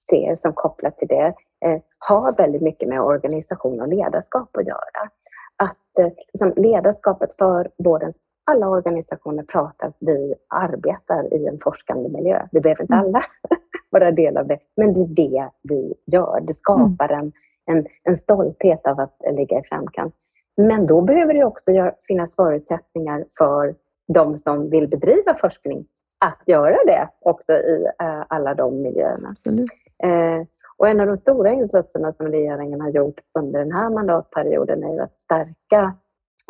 ser 0.10 0.36
som 0.36 0.54
kopplat 0.54 0.98
till 0.98 1.08
det 1.08 1.34
eh, 1.66 1.82
har 1.98 2.38
väldigt 2.38 2.62
mycket 2.62 2.90
med 2.90 3.02
organisation 3.02 3.82
och 3.82 3.88
ledarskap 3.88 4.58
att 4.58 4.68
göra. 4.68 5.10
Att 5.56 6.00
eh, 6.00 6.12
liksom, 6.34 6.54
ledarskapet 6.56 7.34
för 7.38 7.70
vårdens 7.78 8.22
alla 8.52 8.70
organisationer 8.70 9.44
pratar 9.44 9.88
att 9.88 9.98
vi 10.00 10.34
arbetar 10.48 11.34
i 11.34 11.48
en 11.48 11.60
forskande 11.64 12.10
miljö. 12.10 12.48
Vi 12.52 12.62
behöver 12.62 12.82
inte 12.82 12.94
mm. 12.94 13.06
alla 13.06 13.24
vara 13.90 14.12
del 14.12 14.38
av 14.38 14.48
det, 14.48 14.60
men 14.78 14.94
det 14.94 15.00
är 15.02 15.08
det 15.08 15.50
vi 15.64 15.94
gör. 16.06 16.40
Det 16.42 16.54
skapar 16.54 17.10
en, 17.10 17.32
en, 17.66 17.86
en 18.04 18.16
stolthet 18.16 18.88
av 18.88 19.00
att 19.00 19.18
ligga 19.32 19.60
i 19.60 19.64
framkant. 19.64 20.16
Men 20.58 20.88
då 20.88 21.02
behöver 21.02 21.34
det 21.34 21.44
också 21.44 21.72
gör, 21.72 21.96
finnas 22.08 22.36
förutsättningar 22.36 23.26
för 23.38 23.76
de 24.14 24.38
som 24.38 24.70
vill 24.70 24.88
bedriva 24.88 25.36
forskning 25.42 25.86
att 26.26 26.44
göra 26.48 26.78
det 26.86 27.10
också 27.22 27.54
i 27.54 27.86
uh, 28.04 28.26
alla 28.28 28.54
de 28.54 28.82
miljöerna. 28.82 29.30
Absolut. 29.30 29.70
Uh, 30.06 30.46
och 30.82 30.88
en 30.88 31.00
av 31.00 31.08
de 31.08 31.18
stora 31.18 31.54
insatserna 31.54 32.14
som 32.14 32.28
regeringen 32.28 32.82
har 32.82 32.90
gjort 32.90 33.20
under 33.40 33.60
den 33.60 33.72
här 33.72 33.90
mandatperioden 33.90 34.84
är 34.84 35.02
att 35.02 35.20
stärka 35.20 35.96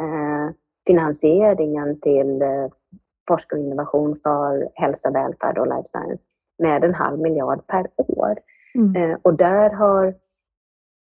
uh, 0.02 0.52
finansieringen 0.88 2.00
till 2.00 2.42
uh, 2.42 2.70
forskning 3.28 3.60
och 3.60 3.66
innovation 3.66 4.16
för 4.24 4.70
hälsa, 4.74 5.12
välfärd 5.12 5.58
och 5.58 5.68
life 5.68 5.88
science 5.88 6.24
med 6.60 6.84
en 6.84 6.94
halv 6.94 7.20
miljard 7.20 7.68
per 7.68 7.88
år. 7.98 8.36
Mm. 8.76 9.20
och 9.22 9.34
där 9.34 9.70
har 9.70 10.16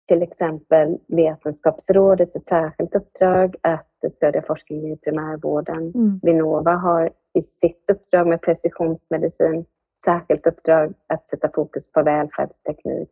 till 0.09 0.23
exempel 0.23 0.99
Vetenskapsrådet 1.09 2.37
ett 2.37 2.47
särskilt 2.47 2.95
uppdrag 2.95 3.57
att 3.61 4.13
stödja 4.13 4.43
forskning 4.43 4.93
i 4.93 4.97
primärvården. 4.97 5.93
Mm. 5.95 6.21
Vinnova 6.23 6.73
har 6.73 7.11
i 7.35 7.43
sitt 7.43 7.91
uppdrag 7.91 8.27
med 8.27 8.43
precisionsmedicin 8.43 9.65
särskilt 10.05 10.47
uppdrag 10.47 10.95
att 11.07 11.29
sätta 11.29 11.51
fokus 11.55 11.93
på 11.93 12.03
välfärdsteknik. 12.03 13.11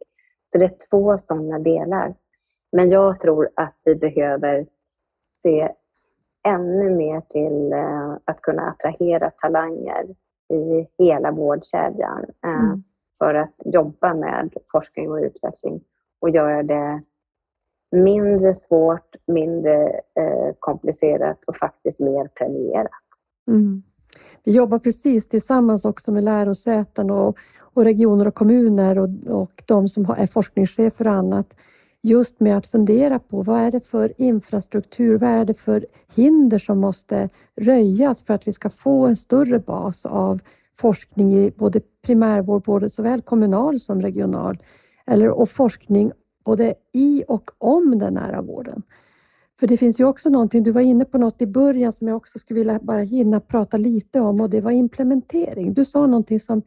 Så 0.52 0.58
det 0.58 0.64
är 0.64 0.90
två 0.90 1.18
sådana 1.18 1.58
delar. 1.58 2.14
Men 2.72 2.90
jag 2.90 3.20
tror 3.20 3.50
att 3.56 3.76
vi 3.84 3.96
behöver 3.96 4.66
se 5.42 5.72
ännu 6.48 6.90
mer 6.90 7.20
till 7.20 7.72
eh, 7.72 8.12
att 8.24 8.40
kunna 8.42 8.62
attrahera 8.62 9.30
talanger 9.30 10.04
i 10.48 10.88
hela 10.98 11.30
vårdkedjan 11.30 12.24
eh, 12.44 12.64
mm. 12.64 12.82
för 13.18 13.34
att 13.34 13.54
jobba 13.64 14.14
med 14.14 14.54
forskning 14.72 15.10
och 15.10 15.18
utveckling 15.18 15.80
och 16.20 16.30
göra 16.30 16.62
det 16.62 17.02
mindre 17.90 18.54
svårt, 18.54 19.16
mindre 19.26 19.88
eh, 20.14 20.54
komplicerat 20.58 21.44
och 21.46 21.56
faktiskt 21.56 22.00
mer 22.00 22.28
premierat. 22.28 22.90
Mm. 23.48 23.82
Vi 24.44 24.52
jobbar 24.52 24.78
precis 24.78 25.28
tillsammans 25.28 25.84
också 25.84 26.12
med 26.12 26.24
lärosäten 26.24 27.10
och, 27.10 27.38
och 27.60 27.84
regioner 27.84 28.28
och 28.28 28.34
kommuner 28.34 28.98
och, 28.98 29.08
och 29.26 29.62
de 29.66 29.88
som 29.88 30.14
är 30.16 30.26
forskningschefer 30.26 31.06
och 31.06 31.14
annat 31.14 31.56
just 32.02 32.40
med 32.40 32.56
att 32.56 32.66
fundera 32.66 33.18
på 33.18 33.42
vad 33.42 33.60
är 33.60 33.70
det 33.70 33.80
för 33.80 34.12
infrastruktur, 34.18 35.18
vad 35.18 35.30
är 35.30 35.44
det 35.44 35.54
för 35.54 35.86
hinder 36.14 36.58
som 36.58 36.80
måste 36.80 37.28
röjas 37.60 38.24
för 38.24 38.34
att 38.34 38.48
vi 38.48 38.52
ska 38.52 38.70
få 38.70 39.06
en 39.06 39.16
större 39.16 39.58
bas 39.58 40.06
av 40.06 40.40
forskning 40.76 41.34
i 41.34 41.52
både 41.56 41.80
primärvård, 42.06 42.62
både 42.62 42.90
såväl 42.90 43.22
kommunal 43.22 43.80
som 43.80 44.02
regional, 44.02 44.58
eller, 45.06 45.28
och 45.28 45.48
forskning 45.48 46.12
både 46.44 46.74
i 46.92 47.24
och 47.28 47.50
om 47.58 47.98
den 47.98 48.14
nära 48.14 48.42
vården. 48.42 48.82
För 49.60 49.66
det 49.66 49.76
finns 49.76 50.00
ju 50.00 50.04
också 50.04 50.30
någonting, 50.30 50.62
du 50.62 50.70
var 50.70 50.80
inne 50.80 51.04
på 51.04 51.18
något 51.18 51.42
i 51.42 51.46
början 51.46 51.92
som 51.92 52.08
jag 52.08 52.16
också 52.16 52.38
skulle 52.38 52.58
vilja 52.58 52.78
bara 52.82 53.00
hinna 53.00 53.40
prata 53.40 53.76
lite 53.76 54.20
om 54.20 54.40
och 54.40 54.50
det 54.50 54.60
var 54.60 54.70
implementering. 54.70 55.74
Du 55.74 55.84
sa 55.84 56.06
någonting 56.06 56.40
som 56.40 56.62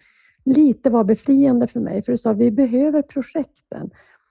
lite 0.46 0.90
var 0.90 1.04
befriande 1.04 1.68
för 1.68 1.80
mig, 1.80 2.02
för 2.02 2.12
du 2.12 2.18
sa 2.18 2.34
vi 2.34 2.52
behöver 2.52 3.02
projekten. 3.02 3.90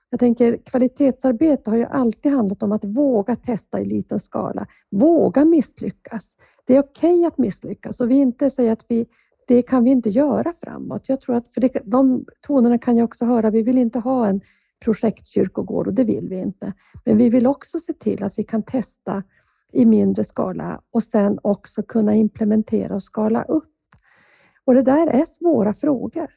Jag 0.09 0.19
tänker 0.19 0.57
kvalitetsarbete 0.57 1.69
har 1.69 1.77
ju 1.77 1.85
alltid 1.85 2.31
handlat 2.31 2.63
om 2.63 2.71
att 2.71 2.85
våga 2.85 3.35
testa 3.35 3.79
i 3.79 3.85
liten 3.85 4.19
skala, 4.19 4.65
våga 4.91 5.45
misslyckas. 5.45 6.37
Det 6.67 6.75
är 6.75 6.79
okej 6.79 7.15
okay 7.15 7.25
att 7.25 7.37
misslyckas 7.37 8.01
och 8.01 8.11
vi 8.11 8.15
inte 8.15 8.49
säger 8.49 8.71
att 8.71 8.85
vi, 8.87 9.05
det 9.47 9.61
kan 9.61 9.83
vi 9.83 9.91
inte 9.91 10.09
göra 10.09 10.53
framåt. 10.53 11.09
Jag 11.09 11.21
tror 11.21 11.35
att, 11.35 11.47
för 11.47 11.61
det, 11.61 11.81
de 11.85 12.25
tonerna 12.47 12.77
kan 12.77 12.97
jag 12.97 13.05
också 13.05 13.25
höra, 13.25 13.49
vi 13.49 13.63
vill 13.63 13.77
inte 13.77 13.99
ha 13.99 14.27
en 14.27 14.41
projektkyrkogård 14.85 15.87
och 15.87 15.93
det 15.93 16.03
vill 16.03 16.29
vi 16.29 16.39
inte. 16.39 16.73
Men 17.05 17.17
vi 17.17 17.29
vill 17.29 17.47
också 17.47 17.79
se 17.79 17.93
till 17.93 18.23
att 18.23 18.39
vi 18.39 18.43
kan 18.43 18.63
testa 18.63 19.23
i 19.73 19.85
mindre 19.85 20.23
skala 20.23 20.81
och 20.93 21.03
sen 21.03 21.39
också 21.43 21.83
kunna 21.83 22.15
implementera 22.15 22.95
och 22.95 23.03
skala 23.03 23.43
upp. 23.43 23.73
Och 24.65 24.73
det 24.73 24.81
där 24.81 25.07
är 25.07 25.25
svåra 25.25 25.73
frågor. 25.73 26.27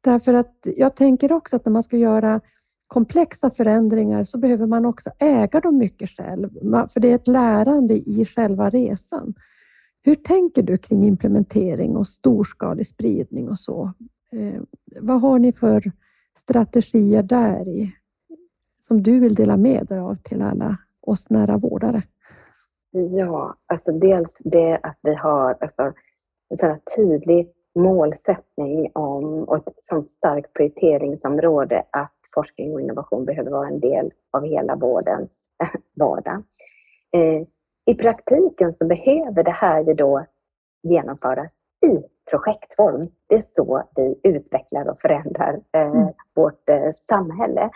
Därför 0.00 0.34
att 0.34 0.66
jag 0.76 0.96
tänker 0.96 1.32
också 1.32 1.56
att 1.56 1.64
när 1.64 1.72
man 1.72 1.82
ska 1.82 1.96
göra 1.96 2.40
komplexa 2.86 3.50
förändringar 3.50 4.24
så 4.24 4.38
behöver 4.38 4.66
man 4.66 4.84
också 4.86 5.10
äga 5.18 5.60
dem 5.60 5.78
mycket 5.78 6.08
själv, 6.08 6.50
för 6.88 7.00
det 7.00 7.10
är 7.10 7.14
ett 7.14 7.28
lärande 7.28 7.94
i 7.94 8.24
själva 8.24 8.70
resan. 8.70 9.34
Hur 10.02 10.14
tänker 10.14 10.62
du 10.62 10.76
kring 10.76 11.04
implementering 11.04 11.96
och 11.96 12.06
storskalig 12.06 12.86
spridning 12.86 13.48
och 13.48 13.58
så? 13.58 13.92
Eh, 14.32 14.62
vad 15.00 15.20
har 15.20 15.38
ni 15.38 15.52
för 15.52 15.92
strategier 16.38 17.22
där 17.22 17.68
i, 17.68 17.92
som 18.80 19.02
du 19.02 19.20
vill 19.20 19.34
dela 19.34 19.56
med 19.56 19.86
dig 19.86 19.98
av 19.98 20.14
till 20.14 20.42
alla 20.42 20.78
oss 21.00 21.30
nära 21.30 21.56
vårdare? 21.56 22.02
Ja, 22.90 23.56
alltså 23.66 23.92
dels 23.92 24.36
det 24.44 24.78
att 24.82 24.98
vi 25.02 25.14
har 25.14 25.56
alltså, 25.60 25.82
en 26.48 26.58
sån 26.58 26.78
tydlig 26.96 27.52
målsättning 27.74 28.90
om 28.94 29.44
och 29.44 29.56
ett 29.56 29.74
sånt 29.78 30.10
starkt 30.10 30.52
prioriteringsområde 30.52 31.84
att 31.90 32.12
forskning 32.34 32.72
och 32.72 32.80
innovation 32.80 33.24
behöver 33.24 33.50
vara 33.50 33.68
en 33.68 33.80
del 33.80 34.12
av 34.30 34.44
hela 34.44 34.76
vårdens 34.76 35.44
vardag. 35.96 36.42
Eh, 37.12 37.42
I 37.86 37.94
praktiken 37.94 38.72
så 38.74 38.86
behöver 38.86 39.42
det 39.42 39.50
här 39.50 39.84
ju 39.84 39.94
då 39.94 40.26
genomföras 40.82 41.52
i 41.86 42.02
projektform. 42.30 43.08
Det 43.28 43.34
är 43.34 43.40
så 43.40 43.82
vi 43.96 44.20
utvecklar 44.22 44.88
och 44.90 45.00
förändrar 45.00 45.60
eh, 45.76 45.86
mm. 45.86 46.08
vårt 46.34 46.68
eh, 46.68 46.90
samhälle. 47.08 47.70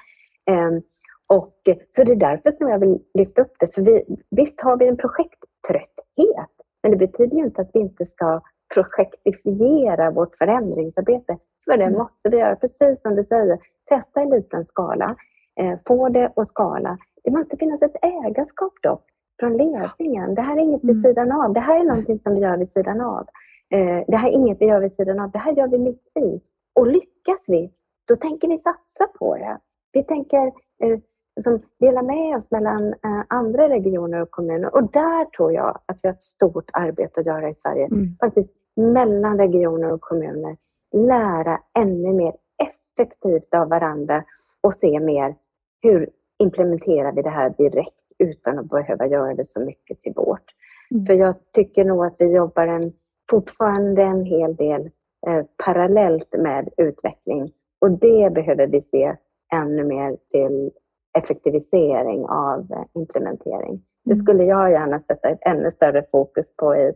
Ehm, 0.51 0.83
och, 1.29 1.55
så 1.89 2.05
det 2.05 2.13
är 2.13 2.17
därför 2.17 2.51
som 2.51 2.69
jag 2.69 2.79
vill 2.79 2.99
lyfta 3.15 3.43
upp 3.43 3.53
det. 3.59 3.75
För 3.75 3.83
vi, 3.83 4.05
visst 4.31 4.61
har 4.61 4.77
vi 4.77 4.89
en 4.89 4.97
projekttrötthet, 4.97 6.51
men 6.83 6.93
det 6.93 6.97
betyder 6.97 7.37
ju 7.37 7.45
inte 7.45 7.63
att 7.63 7.71
vi 7.75 7.81
inte 7.81 8.07
ska 8.07 8.41
projektifiera 8.75 10.11
vårt 10.11 10.37
förändringsarbete. 10.37 11.39
För 11.65 11.77
det 11.77 11.85
mm. 11.85 11.99
måste 11.99 12.29
vi 12.29 12.37
göra, 12.37 12.57
precis 12.57 13.03
som 13.03 13.17
du 13.17 13.25
säger. 13.25 13.59
Testa 13.89 14.23
i 14.23 14.27
liten 14.27 14.67
skala, 14.67 15.17
eh, 15.61 15.79
få 15.87 16.09
det 16.09 16.33
att 16.37 16.47
skala. 16.47 16.99
Det 17.25 17.31
måste 17.31 17.57
finnas 17.57 17.83
ett 17.83 17.97
ägarskap 18.03 18.73
då 18.83 19.01
från 19.41 19.57
ledningen. 19.57 20.35
Det 20.35 20.43
här 20.43 20.57
är 20.57 20.61
inget 20.61 20.85
vid 20.85 20.91
mm. 20.91 21.03
sidan 21.03 21.33
av. 21.33 21.53
Det 21.53 21.61
här 21.61 21.81
är 21.81 21.85
någonting 21.85 22.17
som 22.17 22.35
vi 22.35 22.41
gör 22.41 22.57
vid 22.57 22.69
sidan 22.69 23.01
av. 23.01 23.27
Eh, 23.75 24.05
det 24.09 24.17
här 24.17 24.29
är 24.29 24.33
inget 24.33 24.61
vi 24.61 24.67
gör 24.67 24.81
vid 24.81 24.95
sidan 24.95 25.21
av. 25.21 25.31
Det 25.31 25.39
här 25.39 25.53
gör 25.53 25.69
vi 25.69 25.79
mitt 25.79 26.13
i. 26.21 26.41
Och 26.75 26.87
lyckas 26.87 27.49
vi, 27.49 27.73
då 28.09 28.17
tänker 28.17 28.49
vi 28.49 28.59
satsa 28.59 29.07
på 29.19 29.37
det. 29.37 29.59
Vi 29.93 30.03
tänker 30.03 30.47
eh, 30.83 30.99
som 31.41 31.61
dela 31.81 32.03
med 32.03 32.37
oss 32.37 32.51
mellan 32.51 32.87
eh, 32.89 33.23
andra 33.29 33.69
regioner 33.69 34.23
och 34.23 34.31
kommuner. 34.31 34.75
Och 34.75 34.91
där 34.93 35.25
tror 35.25 35.53
jag 35.53 35.81
att 35.87 35.99
vi 36.03 36.09
har 36.09 36.15
ett 36.15 36.23
stort 36.23 36.71
arbete 36.73 37.21
att 37.21 37.27
göra 37.27 37.49
i 37.49 37.55
Sverige. 37.55 37.87
Mm. 37.87 38.17
Faktiskt 38.21 38.53
mellan 38.77 39.39
regioner 39.39 39.93
och 39.93 40.01
kommuner. 40.01 40.57
Lära 40.93 41.61
ännu 41.79 42.13
mer 42.13 42.33
effektivt 42.69 43.55
av 43.55 43.69
varandra 43.69 44.25
och 44.61 44.75
se 44.75 45.01
mer 45.01 45.35
hur 45.83 46.11
implementerar 46.39 47.13
vi 47.13 47.23
det 47.23 47.31
här 47.31 47.55
direkt 47.59 48.03
utan 48.19 48.59
att 48.59 48.69
behöva 48.69 49.07
göra 49.07 49.35
det 49.35 49.45
så 49.45 49.61
mycket 49.61 50.01
till 50.01 50.13
vårt. 50.17 50.45
Mm. 50.91 51.05
För 51.05 51.15
jag 51.15 51.35
tycker 51.53 51.85
nog 51.85 52.07
att 52.07 52.17
vi 52.19 52.25
jobbar 52.25 52.67
en, 52.67 52.93
fortfarande 53.31 54.03
en 54.03 54.25
hel 54.25 54.57
del 54.57 54.91
eh, 55.27 55.45
parallellt 55.65 56.35
med 56.39 56.69
utveckling 56.77 57.53
och 57.81 57.91
det 57.91 58.33
behöver 58.35 58.67
vi 58.67 58.81
se 58.81 59.17
ännu 59.53 59.85
mer 59.85 60.17
till 60.31 60.71
effektivisering 61.19 62.25
av 62.25 62.61
eh, 62.73 62.85
implementering. 62.95 63.83
Det 64.05 64.11
mm. 64.11 64.17
skulle 64.17 64.45
jag 64.45 64.71
gärna 64.71 65.01
sätta 65.01 65.29
ett 65.29 65.39
ännu 65.47 65.71
större 65.71 66.05
fokus 66.13 66.57
på 66.57 66.77
i 66.77 66.93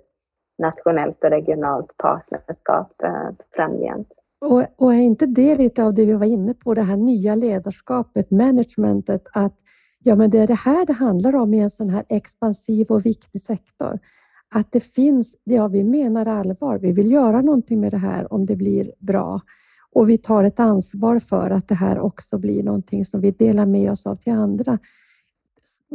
nationellt 0.59 1.24
och 1.24 1.31
regionalt 1.31 1.97
partnerskap 1.97 3.03
eh, 3.03 3.31
framgent. 3.57 4.09
Och, 4.45 4.64
och, 4.78 4.95
är 4.95 4.99
inte 4.99 5.26
det 5.26 5.57
lite 5.57 5.85
av 5.85 5.95
det 5.95 6.07
vi 6.07 6.12
var 6.12 6.26
inne 6.26 6.55
på, 6.55 6.74
det 6.74 6.83
här 6.83 6.97
nya 6.97 7.35
ledarskapet, 7.35 8.31
managementet, 8.31 9.22
att 9.35 9.57
ja, 9.99 10.16
men 10.16 10.31
det 10.31 10.39
är 10.39 10.47
det 10.47 10.59
här 10.59 10.87
det 10.87 10.93
handlar 10.93 11.37
om 11.37 11.55
i 11.55 11.61
en 11.61 11.70
sån 11.70 11.89
här 11.89 12.05
expansiv 12.09 12.87
och 12.91 13.07
viktig 13.07 13.41
sektor. 13.41 13.99
Att 14.55 14.72
det 14.72 14.80
finns, 14.80 15.36
ja 15.44 15.68
vi 15.68 15.84
menar 15.84 16.26
allvar, 16.26 16.78
vi 16.78 16.92
vill 16.92 17.11
göra 17.11 17.40
någonting 17.40 17.80
med 17.80 17.92
det 17.92 17.98
här 17.98 18.32
om 18.32 18.46
det 18.46 18.57
blir 18.57 18.92
bra 18.98 19.40
och 19.92 20.09
vi 20.09 20.18
tar 20.18 20.44
ett 20.44 20.61
ansvar 20.61 21.18
för 21.18 21.51
att 21.51 21.68
det 21.68 21.74
här 21.74 21.98
också 21.98 22.38
blir 22.38 22.62
någonting 22.62 23.05
som 23.05 23.20
vi 23.20 23.30
delar 23.30 23.66
med 23.66 23.90
oss 23.90 24.07
av 24.07 24.16
till 24.16 24.32
andra. 24.32 24.78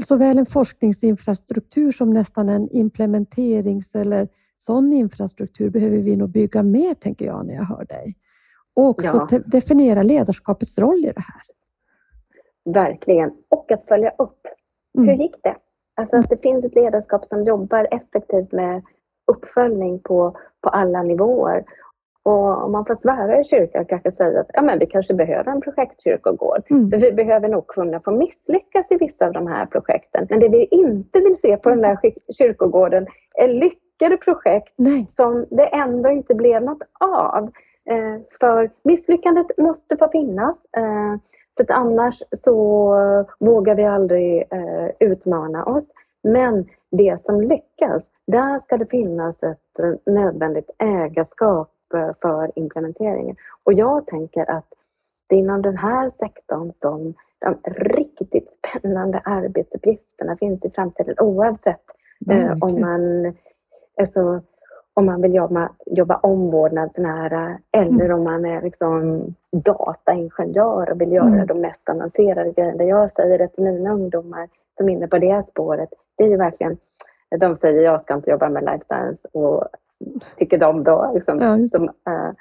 Såväl 0.05 0.37
en 0.37 0.45
forskningsinfrastruktur 0.45 1.91
som 1.91 2.13
nästan 2.13 2.49
en 2.49 2.69
implementerings 2.71 3.95
eller 3.95 4.27
sån 4.55 4.93
infrastruktur 4.93 5.69
behöver 5.69 5.97
vi 5.97 6.15
nog 6.15 6.29
bygga 6.29 6.63
mer, 6.63 6.93
tänker 6.93 7.25
jag 7.25 7.45
när 7.45 7.53
jag 7.53 7.63
hör 7.63 7.85
dig. 7.85 8.15
Och 8.75 8.89
också 8.89 9.27
ja. 9.31 9.39
definiera 9.45 10.03
ledarskapets 10.03 10.77
roll 10.77 10.99
i 10.99 11.11
det 11.15 11.21
här. 11.21 11.41
Verkligen. 12.73 13.31
Och 13.49 13.71
att 13.71 13.87
följa 13.87 14.09
upp. 14.09 14.41
Mm. 14.97 15.09
Hur 15.09 15.15
gick 15.15 15.43
det? 15.43 15.55
Alltså 15.95 16.17
att 16.17 16.29
det 16.29 16.41
finns 16.41 16.65
ett 16.65 16.75
ledarskap 16.75 17.25
som 17.25 17.43
jobbar 17.43 17.87
effektivt 17.91 18.51
med 18.51 18.83
uppföljning 19.31 19.99
på, 19.99 20.37
på 20.61 20.69
alla 20.69 21.03
nivåer. 21.03 21.63
Och 22.23 22.63
om 22.63 22.71
man 22.71 22.85
får 22.85 22.95
svära 22.95 23.39
i 23.39 23.43
kyrkan 23.43 23.85
kanske 23.85 24.11
säga 24.11 24.39
att 24.39 24.49
ja, 24.53 24.61
men 24.61 24.79
vi 24.79 24.85
kanske 24.85 25.13
behöver 25.13 25.51
en 25.51 25.61
projektkyrkogård. 25.61 26.63
Mm. 26.69 26.89
För 26.89 26.99
vi 26.99 27.11
behöver 27.11 27.49
nog 27.49 27.67
kunna 27.67 27.99
få 27.99 28.11
misslyckas 28.11 28.91
i 28.91 28.97
vissa 28.99 29.25
av 29.25 29.33
de 29.33 29.47
här 29.47 29.65
projekten. 29.65 30.27
Men 30.29 30.39
det 30.39 30.49
vi 30.49 30.65
inte 30.65 31.19
vill 31.21 31.35
se 31.35 31.57
på 31.57 31.69
den 31.69 31.81
där 31.81 31.97
kyrkogården 32.37 33.07
är 33.33 33.47
lyckade 33.47 34.17
projekt 34.17 34.73
Nej. 34.77 35.09
som 35.11 35.45
det 35.49 35.67
ändå 35.83 36.09
inte 36.09 36.35
blev 36.35 36.63
något 36.63 36.83
av. 36.99 37.43
Eh, 37.89 38.21
för 38.39 38.69
misslyckandet 38.83 39.57
måste 39.57 39.97
få 39.97 40.09
finnas. 40.11 40.65
Eh, 40.77 41.15
för 41.57 41.71
annars 41.71 42.23
så 42.31 42.95
vågar 43.39 43.75
vi 43.75 43.83
aldrig 43.83 44.41
eh, 44.51 44.89
utmana 44.99 45.65
oss. 45.65 45.93
Men 46.23 46.65
det 46.91 47.19
som 47.19 47.41
lyckas, 47.41 48.09
där 48.27 48.59
ska 48.59 48.77
det 48.77 48.85
finnas 48.85 49.43
ett 49.43 49.79
eh, 49.83 50.13
nödvändigt 50.13 50.69
ägarskap 50.77 51.71
eh, 51.93 52.11
för 52.21 52.59
implementeringen. 52.59 53.35
Och 53.63 53.73
jag 53.73 54.07
tänker 54.07 54.51
att 54.51 54.67
det 55.27 55.35
är 55.35 55.39
inom 55.39 55.61
den 55.61 55.77
här 55.77 56.09
sektorn 56.09 56.71
som 56.71 57.13
de 57.39 57.57
riktigt 57.73 58.51
spännande 58.51 59.21
arbetsuppgifterna 59.25 60.37
finns 60.37 60.65
i 60.65 60.69
framtiden 60.69 61.15
oavsett 61.19 61.85
eh, 62.31 62.51
om 62.61 62.81
man 62.81 63.33
alltså, 63.97 64.41
om 64.97 65.05
man 65.05 65.21
vill 65.21 65.35
jobba, 65.35 65.69
jobba 65.85 66.15
omvårdnadsnära 66.15 67.57
eller 67.71 68.05
mm. 68.05 68.17
om 68.17 68.23
man 68.23 68.45
är 68.45 68.61
liksom 68.61 69.23
dataingenjör 69.51 70.91
och 70.91 71.01
vill 71.01 71.11
göra 71.11 71.27
mm. 71.27 71.47
de 71.47 71.61
mest 71.61 71.89
avancerade 71.89 72.51
grejerna. 72.51 72.83
Jag 72.83 73.11
säger 73.11 73.47
till 73.47 73.63
mina 73.63 73.93
ungdomar 73.93 74.49
som 74.77 74.89
är 74.89 74.93
inne 74.93 75.07
på 75.07 75.17
det 75.17 75.45
spåret, 75.45 75.89
det 76.17 76.23
är 76.23 76.27
ju 76.27 76.37
verkligen, 76.37 76.77
de 77.39 77.55
säger 77.55 77.81
jag 77.81 78.01
ska 78.01 78.13
inte 78.13 78.31
jobba 78.31 78.49
med 78.49 78.63
life 78.63 78.83
science 78.83 79.27
och 79.33 79.63
tycker 80.37 80.57
de 80.57 80.83
då, 80.83 81.11
liksom, 81.13 81.39
ja, 81.39 81.67
som 81.67 81.83
äh, 81.83 82.31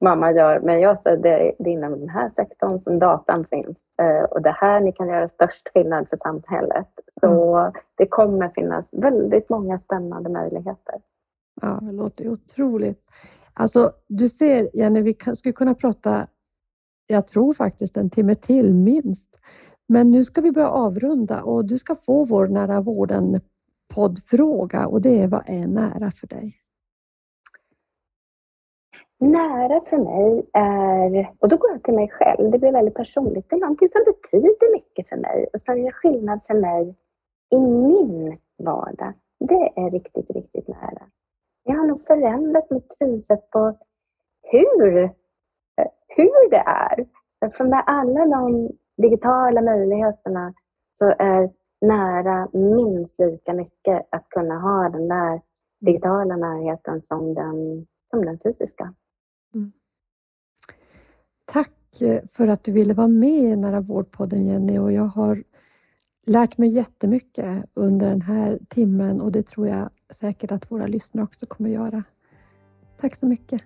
mamma 0.00 0.32
gör. 0.32 0.60
Men 0.60 0.80
jag 0.80 0.98
säger 0.98 1.16
det, 1.16 1.52
det 1.58 1.70
är 1.70 1.72
inom 1.72 2.00
den 2.00 2.08
här 2.08 2.28
sektorn 2.28 2.78
som 2.78 2.98
datan 2.98 3.44
finns 3.44 3.76
äh, 4.02 4.24
och 4.24 4.42
det 4.42 4.50
här 4.50 4.80
ni 4.80 4.92
kan 4.92 5.08
göra 5.08 5.28
störst 5.28 5.68
skillnad 5.74 6.08
för 6.08 6.16
samhället. 6.16 6.88
Så 7.20 7.56
mm. 7.56 7.72
det 7.94 8.06
kommer 8.06 8.48
finnas 8.48 8.88
väldigt 8.92 9.50
många 9.50 9.78
spännande 9.78 10.30
möjligheter. 10.30 10.94
Ja, 11.62 11.78
det 11.82 11.92
låter 11.92 12.24
ju 12.24 12.30
otroligt. 12.30 13.02
Alltså, 13.54 13.92
du 14.08 14.28
ser 14.28 14.76
Jenny, 14.76 15.00
vi 15.00 15.16
skulle 15.34 15.52
kunna 15.52 15.74
prata, 15.74 16.26
jag 17.06 17.26
tror 17.26 17.52
faktiskt 17.52 17.96
en 17.96 18.10
timme 18.10 18.34
till 18.34 18.74
minst. 18.74 19.36
Men 19.88 20.10
nu 20.10 20.24
ska 20.24 20.40
vi 20.40 20.52
börja 20.52 20.68
avrunda 20.68 21.42
och 21.42 21.64
du 21.64 21.78
ska 21.78 21.94
få 21.94 22.24
vår 22.24 22.48
Nära 22.48 22.80
vården 22.80 23.40
poddfråga 23.94 24.86
och 24.86 25.00
det 25.00 25.22
är 25.22 25.28
vad 25.28 25.42
är 25.46 25.66
nära 25.66 26.10
för 26.10 26.26
dig? 26.26 26.54
Nära 29.20 29.80
för 29.80 29.98
mig 29.98 30.50
är, 30.52 31.34
och 31.38 31.48
då 31.48 31.56
går 31.56 31.70
jag 31.70 31.82
till 31.82 31.94
mig 31.94 32.08
själv, 32.10 32.50
det 32.50 32.58
blir 32.58 32.72
väldigt 32.72 32.94
personligt, 32.94 33.46
det 33.50 33.56
är 33.56 33.60
någonting 33.60 33.88
som 33.88 34.02
betyder 34.06 34.72
mycket 34.72 35.08
för 35.08 35.16
mig 35.16 35.46
och 35.52 35.60
som 35.60 35.78
gör 35.78 35.92
skillnad 35.92 36.40
för 36.46 36.54
mig 36.54 36.96
i 37.54 37.60
min 37.60 38.38
vardag. 38.58 39.12
Det 39.38 39.80
är 39.80 39.90
riktigt, 39.90 40.30
riktigt 40.30 40.68
nära. 40.68 41.02
Jag 41.68 41.76
har 41.76 41.86
nog 41.86 42.02
förändrat 42.06 42.70
mitt 42.70 42.94
synsätt 42.94 43.50
på 43.50 43.78
hur, 44.42 45.10
hur 46.08 46.50
det 46.50 46.62
är. 46.66 47.06
För 47.50 47.64
med 47.64 47.84
alla 47.86 48.26
de 48.26 48.70
digitala 48.96 49.62
möjligheterna 49.62 50.54
så 50.98 51.04
är 51.18 51.50
nära 51.80 52.48
minst 52.52 53.18
lika 53.18 53.52
mycket 53.52 54.08
att 54.10 54.28
kunna 54.28 54.58
ha 54.58 54.88
den 54.88 55.08
där 55.08 55.40
digitala 55.80 56.36
närheten 56.36 57.02
som 57.08 57.34
den, 57.34 57.86
som 58.10 58.24
den 58.24 58.38
fysiska. 58.38 58.94
Mm. 59.54 59.72
Tack 61.44 62.02
eh, 62.02 62.24
för 62.28 62.48
att 62.48 62.64
du 62.64 62.72
ville 62.72 62.94
vara 62.94 63.08
med 63.08 63.42
i 63.42 63.56
Nära 63.56 63.80
vårdpodden 63.80 64.46
Jenny 64.46 64.78
och 64.78 64.92
jag 64.92 65.06
har 65.06 65.42
lärt 66.26 66.58
mig 66.58 66.68
jättemycket 66.68 67.64
under 67.74 68.10
den 68.10 68.22
här 68.22 68.58
timmen 68.68 69.20
och 69.20 69.32
det 69.32 69.46
tror 69.46 69.68
jag 69.68 69.90
säkert 70.12 70.52
att 70.52 70.70
våra 70.70 70.86
lyssnare 70.86 71.24
också 71.24 71.46
kommer 71.46 71.70
göra. 71.70 72.02
Tack 73.00 73.16
så 73.16 73.26
mycket. 73.26 73.62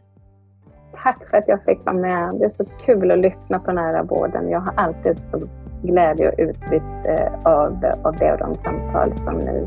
Tack 1.02 1.28
för 1.28 1.36
att 1.36 1.48
jag 1.48 1.64
fick 1.64 1.84
vara 1.84 1.96
med. 1.96 2.34
Det 2.38 2.44
är 2.44 2.50
så 2.50 2.64
kul 2.64 3.10
att 3.10 3.18
lyssna 3.18 3.58
på 3.58 3.72
nära 3.72 4.02
vården. 4.02 4.48
Jag 4.48 4.60
har 4.60 4.74
alltid 4.76 5.18
stor 5.18 5.48
glädje 5.82 6.28
och 6.28 6.34
utbyte 6.38 7.40
av, 7.44 7.84
av 8.02 8.16
det 8.16 8.32
och 8.32 8.38
de 8.38 8.56
samtal 8.56 9.18
som 9.18 9.38
ni 9.38 9.58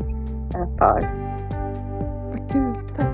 eh, 0.54 0.76
för. 0.78 1.24
Vad 2.30 2.52
kul. 2.52 2.94
Tack. 2.96 3.13